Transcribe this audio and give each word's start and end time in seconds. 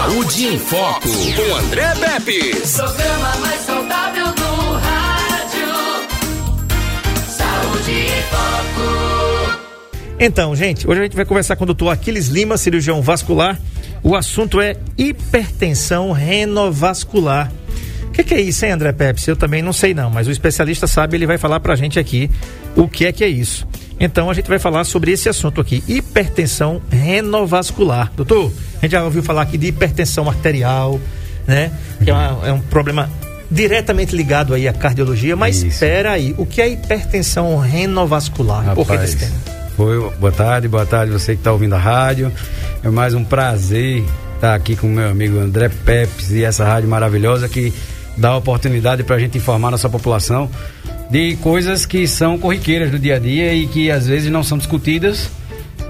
Saúde 0.00 0.46
em 0.46 0.58
Foco, 0.58 1.08
com 1.08 1.56
André 1.56 1.94
Pepe. 1.94 2.56
Programa 2.74 3.36
mais 3.36 3.60
saudável 3.60 4.26
do 4.32 4.72
rádio. 4.78 5.68
Saúde 7.28 7.90
em 7.90 8.22
Foco. 8.30 9.60
Então, 10.18 10.56
gente, 10.56 10.88
hoje 10.88 11.00
a 11.00 11.02
gente 11.02 11.14
vai 11.14 11.26
conversar 11.26 11.54
com 11.54 11.64
o 11.64 11.66
doutor 11.66 11.90
Aquiles 11.90 12.28
Lima, 12.28 12.56
cirurgião 12.56 13.02
vascular. 13.02 13.60
O 14.02 14.16
assunto 14.16 14.58
é 14.58 14.74
hipertensão 14.96 16.12
renovascular. 16.12 17.52
O 18.06 18.10
que, 18.10 18.24
que, 18.24 18.34
é 18.34 18.40
isso, 18.40 18.64
hein, 18.64 18.72
André 18.72 18.92
Pepsi? 18.92 19.28
Eu 19.28 19.36
também 19.36 19.60
não 19.60 19.74
sei 19.74 19.92
não, 19.92 20.08
mas 20.08 20.26
o 20.26 20.30
especialista 20.30 20.86
sabe, 20.86 21.18
ele 21.18 21.26
vai 21.26 21.36
falar 21.36 21.60
pra 21.60 21.76
gente 21.76 21.98
aqui 21.98 22.30
o 22.74 22.88
que 22.88 23.04
é 23.04 23.12
que 23.12 23.22
é 23.22 23.28
isso. 23.28 23.68
Então 24.00 24.30
a 24.30 24.34
gente 24.34 24.48
vai 24.48 24.58
falar 24.58 24.84
sobre 24.84 25.12
esse 25.12 25.28
assunto 25.28 25.60
aqui, 25.60 25.84
hipertensão 25.86 26.80
renovascular. 26.90 28.10
Doutor, 28.16 28.50
a 28.78 28.80
gente 28.80 28.92
já 28.92 29.04
ouviu 29.04 29.22
falar 29.22 29.42
aqui 29.42 29.58
de 29.58 29.66
hipertensão 29.66 30.26
arterial, 30.26 30.98
né? 31.46 31.70
Que 32.02 32.08
é, 32.08 32.14
uma, 32.14 32.48
é 32.48 32.52
um 32.52 32.60
problema 32.60 33.10
diretamente 33.50 34.16
ligado 34.16 34.54
aí 34.54 34.66
à 34.66 34.72
cardiologia, 34.72 35.36
mas 35.36 35.62
espera 35.62 36.12
aí, 36.12 36.34
o 36.38 36.46
que 36.46 36.62
é 36.62 36.68
hipertensão 36.70 37.58
renovascular? 37.58 38.74
Por 38.74 38.86
que 38.86 38.92
Rapaz, 38.92 39.00
desse 39.00 39.26
tema? 39.26 39.38
Foi, 39.76 40.10
boa 40.18 40.32
tarde, 40.32 40.66
boa 40.66 40.86
tarde 40.86 41.12
você 41.12 41.34
que 41.34 41.40
está 41.40 41.52
ouvindo 41.52 41.74
a 41.74 41.78
rádio. 41.78 42.32
É 42.82 42.88
mais 42.88 43.12
um 43.12 43.22
prazer 43.22 44.02
estar 44.34 44.54
aqui 44.54 44.76
com 44.76 44.86
o 44.86 44.90
meu 44.90 45.10
amigo 45.10 45.38
André 45.38 45.68
Pepes 45.68 46.30
e 46.30 46.42
essa 46.42 46.64
rádio 46.64 46.88
maravilhosa 46.88 47.50
que 47.50 47.70
dá 48.16 48.30
a 48.30 48.36
oportunidade 48.38 49.02
para 49.02 49.16
a 49.16 49.18
gente 49.18 49.36
informar 49.36 49.68
a 49.68 49.72
nossa 49.72 49.90
população 49.90 50.48
de 51.10 51.36
coisas 51.36 51.84
que 51.84 52.06
são 52.06 52.38
corriqueiras 52.38 52.90
do 52.90 52.98
dia 52.98 53.16
a 53.16 53.18
dia 53.18 53.52
e 53.54 53.66
que 53.66 53.90
às 53.90 54.06
vezes 54.06 54.30
não 54.30 54.42
são 54.42 54.56
discutidas 54.58 55.28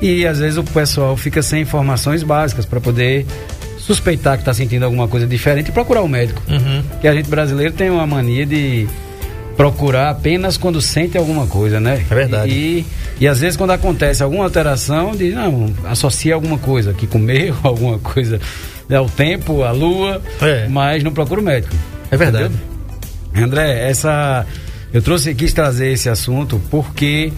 e 0.01 0.27
às 0.27 0.39
vezes 0.39 0.57
o 0.57 0.65
pessoal 0.65 1.17
fica 1.17 1.43
sem 1.43 1.63
informações 1.63 2.23
básicas 2.23 2.65
para 2.65 2.81
poder 2.81 3.27
suspeitar 3.79 4.37
que 4.37 4.43
está 4.43 4.55
sentindo 4.55 4.85
alguma 4.85 5.07
coisa 5.09 5.27
diferente 5.27 5.69
e 5.69 5.73
procurar 5.73 6.01
o 6.03 6.09
médico. 6.09 6.41
Uhum. 6.49 6.83
que 7.01 7.09
a 7.09 7.15
gente 7.15 7.29
brasileiro 7.29 7.73
tem 7.73 7.91
uma 7.91 8.07
mania 8.07 8.47
de 8.47 8.89
procurar 9.57 10.09
apenas 10.11 10.57
quando 10.57 10.81
sente 10.81 11.19
alguma 11.19 11.47
coisa, 11.47 11.79
né? 11.79 12.03
É 12.11 12.15
verdade. 12.15 12.51
E, 12.51 12.87
e 13.21 13.29
às 13.29 13.41
vezes 13.41 13.57
quando 13.59 13.73
acontece 13.73 14.23
alguma 14.23 14.45
alteração, 14.45 15.15
diz, 15.15 15.35
não, 15.35 15.71
associa 15.85 16.35
alguma 16.35 16.57
coisa 16.57 16.95
que 16.95 17.07
comeu, 17.07 17.55
alguma 17.63 17.99
coisa 17.99 18.41
ao 18.91 19.07
tempo, 19.07 19.63
à 19.65 19.71
lua, 19.71 20.23
É. 20.41 20.67
mas 20.69 21.03
não 21.05 21.13
procura 21.13 21.41
o 21.43 21.45
médico. 21.45 21.75
É 22.11 22.17
verdade. 22.17 22.55
André, 23.37 23.89
essa 23.89 24.47
eu 24.93 25.03
trouxe 25.03 25.35
quis 25.35 25.53
trazer 25.53 25.93
esse 25.93 26.09
assunto 26.09 26.61
porque 26.71 27.33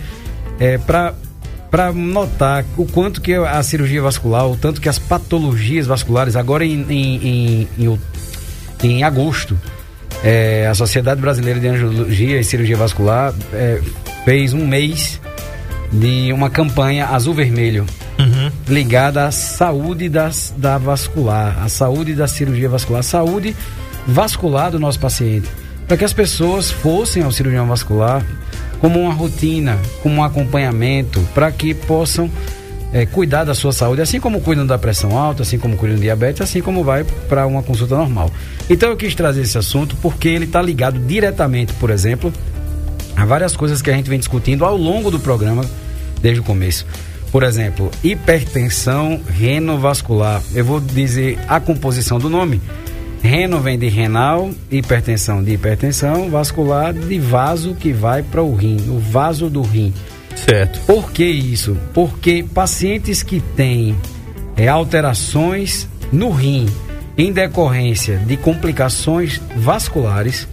é 0.58 0.78
para 0.78 1.14
para 1.70 1.91
notar 1.91 2.67
o 2.77 2.84
quanto 2.84 3.22
que 3.22 3.33
a 3.33 3.62
cirurgia 3.62 4.03
vascular, 4.03 4.47
o 4.47 4.56
tanto 4.56 4.78
que 4.78 4.91
as 4.91 4.98
patologias 4.98 5.86
vasculares 5.86 6.36
agora 6.36 6.67
em, 6.67 6.84
em, 6.86 7.17
em, 7.27 7.69
em, 7.78 7.98
em 8.83 9.03
agosto 9.03 9.59
é, 10.22 10.69
a 10.70 10.75
Sociedade 10.75 11.20
Brasileira 11.20 11.59
de 11.59 11.69
Angiologia 11.69 12.39
e 12.39 12.44
Cirurgia 12.44 12.77
Vascular 12.77 13.34
é, 13.55 13.81
fez 14.25 14.53
um 14.53 14.66
mês 14.66 15.20
de 15.91 16.33
uma 16.33 16.50
campanha 16.50 17.06
azul-vermelho 17.06 17.87
Uhum. 18.19 18.53
ligada 18.69 19.25
à 19.27 19.33
saúde 19.33 20.09
das, 20.09 20.55
da 20.56 20.78
vascular, 20.78 21.61
à 21.61 21.69
saúde 21.69 22.14
da 22.14 22.28
cirurgia 22.28 22.69
vascular, 22.69 23.00
à 23.00 23.03
saúde 23.03 23.56
vascular 24.06 24.70
do 24.70 24.78
nosso 24.78 25.00
paciente. 25.00 25.48
Para 25.93 25.98
que 25.98 26.05
as 26.07 26.12
pessoas 26.15 26.71
fossem 26.71 27.23
ao 27.23 27.31
cirurgião 27.31 27.67
vascular 27.67 28.25
como 28.81 28.98
uma 28.98 29.12
rotina, 29.12 29.79
como 30.03 30.15
um 30.15 30.25
acompanhamento, 30.25 31.21
para 31.34 31.53
que 31.53 31.75
possam 31.75 32.31
eh, 32.95 33.05
cuidar 33.05 33.45
da 33.45 33.55
sua 33.55 33.73
saúde, 33.73 34.01
assim 34.01 34.19
como 34.19 34.41
cuidam 34.41 34.67
da 34.67 34.79
pressão 34.79 35.19
alta, 35.19 35.43
assim 35.43 35.59
como 35.59 35.77
cuidam 35.77 35.99
do 35.99 36.01
diabetes, 36.01 36.41
assim 36.41 36.62
como 36.62 36.83
vai 36.83 37.05
para 37.05 37.47
uma 37.47 37.62
consulta 37.62 37.95
normal. 37.95 38.31
Então 38.71 38.89
eu 38.89 38.97
quis 38.97 39.15
trazer 39.15 39.43
esse 39.43 39.59
assunto 39.59 39.95
porque 40.01 40.29
ele 40.29 40.47
está 40.47 40.62
ligado 40.62 40.99
diretamente, 40.99 41.75
por 41.75 41.91
exemplo, 41.91 42.33
Há 43.15 43.27
várias 43.27 43.55
coisas 43.55 43.83
que 43.83 43.91
a 43.91 43.95
gente 43.95 44.09
vem 44.09 44.19
discutindo 44.19 44.65
ao 44.65 44.75
longo 44.75 45.11
do 45.11 45.21
programa, 45.21 45.62
desde 46.22 46.41
o 46.41 46.43
começo. 46.43 46.87
Por 47.31 47.43
exemplo, 47.43 47.91
hipertensão 48.03 49.21
renovascular. 49.28 50.43
Eu 50.55 50.65
vou 50.65 50.81
dizer 50.81 51.39
a 51.47 51.61
composição 51.61 52.19
do 52.19 52.31
nome. 52.31 52.62
Reno 53.22 53.60
vem 53.60 53.78
de 53.78 53.88
renal, 53.88 54.50
hipertensão 54.71 55.44
de 55.44 55.53
hipertensão, 55.53 56.28
vascular 56.28 56.93
de 56.93 57.21
vaso 57.21 57.75
que 57.75 57.93
vai 57.93 58.22
para 58.22 58.43
o 58.43 58.55
rim, 58.55 58.77
o 58.88 58.99
vaso 58.99 59.49
do 59.49 59.62
rim. 59.62 59.94
Certo. 60.34 60.81
Por 60.81 61.12
que 61.12 61.25
isso? 61.25 61.77
Porque 61.94 62.44
pacientes 62.53 63.22
que 63.22 63.41
têm 63.41 63.97
é, 64.56 64.66
alterações 64.66 65.88
no 66.12 66.31
rim 66.31 66.66
em 67.16 67.33
decorrência 67.33 68.16
de 68.19 68.37
complicações 68.37 69.41
vasculares 69.56 70.49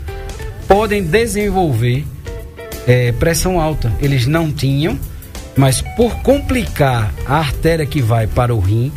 podem 0.68 1.04
desenvolver 1.04 2.06
é, 2.86 3.12
pressão 3.14 3.60
alta. 3.60 3.92
Eles 4.00 4.28
não 4.28 4.52
tinham, 4.52 5.00
mas 5.58 5.82
por 5.82 6.16
complicar 6.22 7.12
a 7.26 7.38
artéria 7.38 7.86
que 7.86 8.02
vai 8.02 8.28
para 8.28 8.54
o 8.54 8.60
rim, 8.60 8.92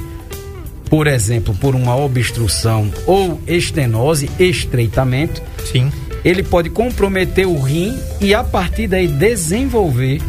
por 0.92 1.06
exemplo, 1.06 1.54
por 1.54 1.74
uma 1.74 1.96
obstrução 1.96 2.92
ou 3.06 3.40
estenose, 3.46 4.28
estreitamento, 4.38 5.42
Sim. 5.64 5.90
ele 6.22 6.42
pode 6.42 6.68
comprometer 6.68 7.48
o 7.48 7.58
rim 7.58 7.98
e 8.20 8.34
a 8.34 8.44
partir 8.44 8.88
daí 8.88 9.08
desenvolver 9.08 10.20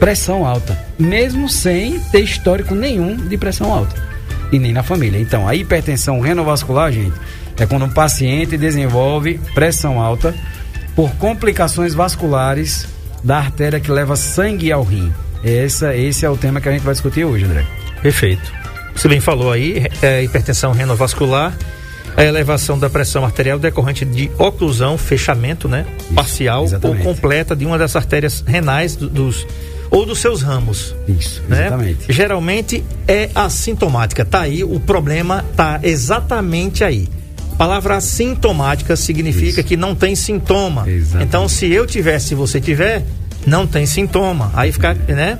pressão 0.00 0.46
alta, 0.46 0.82
mesmo 0.98 1.46
sem 1.46 2.00
ter 2.00 2.20
histórico 2.20 2.74
nenhum 2.74 3.16
de 3.16 3.36
pressão 3.36 3.70
alta 3.70 4.02
e 4.50 4.58
nem 4.58 4.72
na 4.72 4.82
família. 4.82 5.20
Então, 5.20 5.46
a 5.46 5.54
hipertensão 5.54 6.20
renovascular, 6.20 6.90
gente, 6.90 7.14
é 7.58 7.66
quando 7.66 7.84
um 7.84 7.90
paciente 7.90 8.56
desenvolve 8.56 9.38
pressão 9.52 10.00
alta 10.00 10.34
por 10.94 11.10
complicações 11.16 11.92
vasculares 11.92 12.88
da 13.22 13.36
artéria 13.36 13.78
que 13.78 13.92
leva 13.92 14.16
sangue 14.16 14.72
ao 14.72 14.82
rim. 14.82 15.12
Essa, 15.44 15.94
esse 15.94 16.24
é 16.24 16.30
o 16.30 16.36
tema 16.38 16.62
que 16.62 16.68
a 16.70 16.72
gente 16.72 16.82
vai 16.82 16.94
discutir 16.94 17.26
hoje, 17.26 17.44
André. 17.44 17.66
Perfeito. 18.00 18.65
Você 18.96 19.08
bem 19.08 19.20
falou 19.20 19.52
aí, 19.52 19.86
é 20.02 20.22
hipertensão 20.24 20.72
renovascular, 20.72 21.56
a 22.16 22.24
elevação 22.24 22.78
da 22.78 22.88
pressão 22.88 23.24
arterial 23.24 23.58
decorrente 23.58 24.04
de 24.04 24.30
oclusão, 24.38 24.96
fechamento, 24.96 25.68
né? 25.68 25.84
Parcial 26.14 26.64
exatamente. 26.64 27.06
ou 27.06 27.14
completa 27.14 27.54
de 27.54 27.66
uma 27.66 27.76
das 27.76 27.94
artérias 27.94 28.42
renais 28.46 28.96
do- 28.96 29.08
dos 29.08 29.46
ou 29.90 30.04
dos 30.06 30.18
seus 30.18 30.42
ramos. 30.42 30.94
Isso, 31.06 31.42
né? 31.48 31.66
exatamente. 31.66 32.12
Geralmente 32.12 32.82
é 33.06 33.30
assintomática. 33.34 34.24
Tá 34.24 34.40
aí, 34.40 34.64
o 34.64 34.80
problema 34.80 35.44
tá 35.54 35.78
exatamente 35.82 36.82
aí. 36.82 37.06
A 37.52 37.56
palavra 37.56 37.96
assintomática 37.96 38.96
significa 38.96 39.60
Isso. 39.60 39.64
que 39.64 39.76
não 39.76 39.94
tem 39.94 40.16
sintoma. 40.16 40.88
Exatamente. 40.90 41.28
Então, 41.28 41.48
se 41.48 41.70
eu 41.70 41.86
tiver, 41.86 42.18
se 42.18 42.34
você 42.34 42.60
tiver, 42.60 43.04
não 43.46 43.66
tem 43.66 43.86
sintoma. 43.86 44.50
Aí 44.54 44.72
fica, 44.72 44.92
né? 44.94 45.38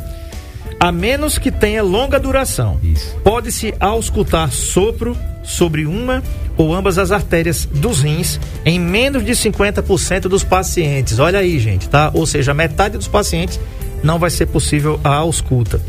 A 0.79 0.93
menos 0.93 1.39
que 1.39 1.51
tenha 1.51 1.83
longa 1.83 2.21
duração. 2.21 2.79
Pode-se 3.25 3.75
auscultar 3.81 4.53
sopro 4.53 5.17
sobre 5.43 5.87
uma 5.87 6.23
ou 6.57 6.75
ambas 6.75 6.99
as 6.99 7.13
artérias 7.13 7.67
dos 7.67 8.03
rins 8.03 8.39
em 8.65 8.79
menos 8.79 9.25
de 9.25 9.33
50% 9.33 10.23
dos 10.23 10.45
pacientes. 10.45 11.19
Olha 11.19 11.39
aí, 11.39 11.59
gente, 11.59 11.89
tá? 11.89 12.11
Ou 12.13 12.27
seja, 12.27 12.53
metade 12.53 12.99
dos 12.99 13.09
pacientes 13.09 13.59
não 14.03 14.19
vai 14.19 14.31
ser 14.31 14.47
possível 14.47 15.01
a 15.03 15.15
ausculta. 15.15 15.81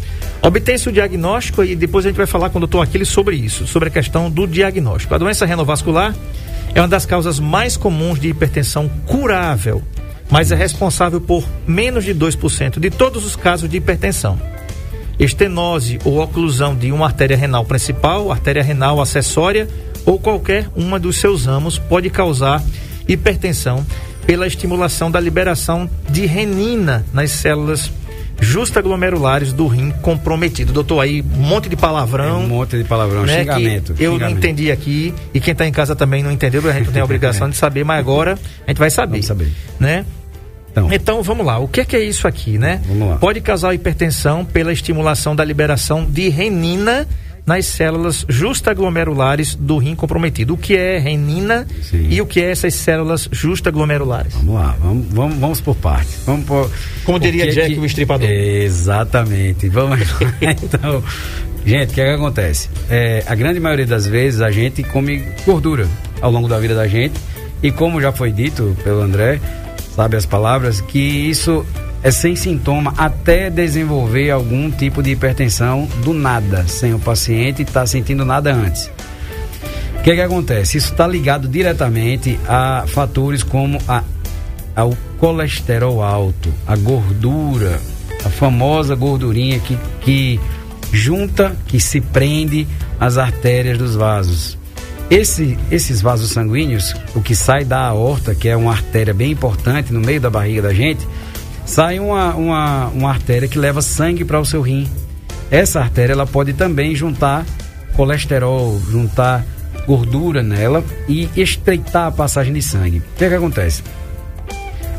Obtém-se 0.41 0.87
o 0.87 0.91
diagnóstico 0.91 1.63
e 1.63 1.75
depois 1.75 2.05
a 2.05 2.09
gente 2.09 2.17
vai 2.17 2.25
falar 2.25 2.49
com 2.49 2.57
o 2.57 2.61
doutor 2.61 2.81
Aquiles 2.81 3.09
sobre 3.09 3.35
isso, 3.35 3.67
sobre 3.67 3.89
a 3.89 3.91
questão 3.91 4.29
do 4.29 4.47
diagnóstico. 4.47 5.13
A 5.13 5.17
doença 5.17 5.45
renovascular 5.45 6.15
é 6.73 6.79
uma 6.79 6.87
das 6.87 7.05
causas 7.05 7.39
mais 7.39 7.75
comuns 7.75 8.19
de 8.19 8.29
hipertensão 8.29 8.89
curável, 9.05 9.83
mas 10.29 10.51
é 10.51 10.55
responsável 10.55 11.19
por 11.19 11.43
menos 11.65 12.05
de 12.05 12.13
2% 12.13 12.79
de 12.79 12.89
todos 12.89 13.25
os 13.25 13.35
casos 13.35 13.69
de 13.69 13.77
hipertensão 13.77 14.39
estenose 15.19 15.99
ou 16.03 16.21
oclusão 16.21 16.75
de 16.75 16.91
uma 16.91 17.05
artéria 17.05 17.37
renal 17.37 17.65
principal, 17.65 18.31
artéria 18.31 18.63
renal 18.63 19.01
acessória 19.01 19.67
ou 20.05 20.19
qualquer 20.19 20.69
uma 20.75 20.99
dos 20.99 21.17
seus 21.17 21.45
ramos 21.45 21.77
pode 21.77 22.09
causar 22.09 22.63
hipertensão 23.07 23.85
pela 24.25 24.45
estimulação 24.45 25.09
da 25.09 25.19
liberação 25.19 25.89
de 26.09 26.25
renina 26.25 27.05
nas 27.13 27.31
células 27.31 27.91
justaglomerulares 28.39 29.51
do 29.51 29.67
rim 29.67 29.91
comprometido. 30.01 30.71
Doutor, 30.71 31.01
aí 31.01 31.21
um 31.21 31.41
monte 31.41 31.69
de 31.69 31.75
palavrão. 31.75 32.41
um 32.41 32.47
monte 32.47 32.77
de 32.77 32.83
palavrão, 32.83 33.25
né, 33.25 33.39
xingamento. 33.39 33.95
eu 33.99 34.11
não 34.11 34.17
xingamento. 34.19 34.37
entendi 34.37 34.71
aqui 34.71 35.13
e 35.33 35.39
quem 35.39 35.53
está 35.53 35.65
em 35.65 35.71
casa 35.71 35.95
também 35.95 36.21
não 36.21 36.31
entendeu, 36.31 36.61
a 36.69 36.73
gente 36.73 36.85
não 36.85 36.93
tem 36.93 37.01
a 37.01 37.05
obrigação 37.05 37.49
de 37.49 37.57
saber, 37.57 37.83
mas 37.83 37.97
agora 37.99 38.37
a 38.65 38.69
gente 38.69 38.77
vai 38.77 38.89
saber. 38.89 39.11
Vamos 39.11 39.25
saber. 39.25 39.51
Né? 39.79 40.05
Então, 40.85 41.17
Então 41.17 41.23
vamos 41.23 41.45
lá, 41.45 41.59
o 41.59 41.67
que 41.67 41.81
é, 41.81 41.85
que 41.85 41.95
é 41.95 42.03
isso 42.03 42.27
aqui, 42.27 42.57
né? 42.57 42.81
Vamos 42.87 43.09
lá. 43.09 43.17
Pode 43.17 43.41
causar 43.41 43.73
hipertensão 43.73 44.45
pela 44.45 44.71
estimulação 44.71 45.35
da 45.35 45.43
liberação 45.43 46.05
de 46.05 46.29
renina 46.29 47.07
nas 47.45 47.65
células 47.65 48.25
justaglomerulares 48.27 49.55
do 49.55 49.77
rim 49.77 49.95
comprometido. 49.95 50.53
O 50.53 50.57
que 50.57 50.75
é 50.75 50.99
renina 50.99 51.65
Sim. 51.81 52.07
e 52.09 52.21
o 52.21 52.25
que 52.25 52.41
é 52.41 52.51
essas 52.51 52.73
células 52.73 53.29
justaglomerulares? 53.31 54.33
Vamos 54.33 54.55
lá, 54.55 54.75
vamos, 54.81 55.05
vamos, 55.09 55.37
vamos 55.37 55.61
por 55.61 55.75
partes. 55.75 56.19
Vamos 56.25 56.45
por, 56.45 56.69
Como 57.05 57.17
diria 57.17 57.45
o 57.45 57.47
que 57.47 57.53
Jack, 57.53 57.79
o 57.79 57.85
estripador. 57.85 58.29
Exatamente. 58.29 59.69
Vamos 59.69 59.99
lá. 59.99 60.07
então, 60.41 61.01
Gente, 61.65 61.91
o 61.91 61.93
que, 61.95 61.99
é 62.01 62.05
que 62.05 62.11
acontece? 62.11 62.69
É, 62.89 63.23
a 63.27 63.35
grande 63.35 63.59
maioria 63.59 63.85
das 63.85 64.07
vezes 64.07 64.39
a 64.39 64.49
gente 64.49 64.83
come 64.83 65.25
gordura 65.45 65.85
ao 66.21 66.31
longo 66.31 66.47
da 66.47 66.57
vida 66.59 66.73
da 66.73 66.87
gente. 66.87 67.19
E 67.61 67.71
como 67.73 67.99
já 67.99 68.13
foi 68.13 68.31
dito 68.31 68.73
pelo 68.85 69.01
André, 69.01 69.41
sabe 69.97 70.15
as 70.15 70.27
palavras, 70.27 70.79
que 70.79 70.99
isso 70.99 71.65
é 72.03 72.11
sem 72.11 72.35
sintoma 72.35 72.93
até 72.95 73.49
desenvolver 73.49 74.29
algum 74.29 74.69
tipo 74.69 75.01
de 75.01 75.09
hipertensão 75.09 75.89
do 76.03 76.13
nada, 76.13 76.67
sem 76.67 76.93
o 76.93 76.99
paciente 76.99 77.63
estar 77.63 77.81
tá 77.81 77.87
sentindo 77.87 78.23
nada 78.23 78.53
antes. 78.53 78.91
O 79.97 80.03
que, 80.03 80.11
é 80.11 80.15
que 80.15 80.21
acontece? 80.21 80.77
Isso 80.77 80.91
está 80.91 81.07
ligado 81.07 81.47
diretamente 81.47 82.39
a 82.47 82.85
fatores 82.85 83.41
como 83.41 83.79
a, 83.87 84.03
ao 84.75 84.95
colesterol 85.17 86.03
alto, 86.03 86.53
a 86.67 86.75
gordura, 86.75 87.81
a 88.23 88.29
famosa 88.29 88.93
gordurinha 88.93 89.59
que, 89.59 89.75
que 90.01 90.39
junta, 90.93 91.57
que 91.65 91.79
se 91.79 91.99
prende 91.99 92.67
às 92.99 93.17
artérias 93.17 93.79
dos 93.79 93.95
vasos. 93.95 94.59
Esse, 95.09 95.57
esses 95.71 96.01
vasos 96.01 96.31
sanguíneos, 96.31 96.93
o 97.15 97.21
que 97.21 97.33
sai 97.33 97.63
da 97.63 97.79
aorta, 97.79 98.35
que 98.35 98.49
é 98.49 98.57
uma 98.57 98.71
artéria 98.71 99.13
bem 99.13 99.31
importante 99.31 99.93
no 99.93 100.01
meio 100.01 100.19
da 100.19 100.29
barriga 100.29 100.63
da 100.63 100.73
gente, 100.73 101.07
sai 101.65 101.99
uma, 101.99 102.35
uma, 102.35 102.87
uma 102.87 103.09
artéria 103.09 103.47
que 103.47 103.57
leva 103.57 103.81
sangue 103.81 104.25
para 104.25 104.39
o 104.39 104.45
seu 104.45 104.61
rim. 104.61 104.89
Essa 105.49 105.79
artéria 105.79 106.11
ela 106.11 106.27
pode 106.27 106.51
também 106.53 106.93
juntar 106.93 107.45
colesterol, 107.95 108.79
juntar 108.91 109.45
gordura 109.87 110.43
nela 110.43 110.83
e 111.07 111.29
estreitar 111.37 112.07
a 112.07 112.11
passagem 112.11 112.53
de 112.53 112.61
sangue. 112.61 112.99
O 112.99 113.17
que, 113.17 113.23
é 113.23 113.29
que 113.29 113.35
acontece? 113.35 113.81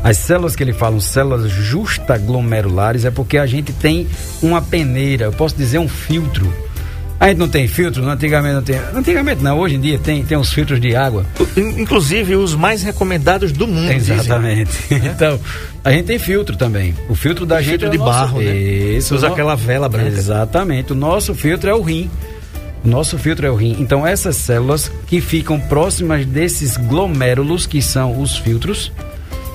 As 0.03 0.17
células 0.17 0.55
que 0.55 0.63
ele 0.63 0.73
fala, 0.73 0.99
células 0.99 1.51
justaglomerulares, 1.51 3.05
é 3.05 3.11
porque 3.11 3.37
a 3.37 3.45
gente 3.45 3.71
tem 3.73 4.07
uma 4.41 4.61
peneira, 4.61 5.25
eu 5.25 5.31
posso 5.31 5.55
dizer 5.55 5.77
um 5.77 5.87
filtro. 5.87 6.51
A 7.19 7.27
gente 7.27 7.37
não 7.37 7.49
tem 7.49 7.67
filtro, 7.67 8.01
não, 8.01 8.11
antigamente 8.11 8.55
não 8.55 8.63
tem. 8.63 8.79
Antigamente 8.95 9.43
não, 9.43 9.59
hoje 9.59 9.75
em 9.75 9.81
dia 9.81 9.99
tem, 9.99 10.23
tem 10.23 10.37
uns 10.37 10.53
filtros 10.53 10.79
de 10.79 10.95
água. 10.95 11.25
Inclusive 11.57 12.35
os 12.37 12.55
mais 12.55 12.81
recomendados 12.81 13.51
do 13.51 13.67
mundo. 13.67 13.91
Exatamente. 13.91 14.71
Então, 15.09 15.39
a 15.83 15.91
gente 15.91 16.05
tem 16.05 16.19
filtro 16.19 16.55
também. 16.55 16.95
O 17.09 17.15
filtro 17.15 17.45
da 17.45 17.55
o 17.55 17.57
gente 17.59 17.69
filtro 17.71 17.87
é 17.87 17.89
de 17.89 17.97
nosso... 17.97 18.11
barro, 18.11 18.39
né? 18.39 18.55
Isso. 18.55 19.15
Usa 19.15 19.27
no... 19.27 19.33
aquela 19.33 19.55
vela 19.55 19.89
branca. 19.89 20.07
Exatamente. 20.07 20.93
O 20.93 20.95
nosso 20.95 21.33
filtro 21.33 21.69
é 21.69 21.73
o 21.73 21.81
rim. 21.81 22.09
O 22.83 22.87
nosso 22.87 23.17
filtro 23.17 23.45
é 23.45 23.51
o 23.51 23.55
rim. 23.55 23.75
Então, 23.79 24.05
essas 24.07 24.37
células 24.37 24.91
que 25.07 25.19
ficam 25.19 25.59
próximas 25.59 26.25
desses 26.25 26.77
glomérulos, 26.77 27.65
que 27.65 27.81
são 27.81 28.21
os 28.21 28.37
filtros, 28.37 28.91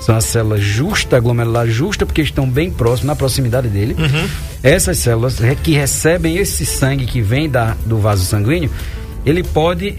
são 0.05 0.15
as 0.15 0.25
células 0.25 0.61
justa, 0.61 1.19
glomerular 1.19 1.67
justa, 1.67 2.05
porque 2.05 2.21
estão 2.21 2.47
bem 2.47 2.69
próximas, 2.69 3.05
na 3.07 3.15
proximidade 3.15 3.67
dele. 3.67 3.95
Uhum. 3.97 4.29
Essas 4.61 4.99
células 4.99 5.39
que 5.63 5.73
recebem 5.73 6.37
esse 6.37 6.63
sangue 6.63 7.07
que 7.07 7.21
vem 7.21 7.49
da, 7.49 7.75
do 7.87 7.97
vaso 7.97 8.23
sanguíneo, 8.23 8.69
ele 9.25 9.43
pode 9.43 9.95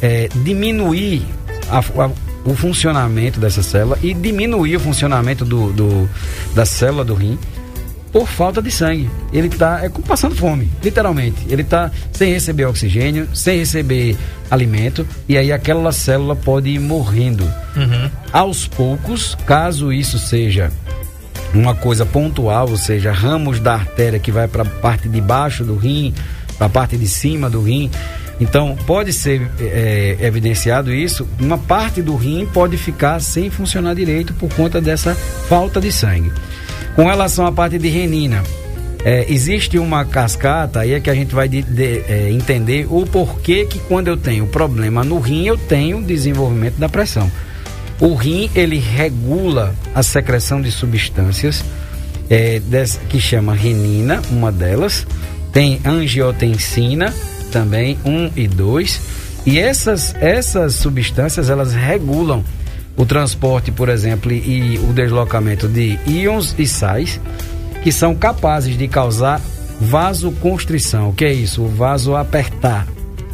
é, 0.00 0.30
diminuir 0.34 1.26
a, 1.68 1.80
a, 1.80 2.10
o 2.42 2.54
funcionamento 2.54 3.38
dessa 3.38 3.62
célula 3.62 3.98
e 4.02 4.14
diminuir 4.14 4.76
o 4.76 4.80
funcionamento 4.80 5.44
do, 5.44 5.70
do, 5.74 6.08
da 6.54 6.64
célula 6.64 7.04
do 7.04 7.12
rim 7.12 7.38
por 8.12 8.28
falta 8.28 8.60
de 8.60 8.70
sangue. 8.70 9.10
Ele 9.32 9.48
está 9.48 9.84
é, 9.84 9.88
passando 9.88 10.34
fome, 10.34 10.70
literalmente. 10.82 11.46
Ele 11.48 11.62
está 11.62 11.90
sem 12.12 12.32
receber 12.32 12.64
oxigênio, 12.66 13.28
sem 13.34 13.58
receber 13.58 14.16
alimento, 14.50 15.06
e 15.28 15.36
aí 15.38 15.52
aquela 15.52 15.92
célula 15.92 16.34
pode 16.34 16.70
ir 16.70 16.80
morrendo. 16.80 17.44
Uhum. 17.76 18.10
Aos 18.32 18.66
poucos, 18.66 19.36
caso 19.46 19.92
isso 19.92 20.18
seja 20.18 20.70
uma 21.54 21.74
coisa 21.74 22.04
pontual, 22.04 22.68
ou 22.68 22.76
seja, 22.76 23.12
ramos 23.12 23.60
da 23.60 23.74
artéria 23.74 24.18
que 24.18 24.32
vai 24.32 24.48
para 24.48 24.62
a 24.62 24.66
parte 24.66 25.08
de 25.08 25.20
baixo 25.20 25.64
do 25.64 25.76
rim, 25.76 26.14
para 26.56 26.66
a 26.66 26.70
parte 26.70 26.96
de 26.96 27.08
cima 27.08 27.48
do 27.48 27.62
rim. 27.62 27.90
Então, 28.40 28.76
pode 28.86 29.12
ser 29.12 29.50
é, 29.60 30.16
evidenciado 30.20 30.92
isso, 30.92 31.28
uma 31.38 31.58
parte 31.58 32.00
do 32.00 32.16
rim 32.16 32.46
pode 32.46 32.76
ficar 32.76 33.20
sem 33.20 33.50
funcionar 33.50 33.94
direito 33.94 34.32
por 34.34 34.52
conta 34.54 34.80
dessa 34.80 35.14
falta 35.14 35.80
de 35.80 35.92
sangue. 35.92 36.32
Com 36.94 37.04
relação 37.04 37.46
à 37.46 37.52
parte 37.52 37.78
de 37.78 37.88
renina, 37.88 38.42
é, 39.04 39.24
existe 39.32 39.78
uma 39.78 40.04
cascata 40.04 40.80
aí 40.80 40.92
é 40.92 41.00
que 41.00 41.08
a 41.08 41.14
gente 41.14 41.34
vai 41.34 41.48
de, 41.48 41.62
de, 41.62 42.02
é, 42.06 42.30
entender 42.30 42.86
o 42.90 43.06
porquê 43.06 43.64
que 43.64 43.78
quando 43.80 44.08
eu 44.08 44.16
tenho 44.16 44.46
problema 44.46 45.02
no 45.02 45.18
rim 45.18 45.46
eu 45.46 45.56
tenho 45.56 46.02
desenvolvimento 46.02 46.76
da 46.76 46.88
pressão. 46.88 47.30
O 47.98 48.14
rim 48.14 48.50
ele 48.54 48.78
regula 48.78 49.74
a 49.94 50.02
secreção 50.02 50.60
de 50.60 50.70
substâncias 50.70 51.64
é, 52.28 52.60
que 53.08 53.20
chama 53.20 53.54
renina, 53.54 54.20
uma 54.30 54.52
delas, 54.52 55.06
tem 55.52 55.80
angiotensina 55.84 57.14
também 57.50 57.98
um 58.04 58.30
e 58.36 58.46
dois 58.46 59.00
e 59.44 59.58
essas 59.58 60.14
essas 60.20 60.74
substâncias 60.74 61.50
elas 61.50 61.72
regulam 61.72 62.44
o 63.00 63.06
transporte, 63.06 63.72
por 63.72 63.88
exemplo, 63.88 64.30
e 64.30 64.78
o 64.78 64.92
deslocamento 64.92 65.66
de 65.66 65.98
íons 66.06 66.54
e 66.58 66.66
sais 66.66 67.18
que 67.82 67.90
são 67.90 68.14
capazes 68.14 68.76
de 68.76 68.86
causar 68.88 69.40
vasoconstrição. 69.80 71.08
O 71.08 71.14
que 71.14 71.24
é 71.24 71.32
isso? 71.32 71.62
O 71.62 71.68
vaso 71.68 72.14
apertar. 72.14 72.86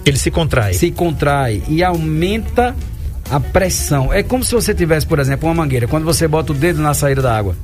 Ele 0.05 0.17
se 0.17 0.31
contrai. 0.31 0.73
Se 0.73 0.93
contrai 0.93 1.65
e 1.67 1.83
aumenta 1.83 2.77
a 3.29 3.41
pressão. 3.41 4.13
É 4.13 4.23
como 4.23 4.45
se 4.45 4.55
você 4.55 4.73
tivesse, 4.73 5.05
por 5.05 5.19
exemplo, 5.19 5.49
uma 5.49 5.55
mangueira. 5.57 5.89
Quando 5.89 6.05
você 6.05 6.29
bota 6.29 6.53
o 6.53 6.55
dedo 6.55 6.81
na 6.81 6.95
saída 6.95 7.21
da 7.21 7.37
água, 7.37 7.57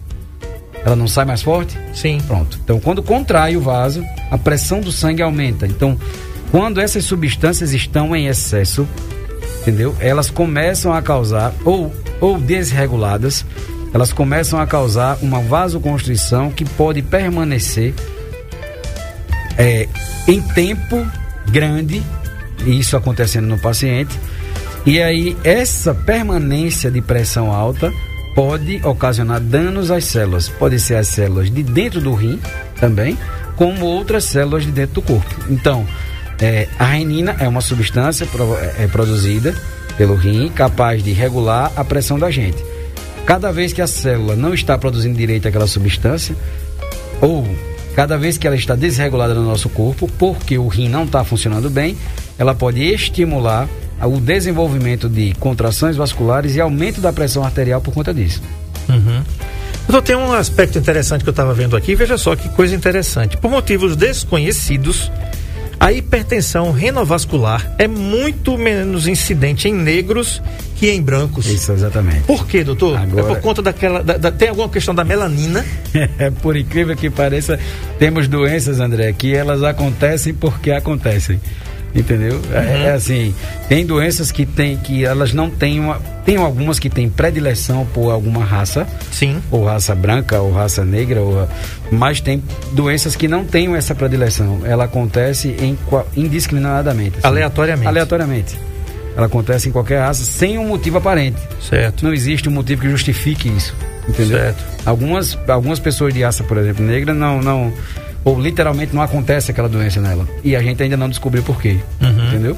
ela 0.85 0.97
não 0.97 1.07
sai 1.07 1.25
mais 1.25 1.41
forte? 1.41 1.79
Sim. 1.95 2.19
Pronto. 2.27 2.59
Então, 2.65 2.81
quando 2.81 3.01
contrai 3.01 3.57
o 3.57 3.61
vaso, 3.61 4.05
a 4.29 4.37
pressão 4.37 4.81
do 4.81 4.91
sangue 4.91 5.23
aumenta. 5.23 5.69
Então, 5.69 5.97
quando 6.51 6.81
essas 6.81 7.05
substâncias 7.05 7.73
estão 7.73 8.17
em 8.17 8.27
excesso, 8.27 8.89
entendeu? 9.63 9.97
Elas 10.01 10.31
começam 10.31 10.93
a 10.93 11.01
causar, 11.01 11.55
ou, 11.65 11.93
ou 12.21 12.39
desreguladas, 12.39 13.47
elas 13.95 14.13
começam 14.13 14.61
a 14.61 14.67
causar 14.67 15.19
uma 15.23 15.41
vasoconstrição 15.41 16.51
que 16.51 16.65
pode 16.65 17.03
permanecer 17.03 17.95
é, 19.57 19.89
em 20.27 20.41
tempo 20.41 21.07
grande, 21.51 22.03
isso 22.67 22.97
acontecendo 22.97 23.47
no 23.47 23.59
paciente, 23.59 24.19
e 24.85 25.01
aí 25.01 25.37
essa 25.45 25.95
permanência 25.95 26.91
de 26.91 27.01
pressão 27.01 27.53
alta 27.53 27.93
pode 28.35 28.81
ocasionar 28.85 29.41
danos 29.41 29.91
às 29.91 30.05
células. 30.05 30.49
Pode 30.49 30.81
ser 30.81 30.97
as 30.97 31.09
células 31.09 31.51
de 31.51 31.63
dentro 31.63 32.01
do 32.01 32.15
rim 32.15 32.41
também, 32.81 33.17
como 33.57 33.85
outras 33.85 34.25
células 34.25 34.65
de 34.65 34.73
dentro 34.73 34.95
do 34.95 35.03
corpo. 35.03 35.35
Então, 35.49 35.87
é, 36.43 36.67
a 36.77 36.85
renina 36.87 37.37
é 37.39 37.47
uma 37.47 37.61
substância 37.61 38.25
é, 38.77 38.85
é 38.85 38.87
produzida 38.89 39.55
pelo 39.97 40.17
rim 40.17 40.49
capaz 40.49 41.03
de 41.03 41.13
regular 41.13 41.71
a 41.77 41.85
pressão 41.85 42.19
da 42.19 42.33
gente. 42.33 42.63
Cada 43.25 43.53
vez 43.53 43.73
que 43.73 43.81
a 43.81 43.87
célula 43.87 44.35
não 44.35 44.53
está 44.53 44.77
produzindo 44.77 45.17
direito 45.17 45.47
aquela 45.47 45.69
substância, 45.69 46.35
ou 47.21 47.47
cada 47.95 48.19
vez 48.19 48.37
que 48.37 48.45
ela 48.45 48.57
está 48.57 48.75
desregulada 48.75 49.35
no 49.35 49.45
nosso 49.45 49.69
corpo, 49.69 50.11
porque 50.19 50.59
o 50.59 50.67
rim 50.67 50.89
não 50.89 51.05
está 51.05 51.23
funcionando 51.23 51.71
bem, 51.71 51.97
ela 52.37 52.55
pode 52.57 52.83
estimular 52.83 53.69
o 54.01 54.19
desenvolvimento 54.19 55.09
de 55.09 55.33
contrações 55.35 55.95
vasculares 55.95 56.57
e 56.57 56.61
aumento 56.61 57.01
da 57.01 57.13
pressão 57.13 57.45
arterial 57.45 57.81
por 57.81 57.95
conta 57.95 58.13
disso. 58.13 58.43
Uhum. 58.89 59.23
Então 59.89 60.03
tem 60.03 60.17
um 60.17 60.33
aspecto 60.33 60.77
interessante 60.77 61.23
que 61.23 61.29
eu 61.29 61.33
estava 61.33 61.55
vendo 61.55 61.77
aqui, 61.77 61.95
veja 61.95 62.19
só 62.19 62.35
que 62.35 62.49
coisa 62.49 62.75
interessante. 62.75 63.37
Por 63.37 63.49
motivos 63.49 63.95
desconhecidos, 63.95 65.09
a 65.83 65.91
hipertensão 65.93 66.71
renovascular 66.71 67.75
é 67.77 67.89
muito 67.89 68.57
menos 68.57 69.09
incidente 69.09 69.67
em 69.67 69.75
negros 69.75 70.41
que 70.77 70.89
em 70.89 71.03
brancos. 71.03 71.47
Isso, 71.47 71.73
exatamente. 71.73 72.21
Por 72.21 72.47
quê, 72.47 72.63
doutor? 72.63 72.97
Agora... 72.97 73.27
É 73.27 73.35
por 73.35 73.41
conta 73.41 73.61
daquela. 73.61 74.01
Da, 74.01 74.17
da, 74.17 74.31
tem 74.31 74.49
alguma 74.49 74.69
questão 74.69 74.95
da 74.95 75.05
melanina? 75.05 75.65
É, 76.19 76.31
por 76.31 76.57
incrível 76.57 76.97
que 76.97 77.11
pareça, 77.11 77.59
temos 77.99 78.27
doenças, 78.27 78.81
André, 78.81 79.13
que 79.13 79.35
elas 79.35 79.63
acontecem 79.63 80.33
porque 80.33 80.71
acontecem. 80.71 81.39
Entendeu? 81.95 82.41
É, 82.51 82.59
uhum. 82.59 82.65
É, 82.65 82.83
é, 82.85 82.93
assim, 82.93 83.35
tem 83.69 83.85
doenças 83.85 84.33
que 84.33 84.47
tem 84.47 84.77
que 84.79 85.05
elas 85.05 85.35
não 85.35 85.51
têm 85.51 85.79
uma, 85.79 86.01
tem 86.25 86.37
algumas 86.37 86.79
que 86.79 86.89
têm 86.89 87.09
predileção 87.09 87.87
por 87.93 88.11
alguma 88.11 88.45
raça. 88.45 88.87
Sim. 89.11 89.43
Ou 89.51 89.65
raça 89.65 89.95
branca 89.95 90.41
ou 90.41 90.53
raça 90.53 90.85
negra, 90.85 91.21
ou, 91.21 91.47
mas 91.91 92.21
tem 92.21 92.43
doenças 92.73 93.15
que 93.15 93.29
não 93.29 93.45
têm 93.45 93.75
essa 93.77 93.95
predileção. 93.95 94.61
Ela 94.65 94.85
acontece 94.85 95.49
em, 95.61 95.79
indiscriminadamente. 96.17 97.19
Assim, 97.19 97.27
aleatoriamente. 97.27 97.89
Aleatoriamente. 97.89 98.59
Ela 99.15 99.27
acontece 99.27 99.69
em 99.69 99.73
qualquer 99.73 100.01
raça 100.01 100.25
sem 100.25 100.57
um 100.57 100.67
motivo 100.67 100.97
aparente. 100.97 101.39
Certo. 101.61 102.05
Não 102.05 102.15
existe 102.15 102.49
um 102.49 102.53
motivo 102.53 102.81
que 102.81 102.89
justifique 102.89 103.49
isso. 103.49 103.75
Entendeu? 104.09 104.39
Certo. 104.39 104.65
Algumas, 104.87 105.39
algumas 105.47 105.79
pessoas 105.79 106.15
de 106.15 106.23
raça, 106.23 106.43
por 106.43 106.57
exemplo, 106.57 106.85
negra, 106.85 107.13
não, 107.13 107.41
não 107.41 107.73
ou 108.25 108.41
literalmente 108.41 108.95
não 108.95 109.03
acontece 109.03 109.51
aquela 109.51 109.69
doença 109.69 110.01
nela. 110.01 110.29
E 110.45 110.55
a 110.55 110.63
gente 110.63 110.83
ainda 110.83 110.97
não 110.97 111.09
descobriu 111.09 111.43
por 111.43 111.61
quê. 111.61 111.79
Uhum. 112.01 112.29
Entendeu? 112.29 112.57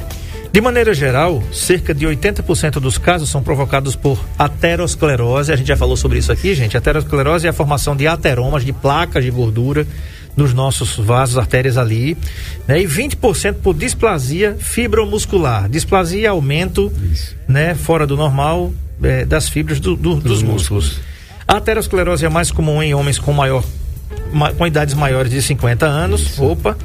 De 0.52 0.60
maneira 0.60 0.94
geral, 0.94 1.42
cerca 1.52 1.92
de 1.92 2.06
80% 2.06 2.74
dos 2.74 2.96
casos 2.96 3.28
são 3.28 3.42
provocados 3.42 3.96
por 3.96 4.24
aterosclerose. 4.38 5.52
A 5.52 5.56
gente 5.56 5.66
já 5.66 5.76
falou 5.76 5.96
sobre 5.96 6.18
isso 6.18 6.30
aqui, 6.30 6.54
gente. 6.54 6.76
Aterosclerose 6.76 7.46
é 7.46 7.50
a 7.50 7.52
formação 7.52 7.96
de 7.96 8.06
ateromas, 8.06 8.64
de 8.64 8.72
placas 8.72 9.24
de 9.24 9.32
gordura 9.32 9.84
nos 10.36 10.54
nossos 10.54 10.96
vasos, 10.96 11.38
artérias 11.38 11.76
ali, 11.76 12.16
né? 12.68 12.80
E 12.80 12.86
20% 12.86 13.54
por 13.62 13.74
displasia 13.74 14.56
fibromuscular. 14.60 15.68
Displasia 15.68 16.26
é 16.26 16.28
aumento, 16.28 16.92
né, 17.48 17.74
fora 17.74 18.06
do 18.06 18.16
normal 18.16 18.72
é, 19.02 19.24
das 19.24 19.48
fibras 19.48 19.80
do, 19.80 19.96
do, 19.96 20.14
dos, 20.14 20.22
dos 20.22 20.42
músculos. 20.42 20.84
músculos. 20.84 21.14
A 21.46 21.56
aterosclerose 21.56 22.24
é 22.24 22.28
mais 22.28 22.50
comum 22.50 22.82
em 22.82 22.94
homens 22.94 23.18
com 23.18 23.32
maior 23.32 23.64
com 24.56 24.66
idades 24.66 24.94
maiores 24.94 25.30
de 25.30 25.40
50 25.40 25.86
anos. 25.86 26.22
Isso. 26.22 26.44
Opa, 26.44 26.76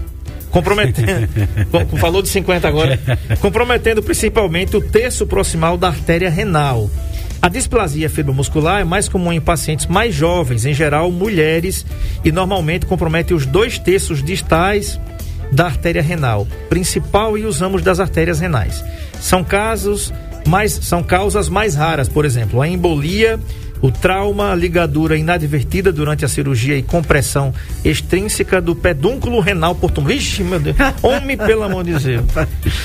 comprometendo, 0.50 1.28
falou 2.00 2.22
de 2.22 2.30
50 2.30 2.68
agora, 2.68 3.00
comprometendo 3.40 4.02
principalmente 4.02 4.76
o 4.76 4.82
terço 4.82 5.26
proximal 5.26 5.78
da 5.78 5.88
artéria 5.88 6.30
renal. 6.30 6.90
A 7.42 7.48
displasia 7.48 8.10
fibromuscular 8.10 8.82
é 8.82 8.84
mais 8.84 9.08
comum 9.08 9.32
em 9.32 9.40
pacientes 9.40 9.86
mais 9.86 10.14
jovens, 10.14 10.66
em 10.66 10.74
geral 10.74 11.10
mulheres, 11.10 11.86
e 12.24 12.32
normalmente 12.32 12.86
compromete 12.86 13.34
os 13.34 13.46
dois 13.46 13.80
terços 13.80 14.22
distais 14.22 15.00
da 15.52 15.66
artéria 15.66 16.02
renal 16.02 16.46
principal 16.70 17.38
e 17.38 17.46
os 17.46 17.60
ramos 17.60 17.82
das 17.82 18.00
artérias 18.00 18.40
renais. 18.40 18.84
São 19.20 19.44
casos 19.44 20.14
mais 20.46 20.72
são 20.72 21.04
causas 21.04 21.50
mais 21.50 21.76
raras, 21.76 22.08
por 22.08 22.26
exemplo, 22.26 22.62
a 22.62 22.68
embolia 22.68 23.40
o 23.82 23.92
trauma, 23.92 24.54
ligadura 24.56 25.18
inadvertida 25.18 25.92
durante 25.92 26.26
a 26.26 26.28
cirurgia 26.28 26.78
e 26.78 26.84
compressão 26.84 27.54
extrínseca 27.84 28.62
do 28.62 28.76
pedúnculo 28.76 29.40
renal 29.40 29.76
portum. 29.76 30.10
Ixi, 30.10 30.44
meu 30.44 30.60
Deus. 30.60 30.76
Homem, 31.02 31.38
pelo 31.38 31.64
amor 31.64 31.84
de 31.84 31.94
Deus. 31.98 32.26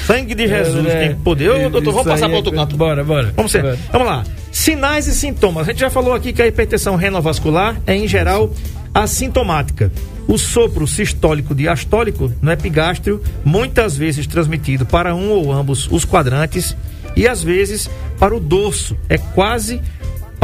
Sangue 0.07 0.35
de 0.35 0.47
Jesus 0.47 0.87
é, 0.87 1.09
tem 1.09 1.17
poder. 1.17 1.51
Ô, 1.51 1.71
doutor, 1.71 1.93
vamos 1.93 2.09
passar 2.09 2.29
para 2.29 2.37
outro 2.37 2.53
é... 2.53 2.57
canto. 2.57 2.77
Bora, 2.77 3.03
bora. 3.03 3.33
Vamos, 3.37 3.53
ser. 3.53 3.63
Bora. 3.63 3.79
vamos 3.93 4.07
lá. 4.09 4.25
Sinais 4.53 5.07
e 5.07 5.15
sintomas. 5.15 5.69
A 5.69 5.73
gente 5.73 5.81
já 5.81 5.91
falou 5.91 6.15
aqui 6.15 6.33
que 6.33 6.41
a 6.41 6.47
hipertensão 6.47 6.97
renovascular 6.97 7.77
é, 7.87 7.95
em 7.95 8.07
geral, 8.07 8.53
assintomática. 8.95 9.91
O 10.27 10.39
sopro 10.39 10.87
sistólico 10.87 11.55
diastólico 11.55 12.33
no 12.41 12.51
epigástrio, 12.51 13.21
muitas 13.45 13.97
vezes 13.97 14.27
transmitido 14.27 14.87
para 14.87 15.15
um 15.15 15.31
ou 15.31 15.53
ambos 15.53 15.89
os 15.91 16.05
quadrantes 16.05 16.75
e 17.17 17.29
às 17.29 17.43
vezes 17.43 17.91
para 18.19 18.35
o 18.35 18.41
dorso. 18.41 18.97
É 19.09 19.19
quase 19.19 19.83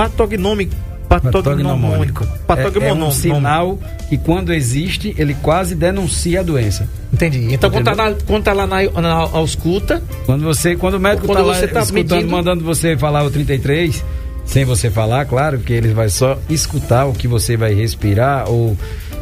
patognomônico. 0.09 0.77
Patognomônico. 1.09 2.27
Patognomônico. 2.47 2.85
É, 2.85 2.89
é 2.89 3.09
um 3.09 3.11
sinal 3.11 3.79
que 4.09 4.17
quando 4.17 4.53
existe, 4.53 5.13
ele 5.19 5.35
quase 5.35 5.75
denuncia 5.75 6.41
a 6.41 6.43
doença. 6.43 6.89
Entendi. 7.13 7.53
Então 7.53 7.69
quando 7.69 7.85
tá, 7.85 7.95
na, 7.97 8.15
quando 8.27 8.45
tá 8.45 8.53
lá 8.53 8.67
na, 8.67 8.83
na 8.89 9.13
ausculta. 9.13 10.03
Quando 10.25 10.45
você, 10.45 10.77
quando 10.77 10.95
o 10.95 11.01
médico 11.01 11.27
quando 11.27 11.39
tá 11.39 11.45
lá 11.45 11.55
tá 11.55 11.81
escutando, 11.81 11.93
medindo... 11.93 12.31
mandando 12.31 12.65
você 12.65 12.97
falar 12.97 13.25
o 13.25 13.31
33, 13.31 14.05
sem 14.45 14.65
você 14.65 14.89
falar, 14.89 15.25
claro, 15.25 15.59
que 15.59 15.73
ele 15.73 15.93
vai 15.93 16.09
só 16.09 16.39
escutar 16.49 17.07
o 17.07 17.13
que 17.13 17.27
você 17.27 17.57
vai 17.57 17.75
respirar 17.75 18.49
ou 18.49 18.77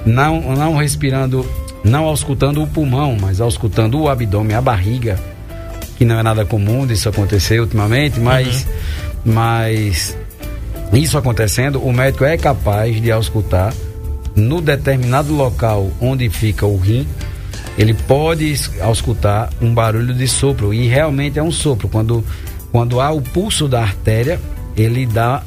não, 0.05 0.55
não 0.55 0.77
respirando, 0.77 1.47
não 1.83 2.05
auscultando 2.05 2.63
o 2.63 2.67
pulmão, 2.67 3.17
mas 3.19 3.41
auscultando 3.41 3.99
o 3.99 4.09
abdômen, 4.11 4.55
a 4.55 4.61
barriga, 4.61 5.19
que 5.97 6.05
não 6.05 6.19
é 6.19 6.23
nada 6.23 6.45
comum 6.45 6.87
disso 6.87 7.09
acontecer 7.09 7.61
ultimamente, 7.61 8.21
mas, 8.21 8.67
uhum. 9.25 9.33
mas 9.33 10.17
isso 10.93 11.19
acontecendo, 11.19 11.83
o 11.83 11.93
médico 11.93 12.25
é 12.25 12.37
capaz 12.37 13.01
de 13.01 13.11
auscultar 13.13 13.75
no 14.35 14.61
determinado 14.61 15.35
local 15.35 15.91
onde 16.01 16.29
fica 16.31 16.65
o 16.65 16.77
rim, 16.77 17.07
ele 17.77 17.95
pode 17.95 18.55
auscultar 18.81 19.51
um 19.61 19.73
barulho 19.73 20.15
de 20.15 20.27
sopro 20.27 20.73
e 20.73 20.87
realmente 20.87 21.39
é 21.39 21.43
um 21.43 21.51
sopro. 21.51 21.89
Quando, 21.89 22.25
quando 22.73 23.01
há 23.01 23.11
o 23.11 23.21
pulso 23.21 23.69
da 23.69 23.83
artéria, 23.83 24.41
ele 24.77 25.07
dá 25.07 25.43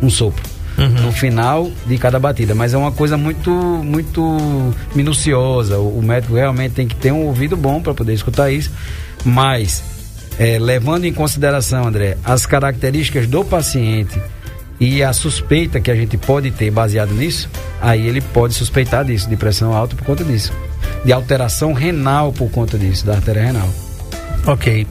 um 0.00 0.10
sopro. 0.10 0.56
Uhum. 0.78 0.88
no 0.88 1.10
final 1.10 1.70
de 1.86 1.96
cada 1.96 2.18
batida. 2.18 2.54
Mas 2.54 2.74
é 2.74 2.76
uma 2.76 2.92
coisa 2.92 3.16
muito, 3.16 3.50
muito 3.50 4.74
minuciosa. 4.94 5.78
O, 5.78 6.00
o 6.00 6.02
médico 6.02 6.34
realmente 6.34 6.72
tem 6.72 6.86
que 6.86 6.94
ter 6.94 7.12
um 7.12 7.24
ouvido 7.24 7.56
bom 7.56 7.80
para 7.80 7.94
poder 7.94 8.12
escutar 8.12 8.50
isso. 8.50 8.70
Mas, 9.24 9.82
é, 10.38 10.58
levando 10.58 11.06
em 11.06 11.14
consideração, 11.14 11.86
André, 11.86 12.18
as 12.22 12.44
características 12.44 13.26
do 13.26 13.42
paciente 13.42 14.20
e 14.78 15.02
a 15.02 15.12
suspeita 15.12 15.80
que 15.80 15.90
a 15.90 15.94
gente 15.94 16.16
pode 16.16 16.50
ter 16.50 16.70
baseado 16.70 17.12
nisso, 17.14 17.48
aí 17.80 18.06
ele 18.06 18.20
pode 18.20 18.54
suspeitar 18.54 19.04
disso, 19.04 19.28
de 19.28 19.36
pressão 19.36 19.72
alta 19.72 19.96
por 19.96 20.04
conta 20.04 20.24
disso, 20.24 20.52
de 21.04 21.12
alteração 21.12 21.72
renal 21.72 22.32
por 22.32 22.50
conta 22.50 22.78
disso, 22.78 23.06
da 23.06 23.14
artéria 23.14 23.42
renal. 23.44 23.68
Ok. 24.46 24.86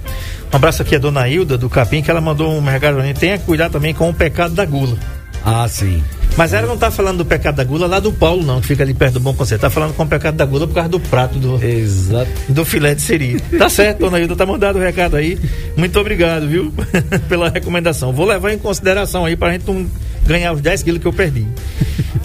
Um 0.51 0.55
abraço 0.55 0.81
aqui 0.81 0.95
a 0.95 0.99
dona 0.99 1.27
Hilda 1.27 1.57
do 1.57 1.69
Capim, 1.69 2.01
que 2.01 2.09
ela 2.09 2.21
mandou 2.21 2.51
um 2.51 2.61
recado 2.61 2.95
pra 2.95 3.05
gente. 3.05 3.19
Tenha 3.19 3.37
cuidado 3.39 3.73
também 3.73 3.93
com 3.93 4.09
o 4.09 4.13
pecado 4.13 4.53
da 4.53 4.65
gula. 4.65 4.97
Ah, 5.43 5.67
sim. 5.67 6.03
Mas 6.37 6.51
ela 6.51 6.67
não 6.67 6.75
está 6.75 6.91
falando 6.91 7.19
do 7.19 7.25
pecado 7.25 7.55
da 7.55 7.63
gula 7.63 7.87
lá 7.87 7.99
do 7.99 8.11
Paulo, 8.11 8.43
não, 8.43 8.59
que 8.59 8.67
fica 8.67 8.83
ali 8.83 8.93
perto 8.93 9.13
do 9.13 9.19
Bom 9.21 9.33
Conselho. 9.33 9.57
Está 9.57 9.69
falando 9.69 9.93
com 9.93 10.03
o 10.03 10.07
pecado 10.07 10.35
da 10.35 10.45
gula 10.45 10.67
por 10.67 10.73
causa 10.73 10.89
do 10.89 10.99
prato 10.99 11.39
do, 11.39 11.63
Exato. 11.63 12.29
do 12.49 12.65
filé 12.65 12.93
de 12.93 13.01
siri. 13.01 13.39
Tá 13.57 13.69
certo, 13.69 13.99
dona 13.99 14.19
Hilda, 14.19 14.35
tá 14.35 14.45
mandado 14.45 14.77
o 14.77 14.81
recado 14.81 15.15
aí. 15.15 15.39
Muito 15.77 15.97
obrigado, 15.97 16.47
viu? 16.47 16.73
Pela 17.29 17.49
recomendação. 17.49 18.11
Vou 18.11 18.25
levar 18.25 18.51
em 18.51 18.57
consideração 18.57 19.23
aí 19.23 19.37
para 19.37 19.49
a 19.49 19.51
gente 19.53 19.65
não 19.65 19.87
ganhar 20.25 20.51
os 20.51 20.59
10 20.59 20.83
quilos 20.83 21.01
que 21.01 21.07
eu 21.07 21.13
perdi. 21.13 21.47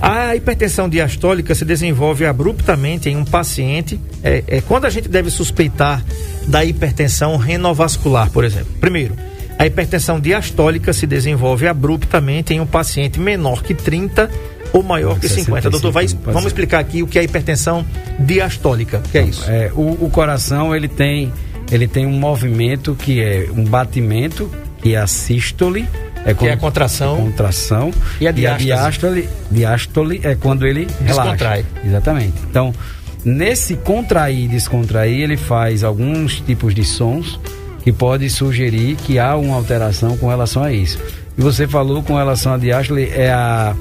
A 0.00 0.34
hipertensão 0.34 0.88
diastólica 0.88 1.54
se 1.54 1.64
desenvolve 1.64 2.26
abruptamente 2.26 3.08
em 3.08 3.16
um 3.16 3.24
paciente. 3.24 4.00
É, 4.24 4.42
é 4.46 4.60
quando 4.60 4.86
a 4.86 4.90
gente 4.90 5.08
deve 5.08 5.30
suspeitar 5.30 6.02
da 6.48 6.64
hipertensão 6.64 7.36
renovascular, 7.36 8.30
por 8.30 8.44
exemplo. 8.44 8.72
Primeiro, 8.80 9.14
a 9.60 9.66
hipertensão 9.66 10.18
diastólica 10.18 10.90
se 10.90 11.06
desenvolve 11.06 11.68
abruptamente 11.68 12.54
em 12.54 12.60
um 12.60 12.66
paciente 12.66 13.20
menor 13.20 13.62
que 13.62 13.74
30 13.74 14.30
ou 14.72 14.82
maior 14.82 15.20
que 15.20 15.28
50. 15.28 15.68
Doutor, 15.68 15.92
vai, 15.92 16.06
vamos 16.06 16.46
explicar 16.46 16.78
aqui 16.78 17.02
o 17.02 17.06
que 17.06 17.18
é 17.18 17.24
hipertensão 17.24 17.84
diastólica. 18.18 19.02
O 19.04 19.10
que 19.10 19.18
é 19.18 19.22
isso? 19.22 19.44
É, 19.50 19.70
o, 19.74 20.06
o 20.06 20.08
coração 20.10 20.74
ele 20.74 20.88
tem, 20.88 21.30
ele 21.70 21.86
tem 21.86 22.06
um 22.06 22.18
movimento 22.18 22.94
que 22.94 23.20
é 23.20 23.50
um 23.54 23.62
batimento, 23.62 24.50
que 24.80 24.94
é 24.94 24.98
a 24.98 25.06
sístole. 25.06 25.86
É 26.24 26.32
que 26.32 26.46
é 26.46 26.52
a 26.52 26.56
contração. 26.56 27.18
É 27.18 27.20
contração. 27.20 27.90
E 28.18 28.26
a 28.26 28.32
diástole. 28.32 28.66
E 28.66 28.72
a 28.72 28.76
diástole, 28.76 29.28
diástole 29.50 30.20
é 30.24 30.34
quando 30.36 30.66
ele 30.66 30.86
Descontrai. 31.02 31.66
relaxa. 31.66 31.66
Exatamente. 31.84 32.34
Então, 32.48 32.72
nesse 33.22 33.76
contrair 33.76 34.46
e 34.46 34.48
descontrair, 34.48 35.20
ele 35.20 35.36
faz 35.36 35.84
alguns 35.84 36.40
tipos 36.40 36.74
de 36.74 36.82
sons 36.82 37.38
que 37.82 37.92
pode 37.92 38.28
sugerir 38.28 38.96
que 38.96 39.18
há 39.18 39.36
uma 39.36 39.56
alteração 39.56 40.16
com 40.16 40.28
relação 40.28 40.62
a 40.62 40.72
isso. 40.72 40.98
E 41.36 41.40
você 41.40 41.66
falou 41.66 42.02
com 42.02 42.16
relação 42.16 42.52
a 42.52 42.58
diástole, 42.58 43.10
é 43.10 43.32
a 43.32 43.74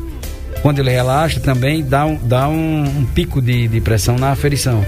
quando 0.61 0.79
ele 0.79 0.89
relaxa 0.89 1.39
também 1.39 1.83
dá 1.83 2.05
um, 2.05 2.15
dá 2.15 2.47
um, 2.49 2.83
um 2.83 3.05
pico 3.05 3.41
de, 3.41 3.67
de 3.67 3.79
pressão 3.79 4.17
na 4.17 4.31
aferição. 4.31 4.85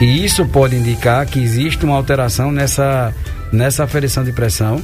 E 0.00 0.24
isso 0.24 0.44
pode 0.46 0.76
indicar 0.76 1.24
que 1.26 1.38
existe 1.38 1.84
uma 1.84 1.94
alteração 1.94 2.50
nessa, 2.50 3.14
nessa 3.52 3.84
aferição 3.84 4.24
de 4.24 4.32
pressão 4.32 4.82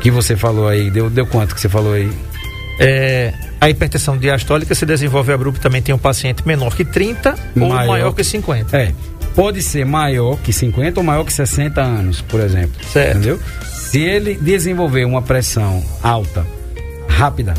que 0.00 0.10
você 0.10 0.36
falou 0.36 0.68
aí. 0.68 0.90
Deu, 0.90 1.08
deu 1.08 1.26
quanto 1.26 1.54
que 1.54 1.60
você 1.60 1.68
falou 1.68 1.92
aí? 1.94 2.10
É, 2.80 3.32
a 3.60 3.70
hipertensão 3.70 4.16
diastólica 4.16 4.74
se 4.74 4.84
desenvolve 4.84 5.32
abruptamente 5.32 5.90
em 5.90 5.94
um 5.94 5.98
paciente 5.98 6.46
menor 6.46 6.74
que 6.74 6.84
30 6.84 7.34
maior, 7.54 7.80
ou 7.80 7.86
maior 7.86 8.12
que 8.12 8.24
50. 8.24 8.76
É 8.76 8.92
pode 9.38 9.62
ser 9.62 9.86
maior 9.86 10.36
que 10.38 10.52
50 10.52 10.98
ou 10.98 11.06
maior 11.06 11.22
que 11.22 11.32
60 11.32 11.80
anos, 11.80 12.20
por 12.20 12.40
exemplo. 12.40 12.84
Certo. 12.84 13.18
Entendeu? 13.18 13.38
Se 13.72 14.00
ele 14.00 14.34
desenvolver 14.34 15.04
uma 15.04 15.22
pressão 15.22 15.80
alta, 16.02 16.44
rápida, 17.06 17.54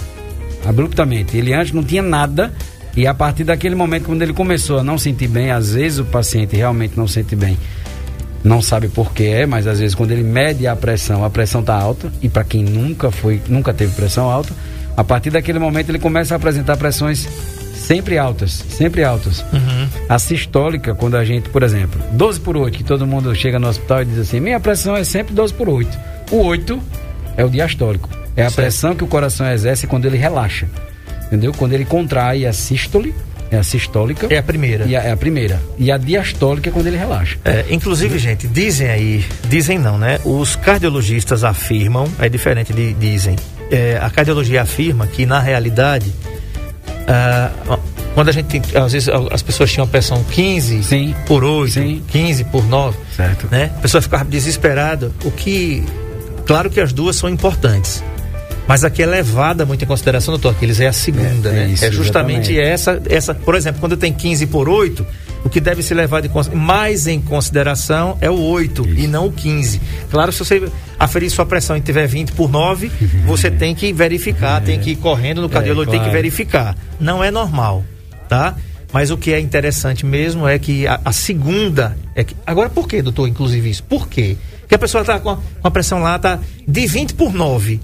abruptamente, 0.66 1.38
ele 1.38 1.54
antes 1.54 1.72
não 1.72 1.82
tinha 1.82 2.02
nada 2.02 2.52
e 2.98 3.08
a 3.08 3.14
partir 3.14 3.46
daquele 3.46 3.76
momento 3.76 4.08
quando 4.08 4.22
ele 4.22 4.34
começou 4.34 4.80
a 4.80 4.84
não 4.84 4.98
sentir 4.98 5.30
bem, 5.30 5.52
às 5.52 5.74
vezes 5.74 6.00
o 6.00 6.04
paciente 6.04 6.54
realmente 6.54 6.98
não 6.98 7.08
sente 7.08 7.34
bem. 7.34 7.58
Não 8.44 8.62
sabe 8.62 8.90
por 8.90 9.14
que 9.14 9.24
é, 9.24 9.46
mas 9.46 9.66
às 9.66 9.80
vezes 9.80 9.96
quando 9.96 10.12
ele 10.12 10.24
mede 10.24 10.68
a 10.68 10.76
pressão, 10.76 11.24
a 11.24 11.30
pressão 11.30 11.62
está 11.62 11.80
alta 11.80 12.12
e 12.22 12.28
para 12.28 12.44
quem 12.44 12.62
nunca 12.62 13.10
foi, 13.10 13.42
nunca 13.48 13.74
teve 13.74 13.94
pressão 13.94 14.30
alta, 14.30 14.54
a 14.98 15.04
partir 15.06 15.30
daquele 15.30 15.60
momento 15.60 15.88
ele 15.88 16.00
começa 16.00 16.36
a 16.36 16.38
apresentar 16.38 16.76
pressões 16.76 17.26
sempre 17.90 18.20
altas, 18.20 18.64
sempre 18.70 19.04
altas. 19.04 19.44
Uhum. 19.52 19.88
A 20.08 20.20
sistólica, 20.20 20.94
quando 20.94 21.18
a 21.18 21.26
gente, 21.26 21.50
por 21.50 21.64
exemplo, 21.64 22.00
12 22.12 22.40
por 22.40 22.56
8, 22.56 22.78
que 22.78 22.84
todo 22.84 23.08
mundo 23.08 23.34
chega 23.34 23.58
no 23.58 23.68
hospital 23.68 24.04
e 24.04 24.06
diz 24.06 24.20
assim: 24.20 24.40
minha 24.40 24.60
pressão 24.60 24.96
é 24.96 25.04
sempre 25.04 25.34
12 25.34 25.56
por 25.56 25.68
8. 25.68 25.98
O 26.30 26.38
8 26.44 26.80
é 27.36 27.44
o 27.44 27.50
diastólico. 27.50 28.08
É 28.36 28.44
a 28.44 28.46
certo. 28.46 28.56
pressão 28.56 28.96
que 28.96 29.04
o 29.04 29.08
coração 29.08 29.52
exerce 29.52 29.88
quando 29.88 30.06
ele 30.06 30.18
relaxa. 30.18 30.68
Entendeu? 31.26 31.52
Quando 31.52 31.74
ele 31.74 31.84
contrai 31.84 32.46
a 32.46 32.54
sístole, 32.54 33.14
é 33.50 33.58
a 33.58 33.64
sistólica. 33.64 34.28
É 34.30 34.38
a 34.38 34.44
primeira. 34.44 34.86
A, 34.86 34.90
é 34.90 35.12
a 35.12 35.18
primeira. 35.18 35.60
E 35.80 35.92
a 35.92 35.98
diastólica 35.98 36.70
é 36.70 36.72
quando 36.72 36.86
ele 36.86 36.98
relaxa. 36.98 37.40
É, 37.44 37.66
inclusive, 37.72 38.20
gente, 38.20 38.48
dizem 38.48 38.88
aí, 38.88 39.26
dizem 39.48 39.80
não, 39.80 39.98
né? 39.98 40.20
Os 40.24 40.56
cardiologistas 40.56 41.44
afirmam, 41.44 42.08
é 42.20 42.30
diferente 42.30 42.72
de 42.72 42.94
dizem. 42.94 43.36
É, 43.72 44.00
a 44.00 44.12
cardiologia 44.12 44.62
afirma 44.62 45.08
que, 45.08 45.26
na 45.26 45.40
realidade, 45.40 46.14
ah, 47.08 47.52
quando 48.14 48.30
a 48.30 48.32
gente 48.32 48.62
às 48.76 48.92
vezes 48.92 49.10
as 49.32 49.42
pessoas 49.42 49.72
tinham 49.72 49.88
pressão 49.88 50.24
15 50.24 50.84
Sim. 50.84 51.16
por 51.26 51.44
8, 51.44 51.72
Sim. 51.74 52.04
15 52.10 52.44
por 52.46 52.66
9, 52.66 52.98
certo. 53.16 53.48
né? 53.52 53.72
A 53.78 53.82
pessoa 53.82 54.02
ficava 54.02 54.26
desesperada, 54.26 55.12
o 55.24 55.32
que 55.32 55.84
claro 56.46 56.70
que 56.70 56.80
as 56.80 56.92
duas 56.94 57.16
são 57.16 57.30
importantes. 57.30 58.04
Mas 58.68 58.84
aqui 58.84 59.02
é 59.02 59.06
levada 59.08 59.66
muito 59.66 59.84
em 59.84 59.88
consideração, 59.88 60.32
doutor 60.32 60.52
Aquiles, 60.52 60.80
é 60.80 60.88
a 60.88 60.94
segunda, 60.94 61.50
É, 61.50 61.52
é 61.52 61.56
né? 61.56 61.68
isso, 61.70 61.86
é 61.86 61.92
justamente 61.92 62.52
exatamente. 62.52 62.60
essa, 62.60 63.02
essa. 63.10 63.34
Por 63.34 63.56
exemplo, 63.56 63.80
quando 63.80 63.98
tem 63.98 64.14
15 64.14 64.46
por 64.46 64.70
8, 64.70 65.06
o 65.44 65.50
que 65.50 65.60
deve 65.60 65.82
ser 65.82 65.96
levado 65.96 66.26
em, 66.28 66.56
mais 66.56 67.08
em 67.08 67.20
consideração 67.22 68.18
é 68.22 68.30
o 68.30 68.40
8 68.40 68.88
e 68.90 69.08
não 69.08 69.28
o 69.28 69.32
15. 69.32 69.80
Claro, 70.12 70.32
se 70.32 70.40
você 70.40 70.70
aferir 71.00 71.30
sua 71.30 71.46
pressão 71.46 71.78
e 71.78 71.82
tiver 71.82 72.08
20 72.08 72.34
por 72.34 72.50
9, 72.50 72.92
você 73.26 73.50
tem 73.50 73.74
que 73.74 73.92
verificar, 73.94 74.62
tem 74.62 74.80
que 74.80 74.92
ir 74.92 74.96
correndo 74.98 75.42
no 75.42 75.50
cardiologista, 75.50 75.92
tem 75.92 76.00
que 76.00 76.06
claro. 76.06 76.18
verificar. 76.22 76.78
Não 77.00 77.24
é 77.24 77.32
normal, 77.32 77.84
tá? 78.28 78.56
Mas 78.92 79.12
o 79.12 79.18
que 79.18 79.32
é 79.32 79.40
interessante 79.40 80.06
mesmo 80.06 80.48
é 80.48 80.58
que 80.58 80.88
a, 80.88 81.00
a 81.06 81.12
segunda. 81.12 81.96
É 82.16 82.24
que, 82.24 82.36
agora, 82.46 82.70
por 82.70 82.88
que, 82.88 83.02
doutor, 83.02 83.28
inclusive 83.28 83.70
isso? 83.70 83.84
Por 83.84 84.08
quê? 84.10 84.36
Porque 84.62 84.74
a 84.76 84.80
pessoa 84.80 85.02
está 85.02 85.20
com, 85.20 85.30
a- 85.30 85.36
com 85.38 85.68
a 85.68 85.72
pressão 85.72 86.00
lá, 86.02 86.18
tá 86.18 86.40
de 86.68 86.88
20 86.88 87.14
por 87.14 87.32
9. 87.34 87.80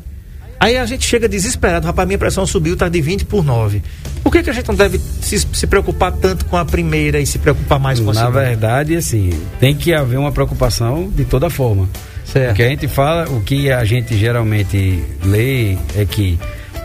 Aí 0.66 0.78
a 0.78 0.86
gente 0.88 1.06
chega 1.06 1.30
desesperado, 1.30 1.86
rapaz, 1.86 2.08
minha 2.08 2.18
pressão 2.18 2.44
subiu, 2.44 2.76
tá 2.76 2.90
de 2.90 3.00
20 3.00 3.26
por 3.26 3.46
9. 3.46 3.84
Por 4.24 4.32
que, 4.32 4.42
que 4.42 4.50
a 4.50 4.54
gente 4.54 4.68
não 4.68 4.74
deve 4.74 4.98
se, 4.98 5.38
se 5.40 5.68
preocupar 5.68 6.12
tanto 6.12 6.44
com 6.46 6.58
a 6.58 6.66
primeira 6.66 7.20
e 7.20 7.26
se 7.28 7.38
preocupar 7.38 7.78
mais 7.80 8.00
com 8.00 8.10
a 8.10 8.14
Na 8.16 8.22
segunda? 8.22 8.40
verdade, 8.40 8.96
assim, 8.96 9.30
tem 9.60 9.76
que 9.76 9.94
haver 9.94 10.18
uma 10.18 10.32
preocupação 10.32 11.08
de 11.16 11.24
toda 11.24 11.52
forma. 11.52 11.88
Certo. 12.26 12.54
O 12.54 12.56
que 12.56 12.64
a 12.64 12.68
gente 12.70 12.88
fala, 12.88 13.30
o 13.30 13.42
que 13.42 13.72
a 13.72 13.86
gente 13.86 14.18
geralmente 14.18 15.04
lê 15.24 15.74
é 15.96 16.04
que 16.10 16.40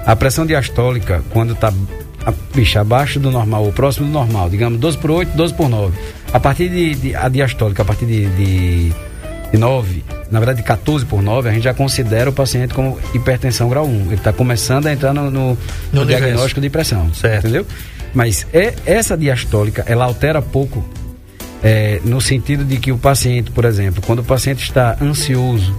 a 0.05 0.15
pressão 0.15 0.45
diastólica, 0.45 1.23
quando 1.31 1.55
está 1.55 1.73
bicho, 2.55 2.79
abaixo 2.79 3.19
do 3.19 3.31
normal, 3.31 3.65
ou 3.65 3.73
próximo 3.73 4.07
do 4.09 4.13
normal, 4.13 4.51
digamos 4.51 4.79
12 4.79 4.99
por 4.99 5.11
8, 5.11 5.35
12 5.35 5.55
por 5.55 5.71
9. 5.71 5.97
A 6.35 6.39
partir 6.39 6.69
de, 6.69 6.95
de- 6.97 7.17
a 7.17 7.31
diastólica, 7.31 7.81
a 7.81 7.85
partir 7.87 8.05
de, 8.05 8.27
de, 8.37 8.93
de 9.53 9.57
9, 9.59 10.05
na 10.31 10.39
verdade 10.39 10.59
de 10.59 10.65
14 10.65 11.05
por 11.07 11.23
9, 11.23 11.49
a 11.49 11.53
gente 11.53 11.65
já 11.65 11.75
considera 11.75 12.31
o 12.31 12.33
paciente 12.33 12.73
como 12.75 12.99
hipertensão 13.15 13.69
grau 13.69 13.87
1. 13.87 14.03
Ele 14.07 14.15
está 14.15 14.33
começando 14.33 14.87
a 14.87 14.93
entrar 14.93 15.13
no, 15.13 15.31
no- 15.31 15.59
no 15.93 16.07
diagnóstico 16.07 16.61
de 16.61 16.71
pressão. 16.71 17.13
Certo. 17.15 17.47
Entendeu? 17.47 17.67
Mas 18.15 18.47
é, 18.53 18.75
essa 18.87 19.17
diastólica, 19.17 19.85
ela 19.87 20.05
altera 20.05 20.41
pouco 20.43 20.85
é, 21.63 22.01
no 22.05 22.21
sentido 22.21 22.65
de 22.65 22.77
que 22.79 22.91
o 22.93 22.99
paciente, 22.99 23.51
por 23.51 23.65
exemplo, 23.65 24.03
quando 24.07 24.21
o 24.21 24.25
paciente 24.25 24.63
está 24.63 24.97
ansioso, 25.01 25.75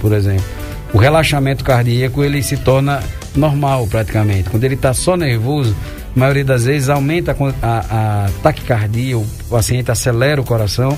por 0.00 0.12
exemplo, 0.12 0.44
o 0.92 0.98
relaxamento 0.98 1.64
cardíaco 1.64 2.22
ele 2.22 2.42
se 2.42 2.56
torna 2.56 3.00
normal 3.34 3.86
praticamente. 3.86 4.50
Quando 4.50 4.64
ele 4.64 4.74
está 4.74 4.92
só 4.92 5.16
nervoso, 5.16 5.74
a 6.14 6.18
maioria 6.20 6.44
das 6.44 6.64
vezes 6.66 6.88
aumenta 6.90 7.34
a, 7.62 7.66
a, 7.66 8.26
a 8.26 8.30
taquicardia, 8.42 9.16
o 9.16 9.26
paciente 9.48 9.90
acelera 9.90 10.40
o 10.40 10.44
coração 10.44 10.96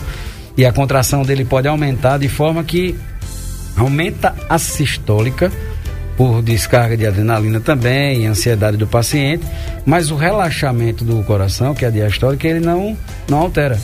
e 0.57 0.65
a 0.65 0.73
contração 0.73 1.23
dele 1.23 1.45
pode 1.45 1.67
aumentar 1.69 2.19
de 2.19 2.29
forma 2.29 2.63
que 2.65 2.95
aumenta 3.77 4.35
a 4.49 4.59
sistólica 4.59 5.51
por 6.17 6.41
descarga 6.43 6.97
de 6.97 7.07
adrenalina 7.07 7.59
também, 7.59 8.27
ansiedade 8.27 8.77
do 8.77 8.87
paciente, 8.87 9.45
mas 9.85 10.13
o 10.13 10.17
relaxamento 10.17 11.05
do 11.05 11.23
coração, 11.25 11.75
que 11.75 11.85
é 11.85 11.89
a 11.89 11.91
diastólica, 11.91 12.47
ele 12.47 12.61
não, 12.61 12.97
não 13.29 13.39
altera. 13.39 13.77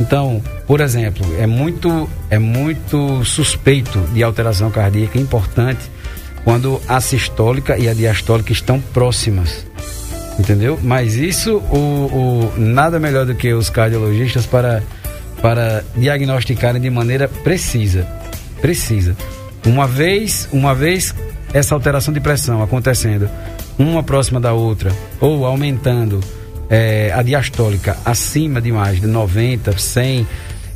Então, 0.00 0.40
por 0.66 0.80
exemplo, 0.80 1.26
é 1.40 1.46
muito, 1.46 2.08
é 2.30 2.38
muito 2.38 3.24
suspeito 3.24 3.98
de 4.12 4.22
alteração 4.22 4.70
cardíaca 4.70 5.18
importante 5.18 5.80
quando 6.44 6.80
a 6.86 7.00
sistólica 7.00 7.76
e 7.76 7.88
a 7.88 7.94
diastólica 7.94 8.52
estão 8.52 8.80
próximas. 8.80 9.66
Entendeu? 10.38 10.78
Mas 10.82 11.14
isso, 11.16 11.56
o, 11.56 11.76
o- 11.76 12.52
nada 12.60 13.00
melhor 13.00 13.24
do 13.26 13.34
que 13.34 13.52
os 13.54 13.70
cardiologistas 13.70 14.44
para, 14.46 14.82
para 15.40 15.84
diagnosticarem 15.96 16.80
de 16.80 16.90
maneira 16.90 17.28
precisa. 17.28 18.06
Precisa. 18.60 19.16
Uma 19.64 19.86
vez, 19.86 20.48
uma 20.52 20.74
vez 20.74 21.14
essa 21.52 21.74
alteração 21.74 22.12
de 22.12 22.20
pressão 22.20 22.62
acontecendo, 22.62 23.28
uma 23.78 24.02
próxima 24.02 24.40
da 24.40 24.52
outra, 24.52 24.92
ou 25.20 25.44
aumentando 25.44 26.20
eh, 26.70 27.10
a 27.14 27.22
diastólica 27.22 27.96
acima 28.04 28.60
de 28.60 28.72
mais 28.72 29.00
de 29.00 29.06
90, 29.06 29.76
100, 29.76 30.26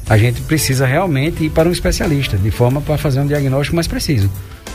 a 0.09 0.17
gente 0.19 0.41
precisa 0.43 0.87
realmente 0.87 1.45
ir 1.45 1.51
para 1.51 1.69
um 1.69 1.73
especialista, 1.73 2.37
de 2.37 2.51
forma 2.51 2.81
para 2.81 2.99
fazer 2.99 3.21
um 3.21 3.27
diagnóstico 3.27 3.77
mais 3.77 3.87
preciso. 3.87 4.31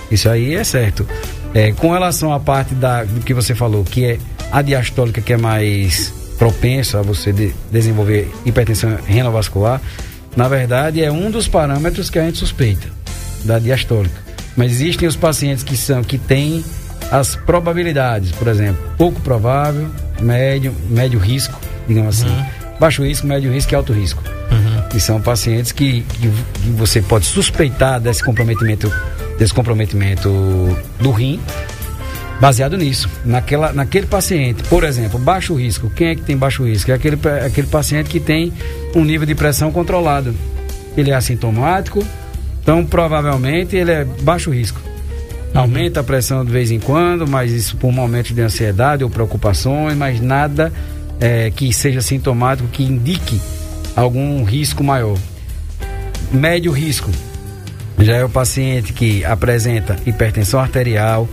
Isso 0.09 0.29
aí 0.29 0.55
é 0.55 0.63
certo. 0.63 1.07
É, 1.53 1.71
com 1.71 1.91
relação 1.91 2.33
à 2.33 2.39
parte 2.39 2.75
da, 2.75 3.03
do 3.03 3.21
que 3.21 3.33
você 3.33 3.55
falou, 3.55 3.83
que 3.83 4.05
é 4.05 4.17
a 4.51 4.61
diastólica 4.61 5.21
que 5.21 5.33
é 5.33 5.37
mais 5.37 6.13
propensa 6.37 6.99
a 6.99 7.01
você 7.01 7.31
de- 7.31 7.53
desenvolver 7.71 8.31
hipertensão 8.45 8.97
renovascular, 9.05 9.81
na 10.35 10.47
verdade 10.47 11.03
é 11.03 11.11
um 11.11 11.31
dos 11.31 11.47
parâmetros 11.47 12.09
que 12.09 12.19
a 12.19 12.23
gente 12.25 12.37
suspeita 12.37 12.87
da 13.43 13.59
diastólica. 13.59 14.15
Mas 14.55 14.71
existem 14.71 15.07
os 15.07 15.15
pacientes 15.15 15.63
que 15.63 15.75
são 15.77 16.03
que 16.03 16.17
têm 16.17 16.63
as 17.11 17.35
probabilidades, 17.35 18.31
por 18.31 18.47
exemplo, 18.47 18.81
pouco 18.97 19.19
provável, 19.21 19.87
médio, 20.21 20.73
médio 20.89 21.19
risco, 21.19 21.59
digamos 21.87 22.21
assim. 22.21 22.45
Baixo 22.79 23.03
risco, 23.03 23.27
médio 23.27 23.51
risco 23.51 23.73
e 23.73 23.75
alto 23.75 23.93
risco. 23.93 24.21
E 24.95 24.99
são 24.99 25.21
pacientes 25.21 25.71
que, 25.71 26.01
que, 26.01 26.29
que 26.29 26.69
você 26.71 27.01
pode 27.01 27.25
suspeitar 27.25 27.99
desse 27.99 28.23
comprometimento, 28.23 28.91
desse 29.37 29.53
comprometimento 29.53 30.29
do 30.99 31.11
rim, 31.11 31.39
baseado 32.39 32.77
nisso. 32.77 33.09
Naquela, 33.23 33.71
naquele 33.73 34.05
paciente, 34.07 34.63
por 34.63 34.83
exemplo, 34.83 35.19
baixo 35.19 35.53
risco. 35.55 35.89
Quem 35.89 36.07
é 36.09 36.15
que 36.15 36.21
tem 36.21 36.37
baixo 36.37 36.63
risco? 36.65 36.91
É 36.91 36.93
aquele, 36.93 37.17
pa- 37.17 37.37
aquele 37.45 37.67
paciente 37.67 38.09
que 38.09 38.19
tem 38.19 38.51
um 38.95 39.03
nível 39.03 39.25
de 39.25 39.35
pressão 39.35 39.71
controlado. 39.71 40.33
Ele 40.97 41.11
é 41.11 41.15
assintomático, 41.15 42.05
então 42.61 42.85
provavelmente 42.85 43.75
ele 43.75 43.91
é 43.91 44.05
baixo 44.21 44.51
risco. 44.51 44.79
Aumenta 45.53 46.01
a 46.01 46.03
pressão 46.03 46.43
de 46.43 46.51
vez 46.51 46.69
em 46.71 46.79
quando, 46.79 47.25
mas 47.27 47.51
isso 47.51 47.77
por 47.77 47.91
momentos 47.91 48.33
de 48.33 48.41
ansiedade 48.41 49.03
ou 49.03 49.09
preocupações, 49.09 49.95
mas 49.95 50.19
nada 50.19 50.71
eh, 51.19 51.49
que 51.55 51.71
seja 51.73 52.01
sintomático 52.01 52.67
que 52.69 52.83
indique 52.83 53.39
algum 53.95 54.43
risco 54.43 54.83
maior. 54.83 55.17
Médio 56.31 56.71
risco 56.73 57.09
já 57.99 58.15
é 58.17 58.23
o 58.25 58.29
paciente 58.29 58.91
que 58.91 59.23
apresenta 59.23 59.95
hipertensão 60.05 60.59
arterial, 60.59 61.29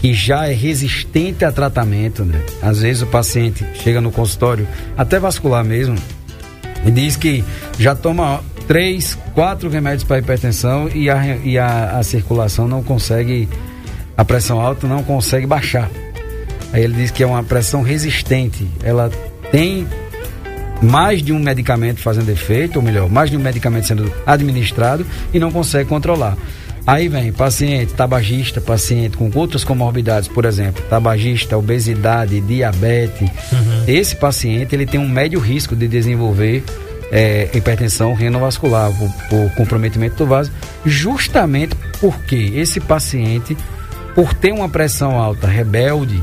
que 0.00 0.12
já 0.12 0.46
é 0.46 0.52
resistente 0.52 1.44
a 1.44 1.52
tratamento. 1.52 2.24
Né? 2.24 2.40
Às 2.62 2.80
vezes 2.80 3.02
o 3.02 3.06
paciente 3.06 3.64
chega 3.74 4.00
no 4.00 4.10
consultório, 4.10 4.66
até 4.96 5.18
vascular 5.18 5.64
mesmo, 5.64 5.96
e 6.84 6.90
diz 6.90 7.16
que 7.16 7.44
já 7.78 7.94
toma 7.94 8.40
três, 8.66 9.16
quatro 9.34 9.68
remédios 9.68 10.04
para 10.04 10.18
hipertensão 10.18 10.88
e, 10.94 11.08
a, 11.08 11.36
e 11.36 11.58
a, 11.58 11.98
a 11.98 12.02
circulação 12.02 12.68
não 12.68 12.82
consegue, 12.82 13.48
a 14.16 14.24
pressão 14.24 14.60
alta 14.60 14.86
não 14.86 15.02
consegue 15.02 15.46
baixar. 15.46 15.90
Aí 16.72 16.82
ele 16.82 16.94
diz 16.94 17.10
que 17.10 17.22
é 17.22 17.26
uma 17.26 17.42
pressão 17.42 17.82
resistente. 17.82 18.68
Ela 18.82 19.10
tem 19.50 19.86
mais 20.82 21.22
de 21.22 21.32
um 21.32 21.38
medicamento 21.38 22.00
fazendo 22.00 22.28
efeito, 22.28 22.76
ou 22.76 22.82
melhor, 22.82 23.08
mais 23.08 23.30
de 23.30 23.36
um 23.36 23.40
medicamento 23.40 23.86
sendo 23.86 24.12
administrado 24.26 25.06
e 25.32 25.38
não 25.38 25.50
consegue 25.50 25.88
controlar. 25.88 26.36
Aí 26.86 27.08
vem 27.08 27.32
paciente 27.32 27.94
tabagista, 27.94 28.60
paciente 28.60 29.16
com 29.16 29.28
outras 29.34 29.64
comorbidades, 29.64 30.28
por 30.28 30.44
exemplo, 30.44 30.84
tabagista, 30.88 31.58
obesidade, 31.58 32.40
diabetes. 32.40 33.28
Esse 33.88 34.14
paciente 34.14 34.74
ele 34.74 34.86
tem 34.86 35.00
um 35.00 35.08
médio 35.08 35.40
risco 35.40 35.74
de 35.74 35.88
desenvolver 35.88 36.62
eh, 37.10 37.48
hipertensão 37.52 38.14
renovascular 38.14 38.92
por, 38.92 39.10
por 39.28 39.50
comprometimento 39.56 40.16
do 40.16 40.26
vaso, 40.26 40.52
justamente 40.84 41.74
porque 42.00 42.52
esse 42.54 42.78
paciente, 42.80 43.56
por 44.14 44.32
ter 44.32 44.52
uma 44.52 44.68
pressão 44.68 45.18
alta 45.18 45.48
rebelde, 45.48 46.20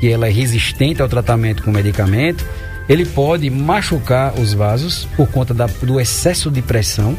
que 0.00 0.10
ela 0.10 0.26
é 0.26 0.30
resistente 0.30 1.02
ao 1.02 1.08
tratamento 1.08 1.62
com 1.62 1.70
medicamento, 1.70 2.46
ele 2.88 3.04
pode 3.04 3.50
machucar 3.50 4.32
os 4.40 4.54
vasos 4.54 5.06
por 5.16 5.28
conta 5.28 5.52
da- 5.52 5.66
do 5.82 6.00
excesso 6.00 6.50
de 6.50 6.62
pressão 6.62 7.14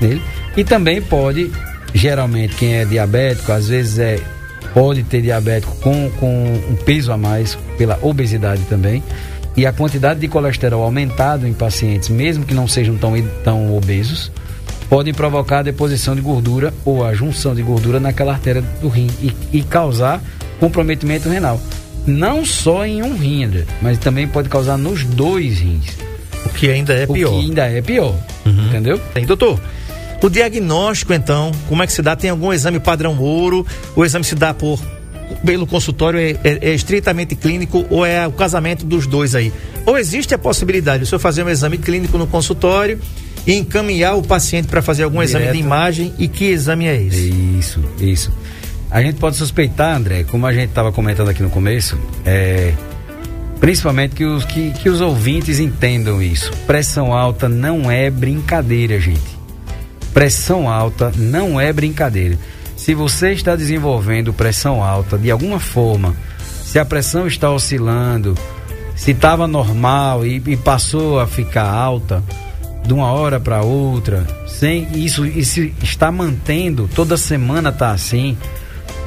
nele 0.00 0.20
e 0.56 0.62
também 0.64 1.00
pode, 1.00 1.50
geralmente 1.94 2.56
quem 2.56 2.74
é 2.74 2.84
diabético, 2.84 3.52
às 3.52 3.68
vezes 3.68 3.98
é 3.98 4.20
pode 4.74 5.04
ter 5.04 5.22
diabético 5.22 5.74
com, 5.76 6.10
com 6.18 6.44
um 6.70 6.76
peso 6.84 7.12
a 7.12 7.16
mais 7.16 7.56
pela 7.78 7.98
obesidade 8.02 8.62
também 8.62 9.02
e 9.56 9.64
a 9.64 9.72
quantidade 9.72 10.18
de 10.18 10.26
colesterol 10.26 10.82
aumentado 10.82 11.46
em 11.46 11.52
pacientes, 11.52 12.08
mesmo 12.08 12.44
que 12.44 12.52
não 12.52 12.66
sejam 12.66 12.96
tão, 12.96 13.12
tão 13.44 13.76
obesos, 13.76 14.32
pode 14.88 15.12
provocar 15.12 15.60
a 15.60 15.62
deposição 15.62 16.16
de 16.16 16.20
gordura 16.20 16.74
ou 16.84 17.04
a 17.04 17.14
junção 17.14 17.54
de 17.54 17.62
gordura 17.62 18.00
naquela 18.00 18.32
artéria 18.32 18.62
do 18.80 18.88
rim 18.88 19.08
e, 19.22 19.32
e 19.52 19.62
causar 19.62 20.20
comprometimento 20.58 21.28
renal. 21.28 21.60
Não 22.06 22.44
só 22.44 22.84
em 22.84 23.02
um 23.02 23.16
rim, 23.16 23.44
André, 23.44 23.64
mas 23.80 23.96
também 23.98 24.26
pode 24.26 24.48
causar 24.48 24.76
nos 24.76 25.04
dois 25.04 25.60
rins. 25.60 25.96
O 26.44 26.48
que 26.50 26.68
ainda 26.70 26.92
é 26.92 27.06
pior. 27.06 27.32
O 27.32 27.38
que 27.38 27.46
ainda 27.46 27.62
é 27.66 27.80
pior. 27.80 28.14
Entendeu? 28.68 28.98
Tem, 29.14 29.24
doutor. 29.24 29.58
O 30.22 30.28
diagnóstico, 30.30 31.12
então, 31.12 31.52
como 31.68 31.82
é 31.82 31.86
que 31.86 31.92
se 31.92 32.00
dá? 32.00 32.16
Tem 32.16 32.30
algum 32.30 32.52
exame 32.52 32.80
padrão 32.80 33.18
ouro? 33.18 33.66
O 33.94 34.04
exame 34.04 34.24
se 34.24 34.34
dá 34.34 34.54
por 34.54 34.80
pelo 35.44 35.66
consultório 35.66 36.18
é, 36.20 36.30
é- 36.44 36.58
é 36.70 36.74
estritamente 36.74 37.34
clínico 37.34 37.84
ou 37.90 38.04
é 38.04 38.26
o 38.26 38.32
casamento 38.32 38.84
dos 38.84 39.06
dois 39.06 39.34
aí? 39.34 39.52
Ou 39.86 39.98
existe 39.98 40.34
a 40.34 40.38
possibilidade 40.38 40.98
de 40.98 41.04
o 41.04 41.06
senhor 41.06 41.18
fazer 41.18 41.42
um 41.42 41.48
exame 41.48 41.78
clínico 41.78 42.16
no 42.18 42.26
consultório 42.26 42.98
e 43.46 43.54
encaminhar 43.54 44.16
o 44.16 44.22
paciente 44.22 44.68
para 44.68 44.80
fazer 44.82 45.02
algum 45.02 45.22
exame 45.22 45.46
de 45.46 45.52
Direto. 45.52 45.66
imagem 45.66 46.14
e 46.18 46.28
que 46.28 46.44
exame 46.46 46.86
é 46.86 47.02
esse? 47.02 47.28
Isso, 47.58 47.80
isso. 48.00 48.32
A 48.90 49.02
gente 49.02 49.16
pode 49.18 49.36
suspeitar, 49.36 49.96
André, 49.96 50.24
como 50.24 50.46
a 50.46 50.52
gente 50.52 50.68
estava 50.68 50.92
comentando 50.92 51.28
aqui 51.30 51.42
no 51.42 51.50
começo, 51.50 51.98
é, 52.24 52.72
principalmente 53.60 54.14
que 54.14 54.24
os, 54.24 54.44
que, 54.44 54.70
que 54.72 54.88
os 54.88 55.00
ouvintes 55.00 55.58
entendam 55.58 56.22
isso. 56.22 56.50
Pressão 56.66 57.12
alta 57.12 57.48
não 57.48 57.90
é 57.90 58.08
brincadeira, 58.10 59.00
gente. 59.00 59.33
Pressão 60.14 60.70
alta 60.70 61.12
não 61.16 61.60
é 61.60 61.72
brincadeira. 61.72 62.38
Se 62.76 62.94
você 62.94 63.32
está 63.32 63.56
desenvolvendo 63.56 64.32
pressão 64.32 64.82
alta 64.82 65.18
de 65.18 65.28
alguma 65.30 65.58
forma, 65.58 66.14
se 66.62 66.78
a 66.78 66.84
pressão 66.84 67.26
está 67.26 67.50
oscilando, 67.50 68.34
se 68.94 69.10
estava 69.10 69.48
normal 69.48 70.24
e, 70.24 70.40
e, 70.46 70.56
passou 70.56 71.18
a 71.18 71.26
ficar 71.26 71.68
alta 71.68 72.22
de 72.86 72.92
uma 72.92 73.10
hora 73.10 73.40
para 73.40 73.62
outra, 73.62 74.24
sem 74.46 74.86
isso, 74.94 75.26
isso 75.26 75.60
está 75.82 76.12
mantendo, 76.12 76.88
toda 76.94 77.16
semana 77.16 77.70
está 77.70 77.90
assim, 77.90 78.36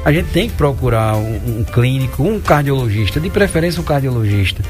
a 0.04 0.12
gente 0.12 0.28
tem 0.30 0.48
que 0.48 0.56
procurar 0.56 1.16
um, 1.16 1.60
um, 1.60 1.64
clínico, 1.64 2.22
um 2.22 2.40
cardiologista, 2.40 3.18
de 3.18 3.30
preferência 3.30 3.80
um 3.80 3.84
cardiologista, 3.84 4.62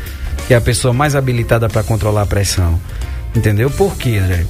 que 0.46 0.54
é 0.54 0.56
a 0.56 0.60
pessoa 0.60 0.94
mais 0.94 1.16
habilitada 1.16 1.68
para 1.68 1.82
controlar 1.82 2.22
a 2.22 2.26
pressão. 2.26 2.80
Entendeu? 3.34 3.70
Por 3.70 3.96
quê, 3.96 4.18
André? 4.18 4.46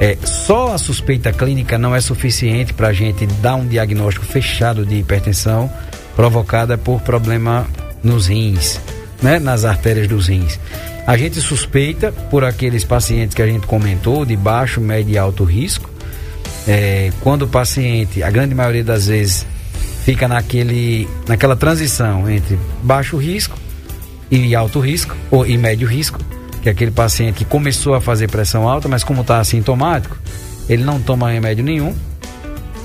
É, 0.00 0.16
só 0.24 0.72
a 0.72 0.78
suspeita 0.78 1.30
clínica 1.30 1.76
não 1.76 1.94
é 1.94 2.00
suficiente 2.00 2.72
para 2.72 2.88
a 2.88 2.92
gente 2.92 3.26
dar 3.26 3.56
um 3.56 3.66
diagnóstico 3.66 4.24
fechado 4.24 4.86
de 4.86 4.94
hipertensão 4.94 5.70
provocada 6.16 6.78
por 6.78 7.02
problema 7.02 7.66
nos 8.02 8.26
rins, 8.26 8.80
né, 9.22 9.38
nas 9.38 9.66
artérias 9.66 10.08
dos 10.08 10.28
rins. 10.28 10.58
A 11.06 11.18
gente 11.18 11.38
suspeita 11.42 12.12
por 12.30 12.44
aqueles 12.44 12.82
pacientes 12.82 13.34
que 13.34 13.42
a 13.42 13.46
gente 13.46 13.66
comentou, 13.66 14.24
de 14.24 14.34
baixo, 14.36 14.80
médio 14.80 15.12
e 15.12 15.18
alto 15.18 15.44
risco. 15.44 15.90
É, 16.66 17.12
quando 17.20 17.42
o 17.42 17.48
paciente, 17.48 18.22
a 18.22 18.30
grande 18.30 18.54
maioria 18.54 18.84
das 18.84 19.06
vezes, 19.06 19.46
fica 20.04 20.26
naquele, 20.26 21.06
naquela 21.28 21.56
transição 21.56 22.28
entre 22.30 22.58
baixo 22.82 23.18
risco 23.18 23.58
e 24.30 24.54
alto 24.54 24.80
risco, 24.80 25.14
ou 25.30 25.46
e 25.46 25.58
médio 25.58 25.86
risco, 25.86 26.18
que 26.62 26.68
é 26.68 26.72
aquele 26.72 26.90
paciente 26.90 27.38
que 27.38 27.44
começou 27.44 27.94
a 27.94 28.00
fazer 28.00 28.28
pressão 28.30 28.68
alta, 28.68 28.88
mas 28.88 29.02
como 29.02 29.22
está 29.22 29.38
assintomático, 29.38 30.16
ele 30.68 30.84
não 30.84 31.00
toma 31.00 31.30
remédio 31.30 31.64
nenhum, 31.64 31.94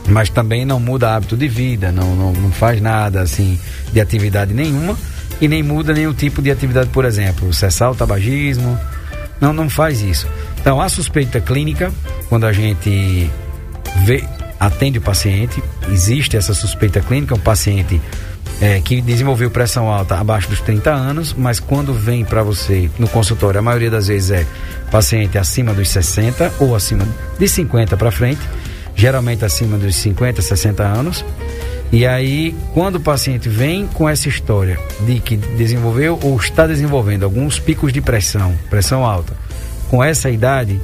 mas 0.08 0.30
também 0.30 0.66
não 0.66 0.80
muda 0.80 1.16
hábito 1.16 1.36
de 1.36 1.48
vida, 1.48 1.92
não, 1.92 2.16
não, 2.16 2.34
não 2.34 2.52
faz 2.52 2.82
nada 2.82 3.22
assim 3.22 3.60
de 3.92 4.00
atividade 4.00 4.54
nenhuma 4.54 4.98
e 5.42 5.48
nem 5.48 5.62
muda 5.62 5.94
nenhum 5.94 6.14
tipo 6.14 6.42
de 6.42 6.50
atividade, 6.50 6.90
por 6.90 7.06
exemplo, 7.06 7.54
cessar 7.54 7.92
o 7.92 7.96
tabagismo, 7.96 8.80
não, 9.40 9.52
não 9.52 9.70
faz 9.70 10.02
isso. 10.02 10.28
Então, 10.60 10.80
a 10.82 10.90
suspeita 10.90 11.40
clínica, 11.42 11.92
quando 12.30 12.46
a 12.46 12.54
gente 12.54 13.30
vê, 14.06 14.24
atende 14.60 14.98
o 14.98 15.02
paciente, 15.02 15.62
existe 15.92 16.38
essa 16.38 16.54
suspeita 16.54 17.02
clínica, 17.02 17.36
um 17.36 17.40
paciente 17.40 18.02
é, 18.62 18.80
que 18.80 19.02
desenvolveu 19.02 19.50
pressão 19.52 19.90
alta 19.90 20.16
abaixo 20.16 20.50
dos 20.50 20.62
30 20.62 20.92
anos, 20.92 21.34
mas 21.34 21.60
quando 21.60 21.94
vem 21.94 22.24
para 22.24 22.42
você 22.44 22.90
no 22.98 23.08
consultório, 23.08 23.60
a 23.60 23.62
maioria 23.62 23.90
das 23.90 24.08
vezes 24.08 24.32
é 24.32 24.46
paciente 24.92 25.38
acima 25.38 25.74
dos 25.74 25.90
60 25.90 26.54
ou 26.60 26.76
acima 26.76 27.06
de 27.38 27.48
50 27.48 27.98
para 27.98 28.12
frente, 28.12 28.42
geralmente 28.96 29.44
acima 29.44 29.78
dos 29.78 29.96
50, 29.96 30.42
60 30.42 30.84
anos. 30.84 31.26
E 31.92 32.06
aí, 32.06 32.56
quando 32.74 32.96
o 32.96 33.00
paciente 33.00 33.48
vem 33.48 33.88
com 33.88 34.10
essa 34.10 34.28
história 34.28 34.80
de 35.02 35.20
que 35.20 35.38
desenvolveu 35.38 36.20
ou 36.22 36.36
está 36.38 36.66
desenvolvendo 36.66 37.24
alguns 37.24 37.60
picos 37.60 37.94
de 37.94 38.02
pressão, 38.02 38.54
pressão 38.70 39.06
alta, 39.06 39.34
com 39.90 40.04
essa 40.04 40.30
idade, 40.30 40.82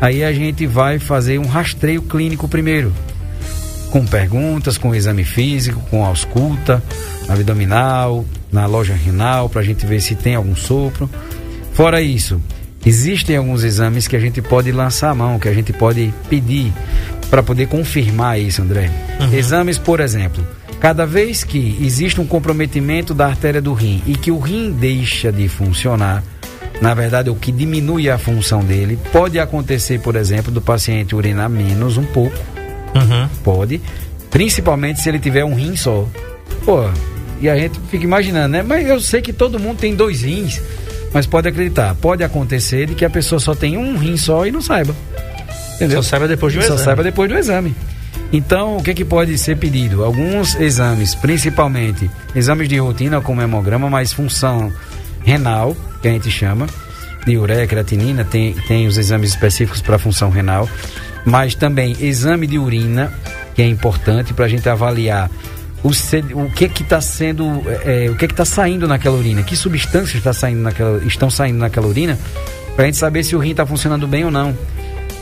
aí 0.00 0.24
a 0.24 0.32
gente 0.32 0.66
vai 0.66 0.98
fazer 0.98 1.38
um 1.38 1.46
rastreio 1.46 2.02
clínico 2.02 2.48
primeiro 2.48 2.92
com 3.90 4.06
perguntas, 4.06 4.78
com 4.78 4.94
exame 4.94 5.24
físico, 5.24 5.80
com 5.90 6.04
ausculta 6.04 6.82
abdominal, 7.28 8.24
na 8.50 8.66
loja 8.66 8.94
renal, 8.94 9.48
para 9.48 9.60
a 9.60 9.64
gente 9.64 9.86
ver 9.86 10.00
se 10.00 10.14
tem 10.14 10.34
algum 10.34 10.56
sopro. 10.56 11.08
Fora 11.72 12.02
isso, 12.02 12.40
existem 12.84 13.36
alguns 13.36 13.62
exames 13.62 14.08
que 14.08 14.16
a 14.16 14.20
gente 14.20 14.42
pode 14.42 14.72
lançar 14.72 15.10
a 15.10 15.14
mão, 15.14 15.38
que 15.38 15.48
a 15.48 15.54
gente 15.54 15.72
pode 15.72 16.12
pedir 16.28 16.72
para 17.28 17.42
poder 17.42 17.68
confirmar 17.68 18.40
isso, 18.40 18.62
André. 18.62 18.90
Uhum. 19.20 19.34
Exames, 19.34 19.78
por 19.78 20.00
exemplo, 20.00 20.44
cada 20.80 21.06
vez 21.06 21.44
que 21.44 21.78
existe 21.80 22.20
um 22.20 22.26
comprometimento 22.26 23.14
da 23.14 23.26
artéria 23.26 23.62
do 23.62 23.72
rim 23.72 24.02
e 24.06 24.14
que 24.14 24.30
o 24.30 24.38
rim 24.38 24.72
deixa 24.72 25.30
de 25.30 25.48
funcionar, 25.48 26.24
na 26.80 26.94
verdade, 26.94 27.30
o 27.30 27.36
que 27.36 27.52
diminui 27.52 28.10
a 28.10 28.18
função 28.18 28.64
dele, 28.64 28.98
pode 29.12 29.38
acontecer, 29.38 30.00
por 30.00 30.16
exemplo, 30.16 30.50
do 30.50 30.60
paciente 30.60 31.14
urinar 31.14 31.48
menos 31.48 31.96
um 31.96 32.04
pouco 32.04 32.36
Uhum. 32.94 33.28
Pode. 33.42 33.80
Principalmente 34.30 35.00
se 35.00 35.08
ele 35.08 35.18
tiver 35.18 35.44
um 35.44 35.54
rim 35.54 35.76
só. 35.76 36.08
Pô, 36.64 36.88
e 37.40 37.48
a 37.48 37.56
gente 37.56 37.80
fica 37.90 38.04
imaginando, 38.04 38.48
né? 38.48 38.62
Mas 38.62 38.86
eu 38.86 39.00
sei 39.00 39.22
que 39.22 39.32
todo 39.32 39.58
mundo 39.58 39.78
tem 39.78 39.94
dois 39.94 40.22
rins. 40.22 40.60
Mas 41.12 41.26
pode 41.26 41.48
acreditar, 41.48 41.94
pode 41.96 42.22
acontecer 42.22 42.86
de 42.86 42.94
que 42.94 43.04
a 43.04 43.10
pessoa 43.10 43.40
só 43.40 43.54
tem 43.54 43.76
um 43.76 43.96
rim 43.96 44.16
só 44.16 44.46
e 44.46 44.52
não 44.52 44.62
saiba. 44.62 44.94
Entendeu? 45.74 46.02
Só 46.02 46.10
saiba 46.10 46.28
depois 46.28 46.54
do 46.54 46.60
só 46.60 46.66
exame. 46.66 46.78
Só 46.78 46.84
saiba 46.84 47.02
depois 47.02 47.28
do 47.28 47.36
exame. 47.36 47.74
Então, 48.32 48.76
o 48.76 48.82
que, 48.82 48.94
que 48.94 49.04
pode 49.04 49.36
ser 49.38 49.56
pedido? 49.56 50.04
Alguns 50.04 50.54
exames, 50.54 51.16
principalmente 51.16 52.08
exames 52.34 52.68
de 52.68 52.78
rotina, 52.78 53.20
como 53.20 53.42
hemograma, 53.42 53.90
mas 53.90 54.12
função 54.12 54.72
renal, 55.24 55.76
que 56.00 56.06
a 56.06 56.12
gente 56.12 56.30
chama, 56.30 56.66
de 57.26 57.36
ureia, 57.36 57.66
creatinina, 57.66 58.24
tem, 58.24 58.52
tem 58.68 58.86
os 58.86 58.96
exames 58.96 59.30
específicos 59.30 59.82
para 59.82 59.98
função 59.98 60.30
renal 60.30 60.68
mas 61.24 61.54
também 61.54 61.96
exame 62.00 62.46
de 62.46 62.58
urina, 62.58 63.12
que 63.54 63.62
é 63.62 63.66
importante 63.66 64.32
para 64.32 64.46
a 64.46 64.48
gente 64.48 64.68
avaliar 64.68 65.30
o, 65.82 65.88
o 65.88 66.50
que 66.50 66.68
que 66.68 66.82
está 66.82 67.00
sendo, 67.00 67.44
é, 67.84 68.06
é, 68.06 68.10
o 68.10 68.16
que 68.16 68.26
que 68.26 68.32
está 68.32 68.44
saindo 68.44 68.86
naquela 68.86 69.16
urina, 69.16 69.42
que 69.42 69.56
substâncias 69.56 70.16
está 70.16 70.32
saindo 70.32 70.60
naquela, 70.60 71.02
estão 71.04 71.30
saindo 71.30 71.58
naquela 71.58 71.86
urina, 71.86 72.18
para 72.74 72.84
a 72.84 72.86
gente 72.86 72.98
saber 72.98 73.24
se 73.24 73.34
o 73.34 73.38
rim 73.38 73.50
está 73.50 73.66
funcionando 73.66 74.06
bem 74.06 74.24
ou 74.24 74.30
não. 74.30 74.56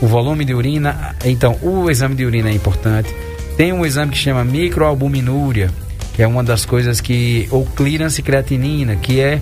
O 0.01 0.07
volume 0.07 0.45
de 0.45 0.53
urina, 0.53 1.15
então 1.25 1.57
o 1.61 1.89
exame 1.89 2.15
de 2.15 2.25
urina 2.25 2.49
é 2.49 2.53
importante. 2.53 3.13
Tem 3.57 3.73
um 3.73 3.85
exame 3.85 4.11
que 4.13 4.17
chama 4.17 4.45
microalbuminúria, 4.45 5.69
que 6.13 6.23
é 6.23 6.27
uma 6.27 6.41
das 6.43 6.65
coisas 6.65 7.01
que 7.01 7.47
ou 7.51 7.65
clearance 7.65 8.21
creatinina, 8.21 8.95
que 8.95 9.19
é 9.19 9.41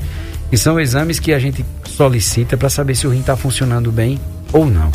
que 0.49 0.57
são 0.57 0.79
exames 0.79 1.19
que 1.19 1.33
a 1.33 1.39
gente 1.39 1.63
solicita 1.85 2.57
para 2.57 2.69
saber 2.69 2.95
se 2.95 3.05
o 3.05 3.11
rim 3.11 3.19
está 3.19 3.35
funcionando 3.35 3.91
bem 3.91 4.19
ou 4.51 4.65
não. 4.65 4.91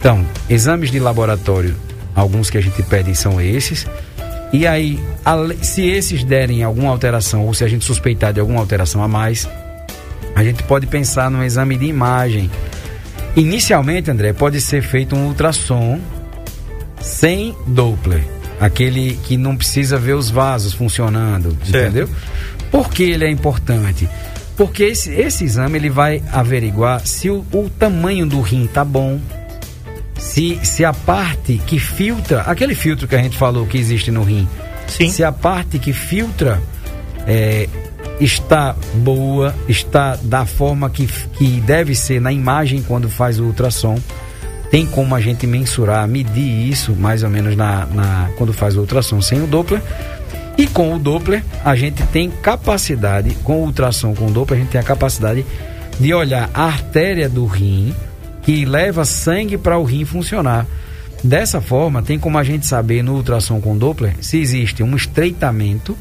Então, 0.00 0.26
exames 0.48 0.90
de 0.90 0.98
laboratório, 0.98 1.76
alguns 2.16 2.48
que 2.48 2.56
a 2.56 2.60
gente 2.60 2.82
pede 2.82 3.14
são 3.14 3.38
esses. 3.38 3.86
E 4.50 4.66
aí, 4.66 4.98
se 5.60 5.86
esses 5.86 6.24
derem 6.24 6.64
alguma 6.64 6.90
alteração, 6.90 7.46
ou 7.46 7.52
se 7.52 7.62
a 7.62 7.68
gente 7.68 7.84
suspeitar 7.84 8.32
de 8.32 8.40
alguma 8.40 8.58
alteração 8.60 9.02
a 9.02 9.06
mais, 9.06 9.46
a 10.34 10.42
gente 10.42 10.62
pode 10.62 10.86
pensar 10.86 11.30
num 11.30 11.44
exame 11.44 11.76
de 11.76 11.84
imagem. 11.84 12.50
Inicialmente, 13.36 14.10
André, 14.10 14.32
pode 14.32 14.58
ser 14.62 14.82
feito 14.82 15.14
um 15.14 15.26
ultrassom 15.26 16.00
sem 16.98 17.54
Doppler. 17.66 18.24
Aquele 18.58 19.18
que 19.24 19.36
não 19.36 19.54
precisa 19.54 19.98
ver 19.98 20.14
os 20.14 20.30
vasos 20.30 20.72
funcionando, 20.72 21.56
certo. 21.62 21.76
entendeu? 21.76 22.08
Por 22.70 22.90
que 22.90 23.02
ele 23.02 23.26
é 23.26 23.30
importante? 23.30 24.08
Porque 24.56 24.84
esse, 24.84 25.12
esse 25.12 25.44
exame 25.44 25.78
ele 25.78 25.90
vai 25.90 26.22
averiguar 26.32 27.06
se 27.06 27.28
o, 27.28 27.44
o 27.52 27.70
tamanho 27.70 28.26
do 28.26 28.40
rim 28.40 28.66
tá 28.66 28.84
bom, 28.84 29.20
se, 30.20 30.60
se 30.62 30.84
a 30.84 30.92
parte 30.92 31.60
que 31.66 31.78
filtra, 31.78 32.42
aquele 32.42 32.74
filtro 32.74 33.08
que 33.08 33.16
a 33.16 33.22
gente 33.22 33.36
falou 33.36 33.66
que 33.66 33.78
existe 33.78 34.10
no 34.10 34.22
rim, 34.22 34.46
Sim. 34.86 35.08
se 35.08 35.24
a 35.24 35.32
parte 35.32 35.78
que 35.78 35.92
filtra 35.92 36.60
é, 37.26 37.68
está 38.20 38.76
boa, 38.96 39.54
está 39.66 40.16
da 40.22 40.44
forma 40.44 40.90
que, 40.90 41.06
que 41.06 41.60
deve 41.62 41.94
ser 41.94 42.20
na 42.20 42.30
imagem 42.30 42.82
quando 42.82 43.08
faz 43.08 43.40
o 43.40 43.44
ultrassom, 43.44 43.98
tem 44.70 44.86
como 44.86 45.14
a 45.14 45.20
gente 45.20 45.46
mensurar, 45.46 46.06
medir 46.06 46.68
isso 46.68 46.92
mais 46.92 47.22
ou 47.22 47.30
menos 47.30 47.56
na, 47.56 47.86
na 47.86 48.30
quando 48.36 48.52
faz 48.52 48.76
o 48.76 48.80
ultrassom 48.80 49.20
sem 49.20 49.42
o 49.42 49.46
Doppler. 49.46 49.82
E 50.56 50.66
com 50.66 50.94
o 50.94 50.98
Doppler, 50.98 51.42
a 51.64 51.74
gente 51.74 52.02
tem 52.08 52.30
capacidade, 52.30 53.34
com 53.42 53.62
o 53.62 53.64
ultrassom 53.64 54.14
com 54.14 54.26
o 54.26 54.30
Doppler, 54.30 54.60
a 54.60 54.62
gente 54.62 54.70
tem 54.70 54.80
a 54.80 54.84
capacidade 54.84 55.44
de 55.98 56.14
olhar 56.14 56.50
a 56.52 56.64
artéria 56.64 57.28
do 57.28 57.46
rim 57.46 57.94
que 58.42 58.64
leva 58.64 59.04
sangue 59.04 59.58
para 59.58 59.78
o 59.78 59.84
rim 59.84 60.04
funcionar. 60.04 60.66
Dessa 61.22 61.60
forma, 61.60 62.02
tem 62.02 62.18
como 62.18 62.38
a 62.38 62.42
gente 62.42 62.66
saber 62.66 63.02
no 63.02 63.14
ultrassom 63.14 63.60
com 63.60 63.76
Doppler 63.76 64.14
se 64.20 64.38
existe 64.38 64.82
um 64.82 64.96
estreitamento, 64.96 65.96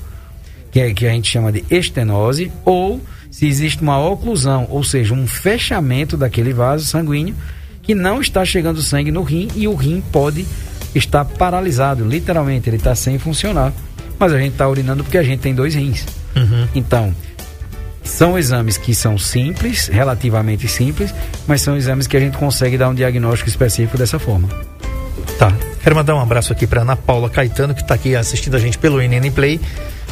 que, 0.71 0.79
é, 0.79 0.93
que 0.93 1.05
a 1.05 1.11
gente 1.11 1.29
chama 1.29 1.51
de 1.51 1.65
estenose, 1.69 2.51
ou 2.63 3.01
se 3.29 3.45
existe 3.45 3.81
uma 3.81 3.99
oclusão, 3.99 4.67
ou 4.69 4.83
seja, 4.83 5.13
um 5.13 5.27
fechamento 5.27 6.15
daquele 6.15 6.53
vaso 6.53 6.85
sanguíneo 6.85 7.35
que 7.83 7.93
não 7.93 8.21
está 8.21 8.45
chegando 8.45 8.81
sangue 8.81 9.11
no 9.11 9.23
rim 9.23 9.47
e 9.55 9.67
o 9.67 9.75
rim 9.75 10.01
pode 10.11 10.45
estar 10.95 11.25
paralisado, 11.25 12.07
literalmente, 12.07 12.69
ele 12.69 12.77
está 12.77 12.95
sem 12.95 13.19
funcionar. 13.19 13.73
Mas 14.17 14.33
a 14.33 14.39
gente 14.39 14.53
está 14.53 14.67
urinando 14.67 15.03
porque 15.03 15.17
a 15.17 15.23
gente 15.23 15.39
tem 15.39 15.55
dois 15.55 15.75
rins. 15.75 16.05
Uhum. 16.35 16.67
Então, 16.75 17.15
são 18.09 18.37
exames 18.37 18.77
que 18.77 18.93
são 18.93 19.17
simples, 19.17 19.87
relativamente 19.87 20.67
simples, 20.67 21.13
mas 21.47 21.61
são 21.61 21.77
exames 21.77 22.07
que 22.07 22.17
a 22.17 22.19
gente 22.19 22.37
consegue 22.37 22.77
dar 22.77 22.89
um 22.89 22.93
diagnóstico 22.93 23.49
específico 23.49 23.97
dessa 23.97 24.19
forma. 24.19 24.49
Tá. 25.37 25.53
Quero 25.81 25.95
mandar 25.95 26.15
um 26.15 26.19
abraço 26.19 26.51
aqui 26.51 26.67
para 26.67 26.81
Ana 26.81 26.95
Paula 26.95 27.29
Caetano, 27.29 27.73
que 27.73 27.81
está 27.81 27.93
aqui 27.93 28.15
assistindo 28.15 28.55
a 28.55 28.59
gente 28.59 28.77
pelo 28.77 28.99
NN 29.01 29.31
Play, 29.33 29.61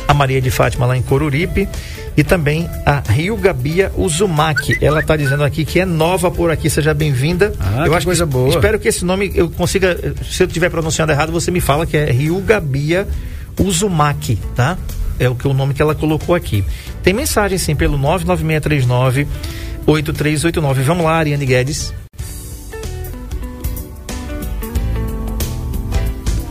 a 0.08 0.14
Maria 0.14 0.40
de 0.40 0.50
Fátima 0.50 0.86
lá 0.86 0.96
em 0.96 1.02
Coruripe 1.02 1.68
e 2.16 2.24
também 2.24 2.70
a 2.86 3.02
Rio 3.12 3.36
Gabia 3.36 3.92
Uzumaki. 3.98 4.78
Ela 4.82 5.02
está 5.02 5.18
dizendo 5.18 5.44
aqui 5.44 5.66
que 5.66 5.80
é 5.80 5.86
nova 5.86 6.32
por 6.32 6.50
aqui, 6.50 6.70
seja 6.70 6.94
bem-vinda. 6.94 7.52
Ah, 7.60 7.84
eu 7.86 7.92
que 7.92 7.98
acho 7.98 8.06
coisa 8.06 8.26
que, 8.26 8.32
boa. 8.32 8.50
Espero 8.50 8.80
que 8.80 8.88
esse 8.88 9.04
nome 9.04 9.32
eu 9.36 9.50
consiga, 9.50 9.98
se 10.24 10.44
eu 10.44 10.48
estiver 10.48 10.70
pronunciando 10.70 11.12
errado, 11.12 11.32
você 11.32 11.52
me 11.52 11.60
fala 11.60 11.86
que 11.86 11.98
é 11.98 12.10
Rio 12.10 12.40
Gabia 12.40 13.08
Uzumaki, 13.60 14.40
tá? 14.56 14.78
É 15.20 15.30
o 15.30 15.36
que 15.36 15.48
o 15.48 15.54
nome 15.54 15.74
que 15.74 15.82
ela 15.82 15.96
colocou 15.96 16.36
aqui. 16.36 16.64
Tem 17.04 17.14
mensagem 17.14 17.58
sim 17.58 17.76
pelo 17.76 17.98
99639 17.98 19.28
8389. 19.86 20.84
Vamos 20.84 21.06
lá, 21.06 21.18
Ariane 21.18 21.46
Guedes. 21.46 21.94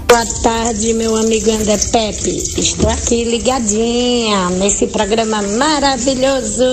Boa 0.08 0.24
tarde, 0.42 0.94
meu 0.94 1.14
amigo 1.14 1.50
André 1.50 1.76
Pepe. 1.92 2.38
Estou 2.58 2.88
aqui 2.88 3.24
ligadinha 3.24 4.48
nesse 4.50 4.86
programa 4.86 5.42
maravilhoso. 5.42 6.64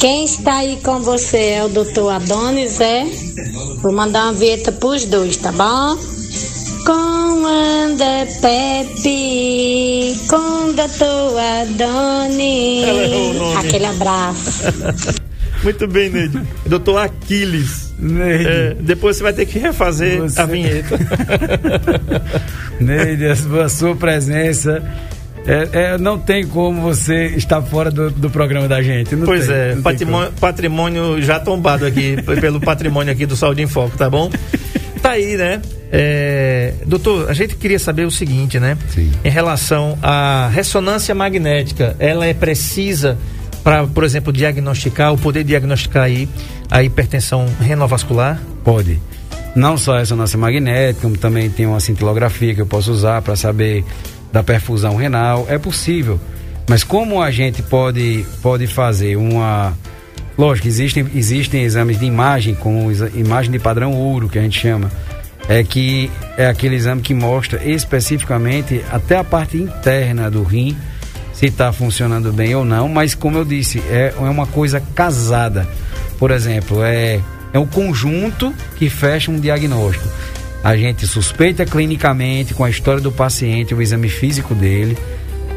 Quem 0.00 0.24
está 0.24 0.56
aí 0.58 0.78
com 0.82 1.00
você 1.00 1.36
é 1.36 1.64
o 1.64 1.68
doutor 1.68 2.10
Adonis, 2.10 2.80
é? 2.80 3.04
Vou 3.82 3.92
mandar 3.92 4.24
uma 4.24 4.32
vinheta 4.32 4.72
pros 4.72 5.04
dois, 5.04 5.36
tá 5.36 5.52
bom? 5.52 6.15
André 7.46 8.26
Pepe. 8.40 10.16
Ela 12.84 13.02
errou 13.04 13.30
o 13.30 13.34
nome. 13.34 13.56
Aquele 13.66 13.86
abraço. 13.86 14.62
Muito 15.62 15.88
bem, 15.88 16.10
Neide. 16.10 16.42
Doutor 16.66 16.98
Aquiles. 16.98 17.92
Neide. 17.98 18.46
É, 18.46 18.76
depois 18.78 19.16
você 19.16 19.22
vai 19.22 19.32
ter 19.32 19.46
que 19.46 19.58
refazer 19.58 20.20
Você- 20.20 20.38
a 20.40 20.46
vinheta. 20.46 20.98
Neide, 22.78 23.26
a 23.26 23.68
sua, 23.68 23.96
presença. 23.96 24.82
É, 25.46 25.68
é, 25.94 25.98
não 25.98 26.18
tem 26.18 26.46
como 26.46 26.82
você 26.82 27.26
estar 27.36 27.62
fora 27.62 27.90
do, 27.90 28.10
do 28.10 28.28
programa 28.28 28.66
da 28.68 28.82
gente. 28.82 29.14
não 29.14 29.24
pois 29.26 29.46
tem, 29.46 29.54
é, 29.56 29.66
não 29.68 29.74
tem 29.74 29.82
patrimônio, 29.82 30.32
patrimônio 30.40 31.22
já 31.22 31.38
tombado 31.38 31.86
aqui, 31.86 32.16
pelo 32.40 32.60
patrimônio 32.60 33.12
aqui 33.12 33.24
do 33.26 33.36
Saúde 33.36 33.62
em 33.62 33.66
Foco, 33.66 33.96
tá 33.96 34.10
bom? 34.10 34.28
Tá 35.00 35.12
aí, 35.12 35.36
né? 35.36 35.62
É, 35.90 36.74
doutor, 36.84 37.30
a 37.30 37.32
gente 37.32 37.56
queria 37.56 37.78
saber 37.78 38.06
o 38.06 38.10
seguinte, 38.10 38.58
né? 38.58 38.76
Sim. 38.88 39.10
Em 39.24 39.30
relação 39.30 39.98
à 40.02 40.48
ressonância 40.52 41.14
magnética, 41.14 41.96
ela 41.98 42.26
é 42.26 42.34
precisa 42.34 43.16
para, 43.62 43.86
por 43.86 44.04
exemplo, 44.04 44.32
diagnosticar, 44.32 45.10
ou 45.10 45.18
poder 45.18 45.42
diagnosticar 45.42 46.04
aí 46.04 46.28
a 46.70 46.82
hipertensão 46.82 47.46
renovascular? 47.60 48.40
Pode. 48.62 49.00
Não 49.56 49.76
só 49.76 49.94
a 49.96 49.98
ressonância 50.00 50.38
magnética, 50.38 51.00
como 51.02 51.16
também 51.16 51.48
tem 51.50 51.66
uma 51.66 51.80
cintilografia 51.80 52.54
que 52.54 52.60
eu 52.60 52.66
posso 52.66 52.92
usar 52.92 53.22
para 53.22 53.34
saber 53.34 53.84
da 54.32 54.42
perfusão 54.42 54.96
renal. 54.96 55.46
É 55.48 55.58
possível. 55.58 56.20
Mas 56.68 56.84
como 56.84 57.22
a 57.22 57.30
gente 57.30 57.62
pode, 57.62 58.24
pode 58.42 58.66
fazer 58.66 59.16
uma. 59.16 59.72
Lógico, 60.36 60.68
existem, 60.68 61.06
existem 61.14 61.62
exames 61.62 61.98
de 61.98 62.04
imagem, 62.04 62.54
como 62.54 62.90
imagem 63.14 63.50
de 63.50 63.58
padrão 63.58 63.92
ouro, 63.92 64.28
que 64.28 64.38
a 64.38 64.42
gente 64.42 64.60
chama. 64.60 64.90
É 65.48 65.62
que 65.62 66.10
é 66.36 66.46
aquele 66.46 66.74
exame 66.74 67.00
que 67.00 67.14
mostra 67.14 67.62
especificamente 67.64 68.84
até 68.90 69.16
a 69.16 69.24
parte 69.24 69.56
interna 69.56 70.30
do 70.30 70.42
rim, 70.42 70.76
se 71.32 71.46
está 71.46 71.72
funcionando 71.72 72.32
bem 72.32 72.54
ou 72.54 72.64
não, 72.64 72.88
mas 72.88 73.14
como 73.14 73.38
eu 73.38 73.44
disse, 73.44 73.78
é, 73.90 74.12
é 74.16 74.20
uma 74.20 74.46
coisa 74.46 74.80
casada. 74.94 75.68
Por 76.18 76.30
exemplo, 76.30 76.82
é, 76.82 77.20
é 77.52 77.58
um 77.58 77.66
conjunto 77.66 78.52
que 78.76 78.88
fecha 78.88 79.30
um 79.30 79.38
diagnóstico. 79.38 80.08
A 80.64 80.76
gente 80.76 81.06
suspeita 81.06 81.64
clinicamente 81.64 82.54
com 82.54 82.64
a 82.64 82.70
história 82.70 83.00
do 83.00 83.12
paciente, 83.12 83.74
o 83.74 83.80
exame 83.80 84.08
físico 84.08 84.54
dele, 84.54 84.96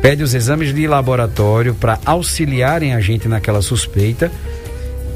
pede 0.01 0.21
os 0.21 0.33
exames 0.33 0.73
de 0.73 0.85
laboratório 0.87 1.73
para 1.73 1.97
auxiliarem 2.05 2.93
a 2.93 3.01
gente 3.01 3.27
naquela 3.27 3.61
suspeita. 3.61 4.31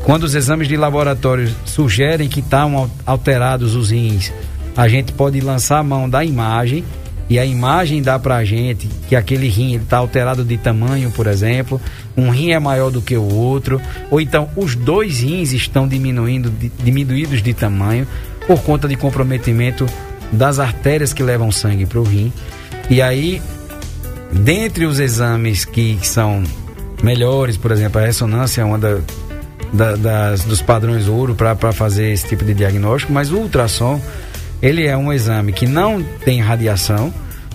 Quando 0.03 0.23
os 0.23 0.33
exames 0.35 0.67
de 0.67 0.75
laboratório 0.75 1.53
sugerem 1.65 2.27
que 2.27 2.39
estão 2.39 2.89
alterados 3.05 3.75
os 3.75 3.91
rins, 3.91 4.31
a 4.75 4.87
gente 4.87 5.11
pode 5.11 5.39
lançar 5.39 5.79
a 5.79 5.83
mão 5.83 6.09
da 6.09 6.23
imagem 6.23 6.83
e 7.29 7.39
a 7.39 7.45
imagem 7.45 8.01
dá 8.01 8.19
para 8.19 8.35
a 8.37 8.45
gente 8.45 8.87
que 9.07 9.15
aquele 9.15 9.47
rim 9.47 9.75
está 9.75 9.97
alterado 9.97 10.43
de 10.43 10.57
tamanho, 10.57 11.09
por 11.11 11.25
exemplo, 11.27 11.79
um 12.17 12.29
rim 12.29 12.51
é 12.51 12.59
maior 12.59 12.91
do 12.91 13.01
que 13.01 13.15
o 13.15 13.33
outro, 13.33 13.81
ou 14.11 14.19
então 14.19 14.49
os 14.55 14.75
dois 14.75 15.21
rins 15.21 15.51
estão 15.53 15.87
diminuindo, 15.87 16.49
di- 16.49 16.71
diminuídos 16.83 17.41
de 17.41 17.53
tamanho 17.53 18.05
por 18.45 18.61
conta 18.61 18.87
de 18.87 18.95
comprometimento 18.95 19.85
das 20.31 20.59
artérias 20.59 21.13
que 21.13 21.23
levam 21.23 21.51
sangue 21.51 21.85
para 21.85 21.99
o 21.99 22.03
rim. 22.03 22.31
E 22.89 23.01
aí 23.01 23.41
dentre 24.31 24.85
os 24.85 24.99
exames 24.99 25.63
que 25.65 25.97
são 26.01 26.43
melhores, 27.01 27.55
por 27.57 27.71
exemplo, 27.71 28.01
a 28.01 28.05
ressonância 28.05 28.61
é 28.61 28.65
uma 28.65 28.77
da- 28.77 28.99
da- 29.71 29.95
das, 29.95 30.43
dos 30.43 30.61
padrões 30.61 31.07
ouro 31.07 31.35
para 31.35 31.71
fazer 31.71 32.11
esse 32.11 32.27
tipo 32.27 32.43
de 32.43 32.53
diagnóstico, 32.53 33.13
mas 33.13 33.31
o 33.31 33.37
ultrassom 33.37 34.01
ele 34.63 34.87
é 34.87 34.97
um 34.97 35.13
exame 35.13 35.51
que 35.53 35.67
não 35.67 36.01
tem 36.25 36.41
radiação 36.41 37.13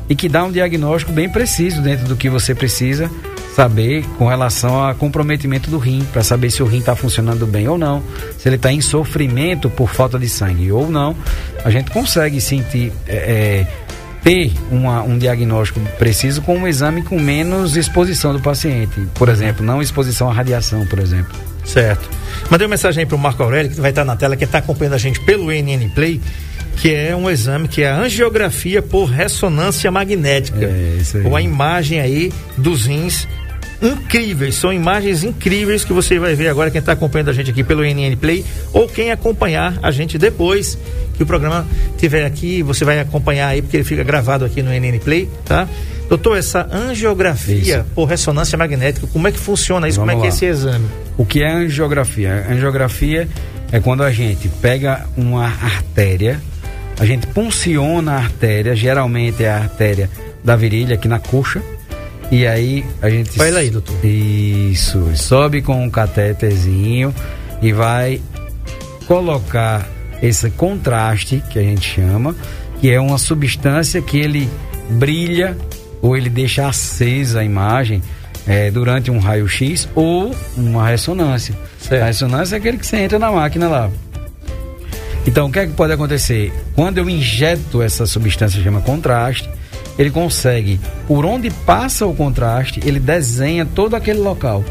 e 0.08 0.14
que 0.14 0.28
dá 0.28 0.44
um 0.44 0.52
diagnóstico 0.52 1.10
bem 1.12 1.28
preciso 1.28 1.82
dentro 1.82 2.06
do 2.06 2.14
que 2.14 2.30
você 2.30 2.54
precisa 2.54 3.10
saber 3.56 4.04
com 4.16 4.28
relação 4.28 4.86
a 4.86 4.94
comprometimento 4.94 5.68
do 5.68 5.78
rim, 5.78 6.06
para 6.12 6.22
saber 6.22 6.48
se 6.50 6.62
o 6.62 6.66
rim 6.66 6.78
está 6.78 6.94
funcionando 6.94 7.44
bem 7.44 7.66
ou 7.66 7.76
não, 7.76 8.02
se 8.38 8.48
ele 8.48 8.54
está 8.54 8.70
em 8.72 8.80
sofrimento 8.80 9.68
por 9.68 9.90
falta 9.90 10.16
de 10.16 10.28
sangue 10.28 10.70
ou 10.70 10.88
não. 10.88 11.16
A 11.64 11.70
gente 11.70 11.90
consegue 11.90 12.40
sentir. 12.40 12.92
é, 13.08 13.16
é, 13.16 13.88
ter 14.22 14.52
uma- 14.70 15.00
um 15.02 15.16
diagnóstico 15.16 15.78
preciso 15.96 16.42
com 16.42 16.56
um 16.58 16.66
exame 16.68 17.02
com 17.02 17.18
menos 17.20 17.76
exposição 17.76 18.32
do 18.32 18.40
paciente. 18.40 19.00
Por 19.14 19.28
exemplo, 19.28 19.64
não 19.64 19.80
exposição 19.80 20.28
à 20.28 20.32
radiação, 20.32 20.84
por 20.86 20.98
exemplo. 20.98 21.32
Certo. 21.64 22.08
Mandei 22.50 22.66
uma 22.66 22.72
mensagem 22.72 23.02
aí 23.02 23.06
pro 23.06 23.16
Marco 23.16 23.42
Aurélio, 23.44 23.70
que 23.70 23.80
vai 23.80 23.90
estar 23.90 24.04
na 24.04 24.16
tela, 24.16 24.36
que 24.36 24.42
está 24.42 24.58
acompanhando 24.58 24.94
a 24.94 24.98
gente 24.98 25.20
pelo 25.20 25.52
NN 25.52 25.88
Play, 25.94 26.20
que 26.80 26.94
é 26.94 27.14
um 27.14 27.28
exame 27.28 27.68
que 27.68 27.82
é 27.82 27.90
a 27.90 27.96
angiografia 27.96 28.80
por 28.80 29.06
ressonância 29.06 29.90
magnética. 29.90 30.64
É, 30.64 30.98
isso 31.00 31.16
aí. 31.18 31.24
Ou 31.24 31.36
a 31.36 31.42
imagem 31.42 32.00
aí 32.00 32.32
dos 32.56 32.86
rins 32.86 33.26
incríveis, 33.80 34.56
são 34.56 34.72
imagens 34.72 35.22
incríveis 35.22 35.84
que 35.84 35.92
você 35.92 36.18
vai 36.18 36.34
ver 36.34 36.48
agora 36.48 36.70
quem 36.70 36.80
está 36.80 36.92
acompanhando 36.92 37.28
a 37.28 37.32
gente 37.32 37.50
aqui 37.50 37.62
pelo 37.62 37.82
NN 37.84 38.16
Play 38.16 38.44
ou 38.72 38.88
quem 38.88 39.12
acompanhar 39.12 39.78
a 39.82 39.90
gente 39.92 40.18
depois 40.18 40.76
que 41.16 41.22
o 41.22 41.26
programa 41.26 41.66
tiver 41.96 42.24
aqui, 42.24 42.62
você 42.62 42.84
vai 42.84 42.98
acompanhar 42.98 43.48
aí 43.48 43.62
porque 43.62 43.76
ele 43.76 43.84
fica 43.84 44.02
gravado 44.02 44.44
aqui 44.44 44.62
no 44.62 44.70
NN 44.70 44.98
Play, 44.98 45.28
tá? 45.44 45.68
Doutor, 46.08 46.38
essa 46.38 46.66
angiografia 46.72 47.78
Isso. 47.78 47.84
por 47.94 48.06
ressonância 48.06 48.56
magnética, 48.56 49.06
como 49.08 49.28
é 49.28 49.32
que 49.32 49.38
funciona 49.38 49.88
isso? 49.88 49.98
Vamos 49.98 50.14
como 50.14 50.24
é 50.24 50.28
que 50.28 50.28
é 50.28 50.30
lá. 50.30 50.34
esse 50.34 50.44
exame? 50.46 50.86
O 51.16 51.24
que 51.24 51.42
é 51.42 51.50
angiografia? 51.50 52.46
Angiografia 52.48 53.28
é 53.70 53.78
quando 53.78 54.02
a 54.02 54.10
gente 54.10 54.48
pega 54.60 55.06
uma 55.16 55.44
artéria, 55.44 56.40
a 56.98 57.04
gente 57.04 57.26
punciona 57.28 58.12
a 58.12 58.16
artéria, 58.16 58.74
geralmente 58.74 59.44
é 59.44 59.50
a 59.50 59.56
artéria 59.56 60.10
da 60.42 60.56
virilha 60.56 60.94
aqui 60.94 61.06
na 61.06 61.18
coxa, 61.18 61.62
e 62.30 62.46
aí 62.46 62.84
a 63.00 63.08
gente. 63.08 63.38
Vai 63.38 63.50
lá 63.50 63.60
aí, 63.60 63.70
doutor. 63.70 63.96
Isso, 64.04 65.10
sobe 65.14 65.62
com 65.62 65.82
um 65.82 65.90
catéterzinho 65.90 67.14
e 67.62 67.72
vai 67.72 68.20
colocar 69.06 69.88
esse 70.22 70.50
contraste 70.50 71.42
que 71.50 71.58
a 71.58 71.62
gente 71.62 71.88
chama, 71.88 72.34
que 72.80 72.90
é 72.90 73.00
uma 73.00 73.18
substância 73.18 74.02
que 74.02 74.18
ele 74.18 74.48
brilha 74.90 75.56
ou 76.02 76.16
ele 76.16 76.28
deixa 76.28 76.68
acesa 76.68 77.40
a 77.40 77.44
imagem 77.44 78.02
eh, 78.46 78.70
durante 78.70 79.10
um 79.10 79.18
raio-x 79.18 79.88
ou 79.94 80.34
uma 80.56 80.88
ressonância. 80.88 81.54
Certo. 81.78 82.02
A 82.02 82.06
ressonância 82.06 82.56
é 82.56 82.58
aquele 82.58 82.76
que 82.76 82.86
você 82.86 82.96
entra 82.98 83.18
na 83.18 83.30
máquina 83.30 83.68
lá. 83.68 83.90
Então, 85.26 85.46
o 85.46 85.52
que 85.52 85.58
é 85.58 85.66
que 85.66 85.72
pode 85.72 85.92
acontecer? 85.92 86.52
Quando 86.74 86.98
eu 86.98 87.08
injeto 87.08 87.82
essa 87.82 88.06
substância 88.06 88.58
que 88.58 88.64
chama 88.64 88.80
contraste, 88.80 89.48
ele 89.98 90.10
consegue, 90.10 90.80
por 91.06 91.26
onde 91.26 91.50
passa 91.50 92.06
o 92.06 92.14
contraste, 92.14 92.80
ele 92.84 93.00
desenha 93.00 93.66
todo 93.66 93.94
aquele 93.94 94.20
local. 94.20 94.64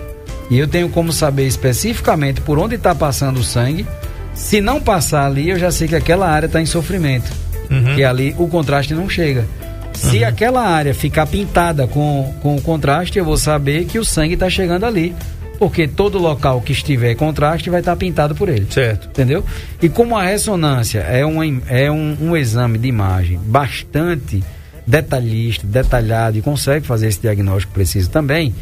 E 0.49 0.57
eu 0.57 0.67
tenho 0.67 0.87
como 0.89 1.11
saber 1.11 1.45
especificamente 1.45 2.39
por 2.41 2.57
onde 2.57 2.75
está 2.75 2.95
passando 2.95 3.39
o 3.39 3.43
sangue. 3.43 3.85
Se 4.33 4.61
não 4.61 4.79
passar 4.79 5.25
ali, 5.25 5.49
eu 5.49 5.59
já 5.59 5.69
sei 5.69 5.87
que 5.87 5.95
aquela 5.95 6.29
área 6.29 6.47
está 6.47 6.61
em 6.61 6.65
sofrimento. 6.65 7.29
Uhum. 7.69 7.95
E 7.97 8.03
ali 8.03 8.33
o 8.37 8.47
contraste 8.47 8.93
não 8.93 9.09
chega. 9.09 9.45
Se 9.93 10.23
aquela 10.23 10.61
área 10.61 10.93
ficar 10.93 11.25
pintada 11.25 11.87
com, 11.87 12.33
com 12.41 12.55
o 12.55 12.61
contraste, 12.61 13.17
eu 13.17 13.25
vou 13.25 13.35
saber 13.35 13.85
que 13.85 13.97
o 13.97 14.05
sangue 14.05 14.35
está 14.35 14.49
chegando 14.49 14.85
ali. 14.85 15.13
Porque 15.57 15.87
todo 15.87 16.17
local 16.17 16.61
que 16.61 16.71
estiver 16.71 17.15
contraste 17.15 17.69
vai 17.69 17.79
estar 17.79 17.95
pintado 17.95 18.35
por 18.35 18.47
ele. 18.47 18.67
Certo. 18.69 19.09
Entendeu? 19.09 19.43
E 19.81 19.89
como 19.89 20.15
a 20.15 20.23
ressonância 20.23 20.99
é, 20.99 21.25
um, 21.25 21.61
é 21.67 21.91
um, 21.91 22.17
um 22.21 22.37
exame 22.37 22.77
de 22.77 22.87
imagem 22.87 23.39
bastante 23.43 24.43
detalhista, 24.85 25.65
detalhado 25.65 26.37
e 26.37 26.41
consegue 26.41 26.85
fazer 26.85 27.07
esse 27.07 27.19
diagnóstico 27.19 27.73
preciso 27.73 28.09
também, 28.09 28.53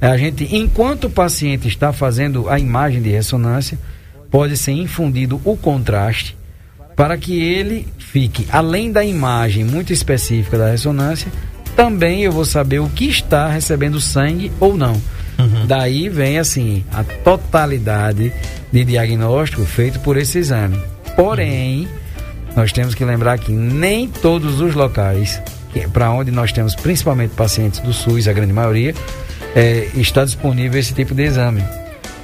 a 0.00 0.16
gente, 0.16 0.54
enquanto 0.54 1.04
o 1.04 1.10
paciente 1.10 1.68
está 1.68 1.92
fazendo 1.92 2.48
a 2.48 2.58
imagem 2.58 3.00
de 3.00 3.10
ressonância, 3.10 3.78
pode 4.30 4.56
ser 4.56 4.72
infundido 4.72 5.40
o 5.44 5.56
contraste 5.56 6.36
para 6.96 7.16
que 7.16 7.40
ele 7.40 7.86
fique, 7.98 8.46
além 8.50 8.92
da 8.92 9.04
imagem 9.04 9.64
muito 9.64 9.92
específica 9.92 10.58
da 10.58 10.70
ressonância, 10.70 11.30
também 11.74 12.22
eu 12.22 12.32
vou 12.32 12.44
saber 12.44 12.80
o 12.80 12.88
que 12.88 13.06
está 13.06 13.48
recebendo 13.48 14.00
sangue 14.00 14.52
ou 14.60 14.76
não. 14.76 15.00
Uhum. 15.42 15.66
Daí 15.66 16.08
vem 16.08 16.38
assim 16.38 16.84
a 16.92 17.02
totalidade 17.02 18.32
de 18.70 18.84
diagnóstico 18.84 19.64
feito 19.64 20.00
por 20.00 20.16
esse 20.16 20.38
exame. 20.38 20.78
Porém, 21.16 21.88
nós 22.56 22.72
temos 22.72 22.94
que 22.94 23.04
lembrar 23.04 23.38
que 23.38 23.52
nem 23.52 24.08
todos 24.08 24.60
os 24.60 24.74
locais 24.74 25.40
para 25.92 26.10
onde 26.10 26.30
nós 26.30 26.52
temos 26.52 26.74
principalmente 26.74 27.34
pacientes 27.34 27.80
do 27.80 27.92
SUS, 27.92 28.28
a 28.28 28.32
grande 28.32 28.52
maioria, 28.52 28.94
é, 29.54 29.88
está 29.94 30.24
disponível 30.24 30.78
esse 30.78 30.92
tipo 30.92 31.14
de 31.14 31.22
exame. 31.22 31.62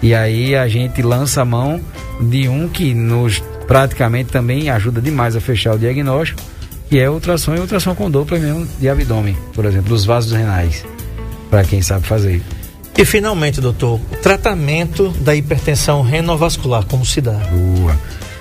E 0.03 0.15
aí 0.15 0.55
a 0.55 0.69
gente 0.69 1.03
lança 1.03 1.43
a 1.43 1.45
mão 1.45 1.81
de 2.21 2.49
um 2.49 2.69
que 2.69 2.95
nos 2.95 3.43
praticamente 3.67 4.31
também 4.31 4.71
ajuda 4.71 5.01
demais 5.01 5.37
a 5.37 5.41
fechar 5.41 5.75
o 5.75 5.79
diagnóstico, 5.79 6.41
que 6.89 6.99
é 6.99 7.09
ultrassom 7.09 7.55
e 7.55 7.61
ultrassom 7.61 7.95
com 7.95 8.11
Doppler 8.11 8.41
mesmo 8.41 8.67
de 8.79 8.89
abdômen, 8.89 9.37
por 9.55 9.65
exemplo, 9.65 9.91
dos 9.91 10.05
vasos 10.05 10.33
renais, 10.33 10.85
para 11.51 11.65
quem 11.65 11.83
sabe 11.83 12.07
fazer. 12.07 12.41
E 12.99 13.05
finalmente, 13.05 13.61
doutor, 13.61 14.01
tratamento 14.21 15.11
da 15.21 15.33
hipertensão 15.33 16.03
renovascular, 16.03 16.85
como 16.85 17.07
se 17.07 17.21
dá? 17.21 17.31
Boa. 17.31 17.97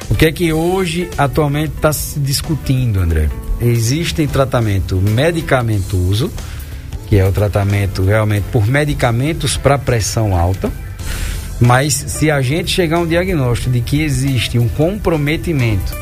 O 0.10 0.16
que 0.16 0.26
é 0.26 0.32
que 0.32 0.52
hoje 0.52 1.08
atualmente 1.16 1.74
está 1.76 1.94
se 1.94 2.20
discutindo, 2.20 3.00
André? 3.00 3.30
Existe 3.62 4.26
tratamento 4.26 4.96
medicamentoso, 4.96 6.32
que 7.06 7.18
é 7.18 7.24
o 7.24 7.32
tratamento 7.32 8.04
realmente 8.04 8.46
por 8.52 8.66
medicamentos 8.66 9.56
para 9.56 9.78
pressão 9.78 10.36
alta, 10.36 10.72
mas 11.62 11.94
se 11.94 12.32
a 12.32 12.42
gente 12.42 12.72
chegar 12.72 12.98
a 12.98 13.02
um 13.02 13.08
diagnóstico 13.08 13.70
de 13.70 13.82
que 13.82 14.02
existe 14.02 14.58
um 14.58 14.68
comprometimento 14.68 15.96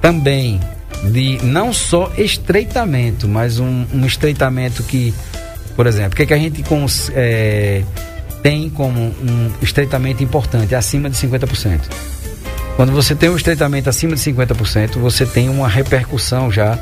também 0.00 0.60
de 1.10 1.38
não 1.42 1.72
só 1.72 2.12
estreitamento, 2.16 3.28
mas 3.28 3.58
um, 3.58 3.84
um 3.92 4.06
estreitamento 4.06 4.84
que, 4.84 5.12
por 5.76 5.86
exemplo, 5.86 6.12
o 6.12 6.16
que, 6.16 6.22
é 6.22 6.26
que 6.26 6.34
a 6.34 6.38
gente 6.38 6.62
cons, 6.62 7.10
é, 7.14 7.82
tem 8.42 8.68
como 8.70 9.00
um 9.00 9.50
estreitamento 9.62 10.22
importante, 10.22 10.74
acima 10.74 11.08
de 11.10 11.16
50%? 11.16 11.80
Quando 12.76 12.92
você 12.92 13.14
tem 13.14 13.28
um 13.28 13.36
estreitamento 13.36 13.88
acima 13.88 14.16
de 14.16 14.20
50%, 14.20 14.98
você 14.98 15.24
tem 15.24 15.48
uma 15.48 15.68
repercussão 15.68 16.50
já 16.50 16.78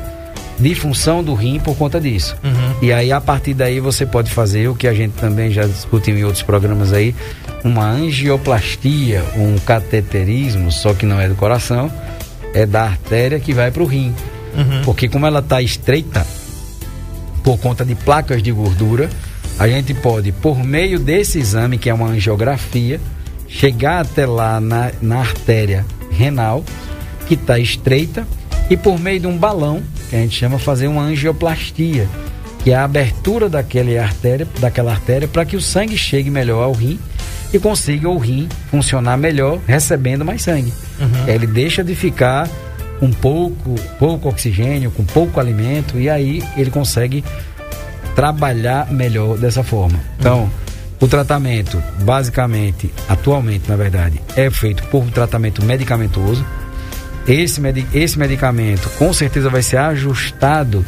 de 0.59 0.75
função 0.75 1.23
do 1.23 1.33
rim 1.33 1.59
por 1.59 1.75
conta 1.75 1.99
disso. 1.99 2.35
Uhum. 2.43 2.75
E 2.81 2.91
aí, 2.91 3.11
a 3.11 3.21
partir 3.21 3.53
daí, 3.53 3.79
você 3.79 4.05
pode 4.05 4.31
fazer 4.31 4.67
o 4.67 4.75
que 4.75 4.87
a 4.87 4.93
gente 4.93 5.13
também 5.13 5.51
já 5.51 5.65
discutiu 5.65 6.17
em 6.17 6.23
outros 6.23 6.43
programas 6.43 6.93
aí, 6.93 7.15
uma 7.63 7.89
angioplastia, 7.89 9.23
um 9.35 9.57
cateterismo, 9.59 10.71
só 10.71 10.93
que 10.93 11.05
não 11.05 11.19
é 11.19 11.27
do 11.27 11.35
coração, 11.35 11.91
é 12.53 12.65
da 12.65 12.83
artéria 12.83 13.39
que 13.39 13.53
vai 13.53 13.71
para 13.71 13.83
o 13.83 13.85
rim. 13.85 14.13
Uhum. 14.55 14.81
Porque 14.83 15.07
como 15.09 15.25
ela 15.25 15.39
está 15.39 15.61
estreita, 15.61 16.25
por 17.43 17.59
conta 17.59 17.83
de 17.83 17.93
placas 17.95 18.41
de 18.41 18.51
gordura, 18.51 19.09
a 19.59 19.67
gente 19.67 19.93
pode, 19.93 20.31
por 20.31 20.63
meio 20.63 20.97
desse 20.97 21.39
exame, 21.39 21.77
que 21.77 21.89
é 21.89 21.93
uma 21.93 22.07
angiografia, 22.07 22.99
chegar 23.47 24.01
até 24.01 24.25
lá 24.25 24.59
na, 24.59 24.91
na 25.01 25.19
artéria 25.19 25.85
renal, 26.11 26.63
que 27.27 27.35
está 27.35 27.59
estreita, 27.59 28.25
e 28.69 28.77
por 28.77 28.99
meio 28.99 29.19
de 29.19 29.27
um 29.27 29.37
balão, 29.37 29.83
que 30.09 30.15
a 30.15 30.19
gente 30.19 30.35
chama 30.35 30.57
fazer 30.57 30.87
uma 30.87 31.03
angioplastia, 31.03 32.07
que 32.63 32.71
é 32.71 32.75
a 32.75 32.85
abertura 32.85 33.49
daquela 33.49 34.01
artéria, 34.01 34.47
daquela 34.59 34.91
artéria 34.91 35.27
para 35.27 35.45
que 35.45 35.55
o 35.55 35.61
sangue 35.61 35.97
chegue 35.97 36.29
melhor 36.29 36.63
ao 36.63 36.71
rim 36.71 36.97
e 37.53 37.59
consiga 37.59 38.09
o 38.09 38.17
rim 38.17 38.47
funcionar 38.71 39.17
melhor, 39.17 39.59
recebendo 39.67 40.23
mais 40.23 40.41
sangue. 40.41 40.73
Uhum. 40.99 41.27
Ele 41.27 41.45
deixa 41.45 41.83
de 41.83 41.93
ficar 41.93 42.49
com 43.03 43.11
pouco, 43.11 43.75
pouco 43.99 44.29
oxigênio, 44.29 44.89
com 44.89 45.03
pouco 45.03 45.37
alimento, 45.37 45.99
e 45.99 46.09
aí 46.09 46.41
ele 46.55 46.71
consegue 46.71 47.21
trabalhar 48.15 48.89
melhor 48.89 49.37
dessa 49.37 49.61
forma. 49.61 49.99
Então. 50.17 50.49
O 51.01 51.07
tratamento, 51.07 51.83
basicamente, 52.05 52.89
atualmente, 53.09 53.67
na 53.67 53.75
verdade, 53.75 54.21
é 54.37 54.49
feito 54.49 54.83
por 54.83 55.03
tratamento 55.11 55.61
medicamentoso. 55.65 56.45
Esse, 57.27 57.59
med 57.59 57.85
esse 57.93 58.17
medicamento 58.17 58.89
com 58.91 59.11
certeza 59.11 59.49
vai 59.49 59.61
ser 59.61 59.77
ajustado 59.77 60.85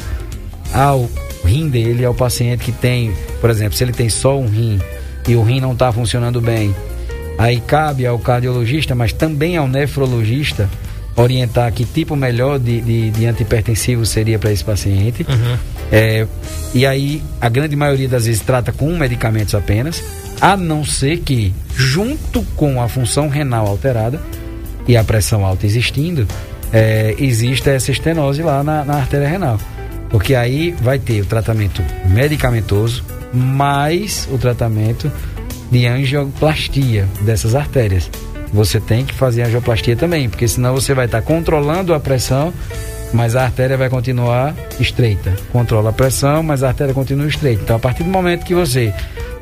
ao 0.74 1.10
rim 1.44 1.68
dele, 1.68 2.06
ao 2.06 2.14
paciente 2.14 2.64
que 2.64 2.72
tem, 2.72 3.14
por 3.42 3.50
exemplo, 3.50 3.76
se 3.76 3.84
ele 3.84 3.92
tem 3.92 4.08
só 4.08 4.40
um 4.40 4.48
rim 4.48 4.80
e 5.28 5.36
o 5.36 5.44
rim 5.44 5.60
não 5.60 5.74
está 5.74 5.92
funcionando 5.92 6.40
bem, 6.40 6.74
aí 7.38 7.60
cabe 7.60 8.06
ao 8.06 8.18
cardiologista, 8.18 8.96
mas 8.96 9.12
também 9.12 9.58
ao 9.58 9.68
nefrologista 9.68 10.70
orientar 11.16 11.72
que 11.72 11.86
tipo 11.86 12.16
melhor 12.16 12.60
de, 12.60 12.82
de, 12.82 13.12
de 13.12 13.26
antipertensivo 13.26 14.06
seria 14.06 14.38
para 14.38 14.52
esse 14.52 14.64
paciente. 14.64 15.26
Uhum. 15.28 15.58
É, 15.92 16.28
e 16.74 16.86
aí, 16.86 17.24
a 17.40 17.48
grande 17.48 17.76
maioria 17.76 18.10
das 18.10 18.26
vezes 18.26 18.42
trata 18.42 18.72
com 18.72 18.96
medicamentos 18.98 19.56
apenas, 19.56 20.04
a 20.42 20.58
não 20.58 20.84
ser 20.84 21.20
que, 21.20 21.54
junto 21.76 22.44
com 22.56 22.82
a 22.82 22.90
função 22.90 23.30
renal 23.30 23.68
alterada 23.68 24.20
e 24.88 24.98
a 24.98 25.04
pressão 25.04 25.46
alta 25.46 25.66
existindo, 25.66 26.28
é, 26.74 27.16
exista 27.18 27.70
essa 27.70 27.92
estenose 27.92 28.42
lá 28.42 28.64
na, 28.64 28.84
na 28.84 28.96
artéria 28.96 29.28
renal. 29.28 29.60
Porque 30.10 30.36
aí 30.36 30.76
vai 30.82 31.00
ter 31.00 31.22
o 31.22 31.26
tratamento 31.26 31.82
medicamentoso 32.10 33.04
mais 33.34 34.30
o 34.32 34.38
tratamento 34.38 35.12
de 35.72 35.86
angioplastia 35.86 37.08
dessas 37.22 37.54
artérias 37.54 38.10
você 38.56 38.80
tem 38.80 39.06
que 39.06 39.14
fazer 39.14 39.44
angioplastia 39.44 39.96
também, 39.96 40.30
porque 40.30 40.48
senão 40.48 40.74
você 40.74 40.94
vai 40.94 41.06
estar 41.06 41.22
controlando 41.22 41.94
a 41.94 42.00
pressão, 42.00 42.54
mas 43.14 43.36
a 43.36 43.44
artéria 43.44 43.78
vai 43.78 43.90
continuar 43.90 44.56
estreita. 44.80 45.36
Controla 45.52 45.92
a 45.92 45.94
pressão, 45.94 46.42
mas 46.42 46.64
a 46.64 46.70
artéria 46.70 46.94
continua 46.94 47.28
estreita. 47.28 47.62
Então, 47.62 47.76
a 47.76 47.80
partir 47.80 48.04
do 48.04 48.10
momento 48.10 48.46
que 48.46 48.56
você 48.56 48.94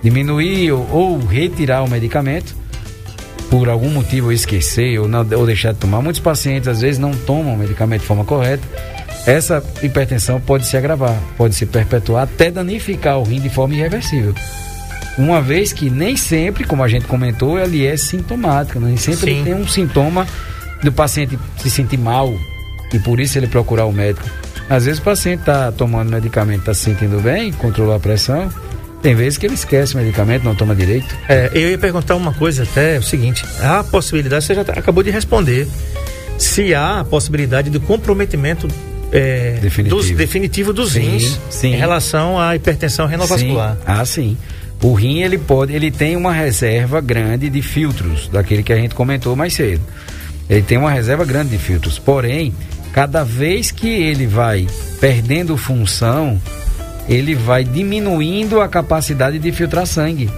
diminuir 0.04 0.72
ou, 0.72 0.88
ou 0.92 1.20
retirar 1.20 1.84
o 1.84 1.90
medicamento, 1.90 2.56
por 3.50 3.70
algum 3.70 3.90
motivo 3.90 4.32
esquecer 4.32 5.00
ou, 5.00 5.08
não, 5.08 5.20
ou 5.38 5.46
deixar 5.46 5.74
de 5.74 5.80
tomar, 5.80 6.02
muitos 6.02 6.20
pacientes 6.20 6.68
às 6.68 6.82
vezes 6.82 7.00
não 7.00 7.12
tomam 7.12 7.54
o 7.54 7.58
medicamento 7.58 8.02
de 8.02 8.08
forma 8.08 8.26
correta. 8.26 8.64
Essa 9.26 9.64
hipertensão 9.82 10.42
pode 10.42 10.66
se 10.66 10.76
agravar, 10.76 11.18
pode 11.38 11.54
se 11.54 11.66
perpetuar 11.66 12.24
até 12.24 12.52
danificar 12.52 13.20
o 13.20 13.24
rim 13.24 13.40
de 13.40 13.50
forma 13.50 13.76
irreversível. 13.76 14.34
Uma 15.18 15.42
vez 15.42 15.72
que 15.72 15.90
nem 15.90 16.18
sempre, 16.18 16.64
como 16.64 16.84
a 16.84 16.88
gente 16.88 17.06
comentou, 17.06 17.60
ele 17.60 17.86
é 17.86 17.96
sintomático, 17.96 18.80
nem 18.80 18.98
sempre 18.98 19.44
tem 19.44 19.54
um 19.54 19.68
sintoma 19.68 20.28
do 20.82 20.92
paciente 20.92 21.38
se 21.58 21.70
sentir 21.70 21.98
mal 21.98 22.34
e 22.92 23.00
por 23.00 23.20
isso 23.20 23.38
ele 23.38 23.48
procurar 23.48 23.86
o 23.86 23.92
médico. 23.92 24.28
Às 24.70 24.86
vezes 24.86 25.00
o 25.00 25.04
paciente 25.04 25.42
está 25.42 25.72
tomando 25.72 26.10
medicamento, 26.10 26.62
está 26.62 26.74
se 26.74 26.82
sentindo 26.82 27.20
bem, 27.22 27.52
controlou 27.52 27.96
a 27.96 28.00
pressão. 28.00 28.50
Tem 29.02 29.14
vezes 29.14 29.38
que 29.38 29.46
ele 29.46 29.56
esquece 29.56 29.96
o 29.96 29.98
medicamento, 29.98 30.44
não 30.44 30.56
toma 30.56 30.74
direito. 30.74 31.14
É, 31.28 31.52
eu 31.54 31.70
ia 31.70 31.78
perguntar 31.78 32.16
uma 32.16 32.34
coisa 32.34 32.64
até, 32.64 32.96
é 32.96 33.00
o 33.00 33.04
seguinte, 33.04 33.46
a 33.62 33.84
possibilidade, 33.84 34.46
você 34.46 34.56
já 34.56 34.64
tá, 34.64 34.74
acabou 34.74 35.04
de 35.04 35.12
responder, 35.12 35.68
se 36.38 36.74
há 36.74 37.02
a 37.02 37.04
possibilidade 37.04 37.70
do 37.70 37.82
comprometimento 37.82 38.68
é, 39.12 39.60
definitivo. 39.62 40.02
Dos, 40.02 40.10
definitivo 40.12 40.74
dos 40.74 40.94
sim, 40.94 41.02
rins 41.02 41.40
sim. 41.50 41.74
em 41.74 41.76
relação 41.76 42.40
à 42.40 42.56
hipertensão 42.56 43.06
renovascular. 43.06 43.76
Sim. 43.76 43.82
Ah, 43.86 44.06
sim. 44.06 44.38
O 44.84 44.94
rim 44.94 45.22
ele 45.22 45.38
pode, 45.38 45.74
ele 45.74 45.90
tem 45.90 46.18
uma 46.18 46.34
reserva 46.34 47.00
grande 47.00 47.50
de 47.50 47.62
filtros, 47.62 48.28
daquele 48.28 48.62
que 48.62 48.74
a 48.74 48.76
gente 48.76 48.94
comentou 48.94 49.34
mais 49.34 49.54
cedo. 49.54 49.82
Ele 50.50 50.62
tem 50.62 50.78
uma 50.78 50.92
reserva 50.92 51.24
grande 51.24 51.52
de 51.52 51.58
filtros. 51.58 51.98
Porém, 51.98 52.54
cada 52.92 53.24
vez 53.24 53.72
que 53.72 53.88
ele 53.88 54.28
vai 54.28 54.68
perdendo 55.00 55.56
função, 55.56 56.40
ele 57.08 57.34
vai 57.34 57.64
diminuindo 57.64 58.60
a 58.60 58.68
capacidade 58.68 59.40
de 59.40 59.52
filtrar 59.54 59.86
sangue. 59.86 60.30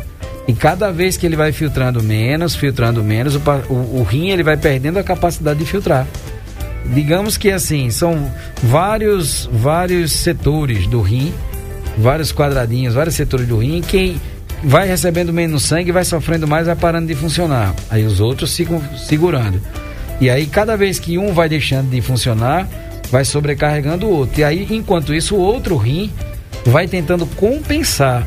E 0.48 0.54
cada 0.54 0.92
vez 0.92 1.18
que 1.18 1.26
ele 1.26 1.36
vai 1.36 1.52
filtrando 1.52 2.04
menos, 2.04 2.56
filtrando 2.56 3.04
menos, 3.04 3.36
o, 3.36 3.42
o, 3.68 4.02
o 4.02 4.04
rim 4.04 4.30
ele 4.30 4.44
vai 4.44 4.56
perdendo 4.58 5.00
a 5.00 5.04
capacidade 5.04 5.58
de 5.58 5.66
filtrar. 5.66 6.06
Digamos 6.94 7.36
que 7.36 7.50
assim, 7.50 7.90
são 7.90 8.32
vários 8.62 9.50
vários 9.52 10.12
setores 10.12 10.86
do 10.86 11.02
rim, 11.02 11.34
vários 11.98 12.32
quadradinhos, 12.32 12.94
vários 12.94 13.16
setores 13.16 13.48
do 13.48 13.58
rim, 13.58 13.82
quem 13.82 14.22
vai 14.64 14.88
recebendo 14.88 15.34
menos 15.34 15.64
sangue, 15.64 15.92
vai 15.92 16.06
sofrendo 16.06 16.48
mais, 16.48 16.68
vai 16.68 16.76
parando 16.76 17.08
de 17.08 17.16
funcionar. 17.16 17.74
Aí 17.90 18.04
os 18.06 18.20
outros 18.20 18.56
ficam 18.56 18.82
segurando. 18.98 19.62
E 20.20 20.30
aí, 20.30 20.46
cada 20.46 20.78
vez 20.78 20.98
que 21.00 21.18
um 21.18 21.34
vai 21.34 21.50
deixando 21.50 21.90
de 21.90 22.02
funcionar, 22.02 22.68
vai 23.12 23.26
sobrecarregando 23.26 24.06
o 24.06 24.10
outro. 24.10 24.40
E 24.40 24.44
aí, 24.44 24.68
enquanto 24.72 25.14
isso, 25.14 25.36
o 25.36 25.40
outro 25.40 25.76
rim 25.76 26.12
vai 26.66 26.88
tentando 26.88 27.26
compensar. 27.26 28.26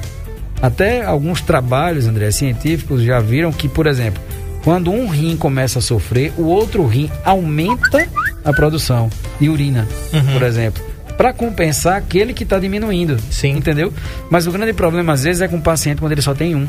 Até 0.60 1.04
alguns 1.04 1.40
trabalhos, 1.40 2.06
André, 2.06 2.30
científicos 2.30 3.02
já 3.02 3.20
viram 3.20 3.52
que, 3.52 3.68
por 3.68 3.86
exemplo, 3.86 4.22
quando 4.64 4.90
um 4.90 5.08
rim 5.08 5.36
começa 5.36 5.78
a 5.78 5.82
sofrer, 5.82 6.32
o 6.36 6.44
outro 6.44 6.84
rim 6.86 7.10
aumenta 7.24 8.06
a 8.44 8.52
produção 8.52 9.08
de 9.40 9.48
urina, 9.48 9.86
uhum. 10.12 10.32
por 10.32 10.42
exemplo 10.42 10.87
para 11.18 11.32
compensar 11.32 11.96
aquele 11.96 12.32
que 12.32 12.44
está 12.44 12.60
diminuindo. 12.60 13.18
Sim. 13.28 13.56
Entendeu? 13.56 13.92
Mas 14.30 14.46
o 14.46 14.52
grande 14.52 14.72
problema 14.72 15.12
às 15.12 15.24
vezes 15.24 15.42
é 15.42 15.48
com 15.48 15.56
o 15.56 15.60
paciente 15.60 15.98
quando 15.98 16.12
ele 16.12 16.22
só 16.22 16.32
tem 16.32 16.54
um. 16.54 16.66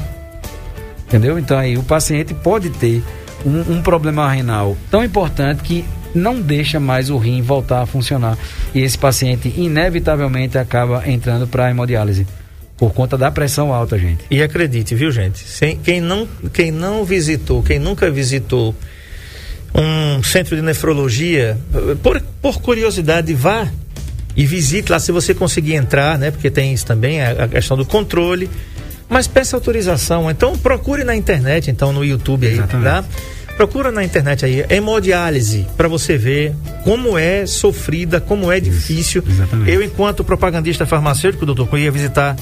Entendeu? 1.08 1.38
Então 1.38 1.58
aí 1.58 1.78
o 1.78 1.84
paciente 1.84 2.34
pode 2.34 2.72
ter 2.72 3.04
um, 3.46 3.76
um 3.76 3.82
problema 3.82 4.30
renal 4.30 4.76
tão 4.90 5.04
importante 5.04 5.62
que 5.62 5.86
não 6.14 6.42
deixa 6.42 6.80
mais 6.80 7.12
o 7.12 7.18
rim 7.18 7.44
voltar 7.44 7.84
a 7.84 7.86
funcionar. 7.86 8.36
E 8.74 8.82
esse 8.82 8.98
paciente, 8.98 9.54
inevitavelmente, 9.56 10.58
acaba 10.58 11.08
entrando 11.08 11.48
para 11.48 11.68
a 11.68 11.70
hemodiálise. 11.70 12.26
Por 12.76 12.94
conta 12.94 13.18
da 13.18 13.30
pressão 13.30 13.74
alta, 13.74 14.00
gente. 14.00 14.24
E 14.32 14.42
acredite, 14.42 14.96
viu, 14.96 15.12
gente? 15.12 15.40
Sem, 15.40 15.78
quem, 15.78 16.02
não, 16.02 16.28
quem 16.52 16.72
não 16.72 17.04
visitou, 17.04 17.62
quem 17.62 17.78
nunca 17.78 18.10
visitou 18.10 18.74
um 19.76 20.24
centro 20.24 20.56
de 20.56 20.62
nefrologia, 20.62 21.58
por, 22.02 22.22
por 22.42 22.62
curiosidade, 22.62 23.34
vá 23.34 23.68
e 24.40 24.46
visite 24.46 24.90
lá 24.90 24.98
se 25.00 25.12
você 25.12 25.34
conseguir 25.34 25.74
entrar, 25.76 26.18
né? 26.18 26.32
Porque 26.32 26.50
tem 26.50 26.74
isso 26.74 26.86
também, 26.86 27.22
a, 27.22 27.44
a 27.44 27.48
questão 27.50 27.76
do 27.76 27.86
controle. 27.86 28.50
Mas 29.10 29.28
peça 29.28 29.58
autorização. 29.58 30.32
Então 30.32 30.58
procure 30.58 31.04
na 31.04 31.14
internet, 31.14 31.70
então 31.70 31.92
no 31.92 32.06
YouTube 32.06 32.48
aí, 32.48 32.54
Exatamente. 32.54 32.86
tá? 32.86 33.04
Procura 33.58 33.92
na 33.92 34.02
internet 34.02 34.46
aí, 34.46 34.66
hemodiálise, 34.70 35.68
para 35.76 35.90
você 35.90 36.18
ver 36.18 36.54
como 36.86 37.18
é 37.18 37.46
sofrida, 37.46 38.22
como 38.22 38.50
é 38.50 38.62
difícil. 38.62 39.22
exatamente. 39.28 39.70
Eu, 39.72 39.84
enquanto 39.84 40.24
propagandista 40.24 40.86
farmacêutico, 40.86 41.46
doutor, 41.46 41.68
eu 41.74 41.78
ia 41.80 41.92
visitar 41.92 42.38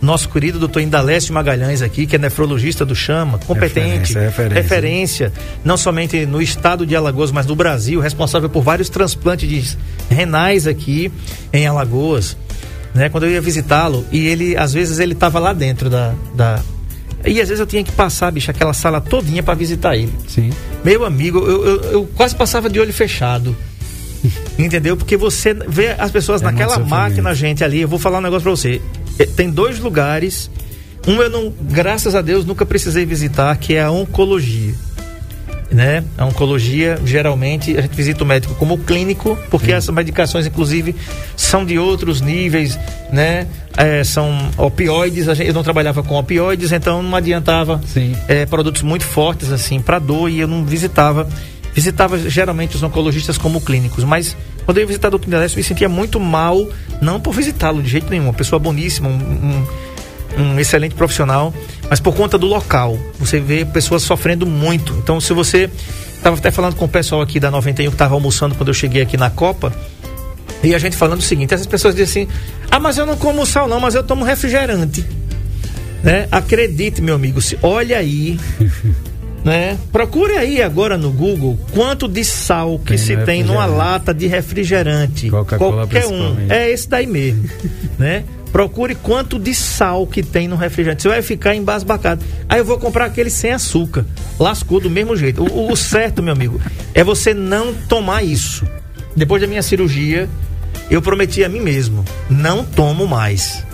nosso 0.00 0.28
querido 0.28 0.58
doutor 0.58 0.80
Indalécio 0.80 1.34
Magalhães 1.34 1.82
aqui, 1.82 2.06
que 2.06 2.16
é 2.16 2.18
nefrologista 2.18 2.84
do 2.84 2.94
Chama, 2.94 3.38
competente, 3.38 4.14
Referência, 4.14 4.20
referência. 4.20 4.62
referência, 4.62 5.32
não 5.64 5.76
somente 5.76 6.24
no 6.24 6.40
estado 6.40 6.86
de 6.86 6.94
Alagoas, 6.94 7.32
mas 7.32 7.46
no 7.46 7.56
Brasil, 7.56 8.00
responsável 8.00 8.48
por 8.48 8.62
vários 8.62 8.88
transplantes 8.88 9.48
de 9.48 9.76
renais 10.08 10.66
aqui 10.66 11.10
em 11.52 11.66
Alagoas. 11.66 12.36
Né? 12.94 13.08
Quando 13.08 13.24
eu 13.24 13.30
ia 13.30 13.40
visitá-lo, 13.40 14.04
e 14.10 14.26
ele, 14.26 14.56
às 14.56 14.72
vezes, 14.72 14.98
ele 14.98 15.12
estava 15.12 15.38
lá 15.38 15.52
dentro 15.52 15.90
da, 15.90 16.14
da. 16.34 16.60
E 17.24 17.40
às 17.40 17.48
vezes 17.48 17.60
eu 17.60 17.66
tinha 17.66 17.82
que 17.82 17.92
passar, 17.92 18.30
bicho, 18.30 18.50
aquela 18.50 18.72
sala 18.72 19.00
todinha 19.00 19.42
para 19.42 19.54
visitar 19.54 19.96
ele. 19.96 20.12
Sim. 20.28 20.50
Meu 20.84 21.04
amigo, 21.04 21.38
eu, 21.40 21.64
eu, 21.66 21.82
eu 21.92 22.10
quase 22.14 22.34
passava 22.34 22.70
de 22.70 22.78
olho 22.78 22.92
fechado. 22.92 23.54
Entendeu? 24.58 24.96
Porque 24.96 25.16
você 25.16 25.54
vê 25.54 25.94
as 25.98 26.10
pessoas 26.10 26.42
É 26.42 26.44
naquela 26.44 26.78
máquina, 26.78 27.34
gente, 27.34 27.62
ali. 27.62 27.80
Eu 27.80 27.88
vou 27.88 27.98
falar 27.98 28.18
um 28.18 28.22
negócio 28.22 28.42
pra 28.42 28.50
você. 28.50 28.80
Eh, 29.18 29.26
Tem 29.26 29.50
dois 29.50 29.78
lugares. 29.78 30.50
Um 31.06 31.22
eu 31.22 31.30
não, 31.30 31.52
graças 31.60 32.14
a 32.14 32.20
Deus, 32.20 32.44
nunca 32.44 32.66
precisei 32.66 33.06
visitar, 33.06 33.56
que 33.56 33.74
é 33.74 33.82
a 33.82 33.90
oncologia. 33.90 34.74
Né? 35.70 36.02
A 36.16 36.24
oncologia, 36.24 36.98
geralmente, 37.04 37.76
a 37.76 37.82
gente 37.82 37.94
visita 37.94 38.24
o 38.24 38.26
médico 38.26 38.54
como 38.54 38.78
clínico, 38.78 39.38
porque 39.50 39.70
essas 39.70 39.94
medicações, 39.94 40.46
inclusive, 40.46 40.96
são 41.36 41.62
de 41.64 41.78
outros 41.78 42.22
níveis, 42.22 42.78
né? 43.12 43.46
Eh, 43.76 44.02
são 44.02 44.50
opioides, 44.56 45.28
a 45.28 45.34
gente, 45.34 45.48
eu 45.48 45.54
não 45.54 45.62
trabalhava 45.62 46.02
com 46.02 46.18
opioides, 46.18 46.72
então 46.72 47.02
não 47.02 47.14
adiantava 47.14 47.80
Sim. 47.86 48.16
é, 48.26 48.44
produtos 48.46 48.80
muito 48.82 49.04
fortes 49.04 49.52
assim 49.52 49.78
para 49.78 49.98
dor 49.98 50.30
e 50.30 50.40
eu 50.40 50.48
não 50.48 50.64
visitava 50.64 51.28
visitava 51.78 52.18
geralmente 52.18 52.74
os 52.74 52.82
oncologistas 52.82 53.38
como 53.38 53.60
clínicos 53.60 54.02
mas 54.02 54.36
quando 54.64 54.78
eu 54.78 54.80
ia 54.80 54.86
visitar 54.88 55.14
o 55.14 55.16
Dr. 55.16 55.32
Eu 55.32 55.40
me 55.40 55.62
sentia 55.62 55.88
muito 55.88 56.18
mal 56.18 56.68
não 57.00 57.20
por 57.20 57.32
visitá-lo 57.32 57.80
de 57.80 57.88
jeito 57.88 58.10
nenhum 58.10 58.24
uma 58.24 58.32
pessoa 58.32 58.58
boníssima 58.58 59.08
um, 59.08 59.12
um, 60.36 60.42
um 60.42 60.58
excelente 60.58 60.96
profissional 60.96 61.54
mas 61.88 62.00
por 62.00 62.16
conta 62.16 62.36
do 62.36 62.48
local 62.48 62.98
você 63.16 63.38
vê 63.38 63.64
pessoas 63.64 64.02
sofrendo 64.02 64.44
muito 64.44 64.92
então 64.94 65.20
se 65.20 65.32
você 65.32 65.70
estava 66.16 66.36
até 66.36 66.50
falando 66.50 66.74
com 66.74 66.84
o 66.84 66.88
pessoal 66.88 67.20
aqui 67.20 67.38
da 67.38 67.48
91 67.48 67.90
que 67.90 67.94
estava 67.94 68.14
almoçando 68.14 68.56
quando 68.56 68.70
eu 68.70 68.74
cheguei 68.74 69.02
aqui 69.02 69.16
na 69.16 69.30
Copa 69.30 69.72
e 70.64 70.74
a 70.74 70.78
gente 70.80 70.96
falando 70.96 71.20
o 71.20 71.22
seguinte 71.22 71.54
essas 71.54 71.68
pessoas 71.68 71.94
dizem 71.94 72.24
assim 72.24 72.32
ah 72.72 72.80
mas 72.80 72.98
eu 72.98 73.06
não 73.06 73.16
como 73.16 73.46
sal 73.46 73.68
não 73.68 73.78
mas 73.78 73.94
eu 73.94 74.02
tomo 74.02 74.24
refrigerante 74.24 75.06
né? 76.02 76.28
Acredite, 76.30 77.02
meu 77.02 77.16
amigo, 77.16 77.40
se 77.42 77.58
olha 77.60 77.98
aí, 77.98 78.38
né? 79.44 79.78
Procure 79.92 80.36
aí 80.36 80.62
agora 80.62 80.98
no 80.98 81.10
Google 81.10 81.58
quanto 81.72 82.08
de 82.08 82.24
sal 82.24 82.78
que 82.78 82.88
Tem 82.88 82.98
se 82.98 83.16
tem 83.18 83.42
numa 83.42 83.66
lata 83.66 84.12
de 84.12 84.26
refrigerante. 84.26 85.30
Qualquer 85.30 86.06
um. 86.06 86.36
É 86.48 86.70
esse 86.70 86.88
daí 86.88 87.06
mesmo, 87.06 87.48
né? 87.98 88.24
Procure 88.52 88.94
quanto 88.94 89.38
de 89.38 89.54
sal 89.54 90.06
que 90.06 90.22
tem 90.22 90.48
no 90.48 90.56
refrigerante. 90.56 91.02
Você 91.02 91.08
vai 91.08 91.22
ficar 91.22 91.54
embasbacado. 91.54 92.24
Aí 92.48 92.58
eu 92.58 92.64
vou 92.64 92.78
comprar 92.78 93.04
aquele 93.04 93.28
sem 93.30 93.52
açúcar. 93.52 94.06
Lascou 94.38 94.80
do 94.80 94.88
mesmo 94.88 95.14
jeito. 95.14 95.42
O, 95.42 95.70
o 95.70 95.76
certo, 95.76 96.22
meu 96.22 96.32
amigo, 96.32 96.60
é 96.94 97.04
você 97.04 97.34
não 97.34 97.74
tomar 97.74 98.22
isso. 98.24 98.66
Depois 99.14 99.42
da 99.42 99.46
minha 99.46 99.62
cirurgia, 99.62 100.28
eu 100.90 101.02
prometi 101.02 101.44
a 101.44 101.48
mim 101.48 101.60
mesmo, 101.60 102.04
não 102.30 102.64
tomo 102.64 103.06
mais. 103.06 103.64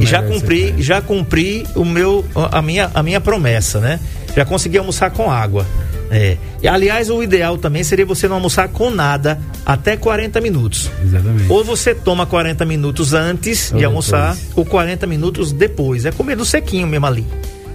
E 0.00 0.06
já 0.06 0.22
cumpri, 0.22 0.74
já 0.78 1.00
cumpri 1.00 1.66
o 1.74 1.84
meu, 1.84 2.24
a 2.34 2.62
minha, 2.62 2.90
a 2.94 3.02
minha 3.02 3.20
promessa, 3.20 3.78
né? 3.78 4.00
Já 4.36 4.44
consegui 4.44 4.78
almoçar 4.78 5.10
com 5.10 5.30
água. 5.30 5.66
É. 6.10 6.36
E, 6.62 6.68
aliás, 6.68 7.08
o 7.08 7.22
ideal 7.22 7.56
também 7.56 7.82
seria 7.82 8.04
você 8.04 8.28
não 8.28 8.36
almoçar 8.36 8.68
com 8.68 8.90
nada 8.90 9.38
até 9.64 9.96
40 9.96 10.40
minutos. 10.40 10.90
Exatamente. 11.02 11.50
Ou 11.50 11.64
você 11.64 11.94
toma 11.94 12.26
40 12.26 12.64
minutos 12.66 13.14
antes 13.14 13.72
Ou 13.72 13.78
de 13.78 13.84
almoçar, 13.84 14.34
depois. 14.34 14.52
ou 14.56 14.64
40 14.66 15.06
minutos 15.06 15.52
depois. 15.52 16.04
É 16.04 16.12
comer 16.12 16.36
do 16.36 16.44
sequinho 16.44 16.86
mesmo 16.86 17.06
ali. 17.06 17.26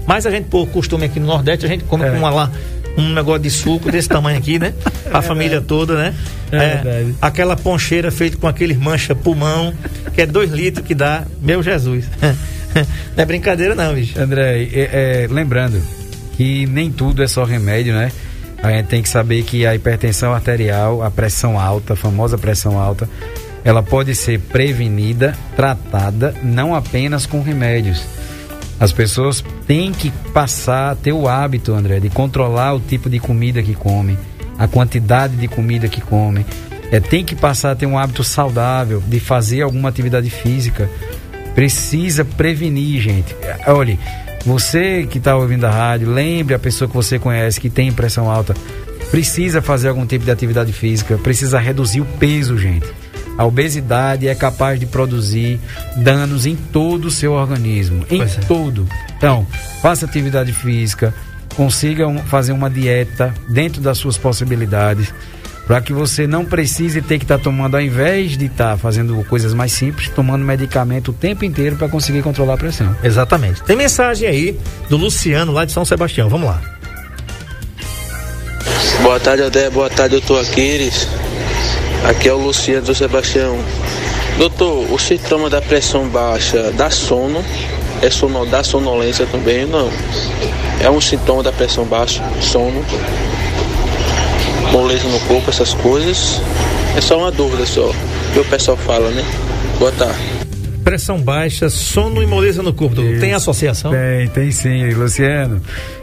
Mas 0.06 0.26
a 0.26 0.32
gente, 0.32 0.46
por 0.46 0.68
costume 0.68 1.06
aqui 1.06 1.20
no 1.20 1.26
Nordeste, 1.26 1.66
a 1.66 1.70
gente 1.70 1.84
come 1.84 2.06
É. 2.06 2.12
com 2.12 2.18
uma 2.18 2.30
lá, 2.30 2.52
um 2.98 3.12
negócio 3.14 3.42
de 3.42 3.50
suco 3.50 3.92
desse 3.92 4.08
tamanho 4.08 4.38
aqui, 4.38 4.58
né? 4.60 4.74
A 5.12 5.22
família 5.22 5.60
toda, 5.60 5.96
né? 5.96 6.14
É 6.52 6.58
verdade. 6.76 7.16
aquela 7.22 7.56
poncheira 7.56 8.12
feita 8.12 8.38
com 8.38 8.48
aquele 8.48 8.76
mancha 8.76 9.14
pulmão, 9.16 9.74
que 10.14 10.22
é 10.22 10.26
dois 10.26 10.52
litros 10.52 10.86
que 10.86 10.94
dá. 10.96 11.24
Meu 11.42 11.62
Jesus. 11.64 12.06
Não 13.16 13.24
é 13.24 13.26
brincadeira, 13.26 13.74
não, 13.74 13.94
bicho. 13.96 14.20
André, 14.20 14.64
é, 14.72 15.24
é, 15.24 15.28
lembrando 15.32 15.82
que 16.38 16.68
nem 16.68 16.92
tudo 16.92 17.24
é 17.24 17.28
só 17.28 17.44
remédio, 17.44 17.94
né? 17.94 18.12
A 18.62 18.72
gente 18.72 18.86
tem 18.86 19.02
que 19.02 19.10
saber 19.10 19.44
que 19.44 19.66
a 19.66 19.74
hipertensão 19.74 20.34
arterial, 20.34 21.02
a 21.02 21.10
pressão 21.10 21.60
alta, 21.60 21.94
a 21.94 21.96
famosa 21.96 22.38
pressão 22.38 22.80
alta, 22.80 23.10
ela 23.64 23.82
pode 23.82 24.14
ser 24.14 24.40
prevenida, 24.40 25.36
tratada, 25.56 26.36
não 26.44 26.76
apenas 26.76 27.26
com 27.26 27.42
remédios. 27.42 28.06
As 28.80 28.92
pessoas 28.92 29.44
têm 29.66 29.92
que 29.92 30.12
passar 30.32 30.92
a 30.92 30.96
ter 30.96 31.12
o 31.12 31.28
hábito, 31.28 31.74
André, 31.74 32.00
de 32.00 32.10
controlar 32.10 32.74
o 32.74 32.80
tipo 32.80 33.10
de 33.10 33.20
comida 33.20 33.64
que 33.64 33.74
come, 33.74 34.18
a 34.60 34.68
quantidade 34.68 35.36
de 35.36 35.48
comida 35.48 35.88
que 35.88 36.02
come. 36.02 36.46
É, 36.92 37.00
tem 37.00 37.26
que 37.26 37.36
passar 37.36 37.72
a 37.72 37.76
ter 37.76 37.88
um 37.88 37.98
hábito 37.98 38.24
saudável, 38.24 39.04
de 39.06 39.20
fazer 39.20 39.64
alguma 39.64 39.90
atividade 39.90 40.30
física. 40.30 40.88
Precisa 41.56 42.24
prevenir, 42.24 43.02
gente. 43.02 43.36
Olhe, 43.66 44.00
você 44.48 45.06
que 45.06 45.18
está 45.18 45.36
ouvindo 45.36 45.66
a 45.66 45.70
rádio, 45.70 46.10
lembre 46.10 46.56
a 46.56 46.60
pessoa 46.60 46.88
que 46.88 46.96
você 46.96 47.20
conhece 47.20 47.60
que 47.60 47.70
tem 47.70 47.92
pressão 47.92 48.32
alta. 48.32 48.54
Precisa 49.12 49.62
fazer 49.62 49.90
algum 49.90 50.06
tipo 50.06 50.24
de 50.24 50.32
atividade 50.32 50.72
física, 50.72 51.18
precisa 51.18 51.60
reduzir 51.60 52.00
o 52.00 52.06
peso, 52.06 52.58
gente. 52.58 52.88
A 53.38 53.46
obesidade 53.46 54.26
é 54.26 54.34
capaz 54.34 54.80
de 54.80 54.86
produzir 54.86 55.60
danos 55.98 56.46
em 56.46 56.56
todo 56.56 57.06
o 57.06 57.12
seu 57.12 57.34
organismo, 57.34 58.06
em 58.10 58.22
é. 58.22 58.26
todo. 58.48 58.88
Então, 59.18 59.46
faça 59.82 60.06
atividade 60.06 60.54
física, 60.54 61.14
consiga 61.56 62.08
um- 62.08 62.20
fazer 62.20 62.54
uma 62.54 62.70
dieta 62.70 63.34
dentro 63.50 63.82
das 63.82 63.98
suas 63.98 64.18
possibilidades, 64.18 65.14
para 65.68 65.82
que 65.82 65.92
você 65.92 66.26
não 66.26 66.46
precise 66.46 67.02
ter 67.02 67.20
que 67.20 67.26
estar 67.26 67.38
tomando, 67.38 67.76
ao 67.76 67.82
invés 67.82 68.38
de 68.38 68.46
estar 68.46 68.78
fazendo 68.78 69.22
coisas 69.26 69.54
mais 69.54 69.74
simples, 69.74 70.08
tomando 70.08 70.46
medicamento 70.46 71.12
o 71.12 71.14
tempo 71.14 71.44
inteiro 71.44 71.76
para 71.76 71.90
conseguir 71.90 72.24
controlar 72.24 72.54
a 72.54 72.58
pressão. 72.58 72.96
Exatamente. 73.04 73.62
Tem 73.64 73.76
mensagem 73.76 74.30
aí 74.30 74.60
do 74.90 74.96
Luciano, 74.96 75.52
lá 75.52 75.66
de 75.66 75.74
São 75.74 75.84
Sebastião. 75.84 76.30
Vamos 76.30 76.48
lá. 76.48 76.62
Boa 79.04 79.20
tarde, 79.20 79.44
Adé. 79.44 79.70
Boa 79.70 79.90
tarde, 79.90 80.12
doutor 80.12 80.42
Aquiles. 80.42 81.08
Aqui 82.10 82.30
é 82.30 82.34
o 82.34 82.38
Luciano 82.38 82.86
do 82.86 82.96
Sebastião. 82.96 83.58
Doutor, 84.38 84.92
o 84.92 84.98
sintoma 84.98 85.50
da 85.50 85.62
pressão 85.62 86.08
baixa 86.08 86.72
dá 86.72 86.90
sono? 86.90 87.44
É 88.02 88.10
sono, 88.10 88.46
dá 88.46 88.64
sonolência 88.64 89.26
também? 89.26 89.66
Não. 89.66 89.90
É 90.80 90.90
um 90.90 91.02
sintoma 91.02 91.44
da 91.44 91.52
pressão 91.52 91.84
baixa, 91.86 92.24
sono, 92.40 92.86
moleza 94.78 95.08
no 95.10 95.20
corpo, 95.22 95.50
essas 95.50 95.74
coisas. 95.74 96.40
É 96.96 97.02
só 97.02 97.18
uma 97.18 97.32
dúvida 97.32 97.66
só. 97.66 97.92
Que 98.32 98.40
o 98.40 98.46
pessoal 98.46 98.78
fala, 98.78 99.10
né? 99.10 99.24
Boa 99.80 99.92
tarde. 99.94 100.20
Pressão 100.84 101.20
baixa, 101.20 101.68
sono 101.70 102.22
e 102.22 102.28
moleza 102.28 102.62
no 102.62 102.72
corpo. 102.72 102.96
doutor. 102.96 103.20
Tem 103.20 103.34
associação? 103.34 103.92
Tem, 103.92 104.28
tem 104.30 104.52
sim, 104.52 104.92
Luciano. 104.92 105.62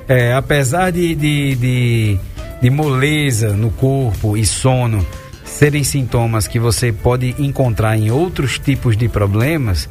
É, 0.09 0.33
apesar 0.35 0.91
de, 0.91 1.15
de, 1.15 1.55
de, 1.55 2.19
de 2.61 2.71
moleza 2.71 3.51
no 3.51 3.71
corpo 3.71 4.37
e 4.37 4.45
sono 4.45 5.07
serem 5.45 5.85
sintomas 5.85 6.49
que 6.49 6.59
você 6.59 6.93
pode 6.93 7.35
encontrar 7.39 7.97
em 7.97 8.11
outros 8.11 8.59
tipos 8.59 8.97
de 8.97 9.09
problemas, 9.09 9.89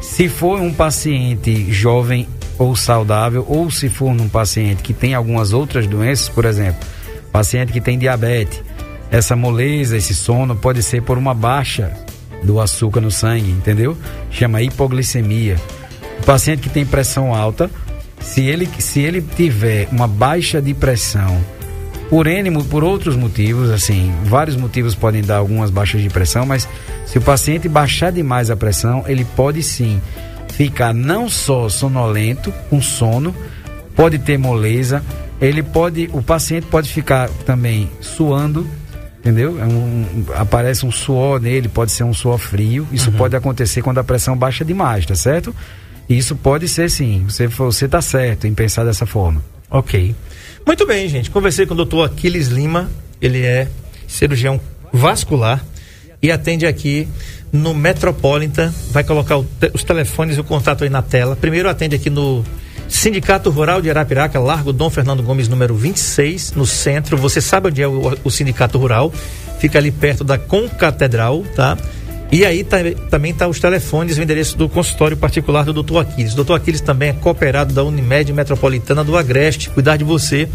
se 0.00 0.28
for 0.28 0.60
um 0.60 0.72
paciente 0.72 1.72
jovem 1.72 2.26
ou 2.58 2.74
saudável, 2.74 3.46
ou 3.48 3.70
se 3.70 3.88
for 3.88 4.10
um 4.10 4.28
paciente 4.28 4.82
que 4.82 4.92
tem 4.92 5.14
algumas 5.14 5.52
outras 5.52 5.86
doenças, 5.86 6.28
por 6.28 6.44
exemplo, 6.44 6.80
paciente 7.36 7.70
que 7.70 7.82
tem 7.82 7.98
diabetes, 7.98 8.62
essa 9.10 9.36
moleza, 9.36 9.94
esse 9.94 10.14
sono 10.14 10.56
pode 10.56 10.82
ser 10.82 11.02
por 11.02 11.18
uma 11.18 11.34
baixa 11.34 11.92
do 12.42 12.58
açúcar 12.58 13.02
no 13.02 13.10
sangue, 13.10 13.50
entendeu? 13.50 13.94
Chama 14.30 14.62
hipoglicemia. 14.62 15.56
O 16.18 16.24
paciente 16.24 16.62
que 16.62 16.70
tem 16.70 16.86
pressão 16.86 17.34
alta, 17.34 17.70
se 18.20 18.40
ele, 18.40 18.66
se 18.78 19.00
ele 19.00 19.20
tiver 19.20 19.86
uma 19.92 20.08
baixa 20.08 20.62
de 20.62 20.72
pressão 20.72 21.38
por 22.08 22.26
N, 22.26 22.64
por 22.64 22.82
outros 22.82 23.16
motivos, 23.16 23.68
assim, 23.68 24.14
vários 24.24 24.56
motivos 24.56 24.94
podem 24.94 25.20
dar 25.20 25.36
algumas 25.36 25.68
baixas 25.68 26.00
de 26.00 26.08
pressão, 26.08 26.46
mas 26.46 26.66
se 27.04 27.18
o 27.18 27.20
paciente 27.20 27.68
baixar 27.68 28.10
demais 28.10 28.50
a 28.50 28.56
pressão, 28.56 29.04
ele 29.06 29.26
pode 29.36 29.62
sim 29.62 30.00
ficar 30.48 30.94
não 30.94 31.28
só 31.28 31.68
sonolento, 31.68 32.50
com 32.70 32.80
sono, 32.80 33.36
pode 33.94 34.18
ter 34.18 34.38
moleza, 34.38 35.02
ele 35.40 35.62
pode, 35.62 36.08
o 36.12 36.22
paciente 36.22 36.66
pode 36.66 36.88
ficar 36.92 37.28
também 37.44 37.90
suando, 38.00 38.66
entendeu? 39.18 39.60
É 39.60 39.66
um, 39.66 40.24
aparece 40.34 40.86
um 40.86 40.90
suor 40.90 41.40
nele, 41.40 41.68
pode 41.68 41.92
ser 41.92 42.04
um 42.04 42.14
suor 42.14 42.38
frio. 42.38 42.86
Isso 42.92 43.10
uhum. 43.10 43.16
pode 43.16 43.36
acontecer 43.36 43.82
quando 43.82 43.98
a 43.98 44.04
pressão 44.04 44.36
baixa 44.36 44.64
demais, 44.64 45.04
tá 45.04 45.14
certo? 45.14 45.54
Isso 46.08 46.36
pode 46.36 46.68
ser 46.68 46.90
sim. 46.90 47.24
Você 47.28 47.46
você 47.46 47.88
tá 47.88 48.00
certo 48.00 48.46
em 48.46 48.54
pensar 48.54 48.84
dessa 48.84 49.04
forma. 49.06 49.42
Ok. 49.70 50.14
Muito 50.64 50.86
bem, 50.86 51.08
gente. 51.08 51.30
Conversei 51.30 51.66
com 51.66 51.74
o 51.74 51.76
doutor 51.76 52.04
Aquiles 52.04 52.48
Lima. 52.48 52.88
Ele 53.20 53.42
é 53.42 53.68
cirurgião 54.06 54.60
vascular 54.92 55.64
e 56.22 56.30
atende 56.30 56.66
aqui 56.66 57.08
no 57.52 57.74
Metropolitan. 57.74 58.72
Vai 58.90 59.04
colocar 59.04 59.38
te 59.60 59.70
os 59.74 59.82
telefones 59.82 60.36
e 60.36 60.40
o 60.40 60.44
contato 60.44 60.84
aí 60.84 60.90
na 60.90 61.02
tela. 61.02 61.36
Primeiro 61.36 61.68
atende 61.68 61.96
aqui 61.96 62.08
no 62.08 62.44
Sindicato 62.88 63.50
Rural 63.50 63.82
de 63.82 63.90
Arapiraca, 63.90 64.38
Largo 64.38 64.72
Dom 64.72 64.88
Fernando 64.90 65.22
Gomes, 65.22 65.48
número 65.48 65.74
26, 65.74 66.52
no 66.52 66.66
centro. 66.66 67.16
Você 67.16 67.40
sabe 67.40 67.68
onde 67.68 67.82
é 67.82 67.88
o, 67.88 68.16
o 68.24 68.30
Sindicato 68.30 68.78
Rural? 68.78 69.12
Fica 69.58 69.78
ali 69.78 69.90
perto 69.90 70.22
da 70.22 70.38
Concatedral, 70.38 71.44
tá? 71.54 71.76
E 72.30 72.44
aí 72.44 72.64
tá, 72.64 72.78
também 73.08 73.32
tá 73.32 73.46
os 73.46 73.60
telefones 73.60 74.18
o 74.18 74.22
endereço 74.22 74.56
do 74.56 74.68
consultório 74.68 75.16
particular 75.16 75.64
do 75.64 75.82
Dr. 75.82 75.98
Aquiles. 75.98 76.34
O 76.34 76.42
Dr. 76.42 76.54
Aquiles 76.54 76.80
também 76.80 77.10
é 77.10 77.12
cooperado 77.12 77.72
da 77.72 77.84
Unimed 77.84 78.32
Metropolitana 78.32 79.04
do 79.04 79.16
Agreste. 79.16 79.70
Cuidar 79.70 79.96
de 79.96 80.04
você. 80.04 80.48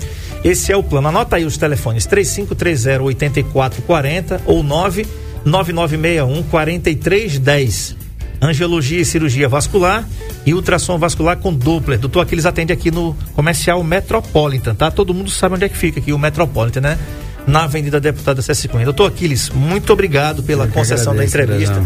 Esse 0.43 0.71
é 0.71 0.77
o 0.77 0.83
plano. 0.83 1.07
Anota 1.07 1.37
aí 1.37 1.45
os 1.45 1.57
telefones: 1.57 2.05
3530 2.05 3.01
8440 3.01 4.41
ou 4.45 4.61
99961 4.63 6.43
4310. 6.43 8.00
Angiologia 8.41 8.99
e 8.99 9.05
cirurgia 9.05 9.47
vascular 9.47 10.07
e 10.45 10.53
ultrassom 10.53 10.97
vascular 10.97 11.37
com 11.37 11.53
Doppler. 11.53 11.99
Doutor 11.99 12.21
Aquiles 12.21 12.45
atende 12.45 12.73
aqui 12.73 12.89
no 12.89 13.15
comercial 13.35 13.83
Metropolitan, 13.83 14.73
tá? 14.73 14.89
Todo 14.89 15.13
mundo 15.13 15.29
sabe 15.29 15.55
onde 15.55 15.65
é 15.65 15.69
que 15.69 15.77
fica 15.77 15.99
aqui 15.99 16.11
o 16.11 16.17
Metropolitan, 16.17 16.81
né? 16.81 16.97
Na 17.45 17.65
Avenida 17.65 17.99
Deputada 17.99 18.41
César 18.41 18.67
Cunha. 18.67 18.85
Doutor 18.85 19.07
Aquiles, 19.07 19.49
muito 19.51 19.93
obrigado 19.93 20.41
pela 20.41 20.67
concessão 20.67 21.13
agradeço, 21.13 21.37
da 21.37 21.43
entrevista. 21.43 21.83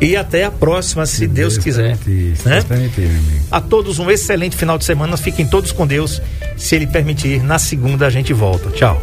E 0.00 0.16
até 0.16 0.44
a 0.44 0.50
próxima, 0.50 1.06
se 1.06 1.26
Deus, 1.26 1.54
Deus 1.54 1.64
quiser. 1.64 1.96
Permitir, 1.96 2.48
né? 2.48 2.62
permitir, 2.62 3.10
a 3.50 3.60
todos 3.60 3.98
um 3.98 4.10
excelente 4.10 4.56
final 4.56 4.76
de 4.76 4.84
semana. 4.84 5.16
Fiquem 5.16 5.46
todos 5.46 5.72
com 5.72 5.86
Deus. 5.86 6.20
Se 6.56 6.76
Ele 6.76 6.86
permitir, 6.86 7.42
na 7.42 7.58
segunda 7.58 8.06
a 8.06 8.10
gente 8.10 8.32
volta. 8.32 8.70
Tchau. 8.70 9.02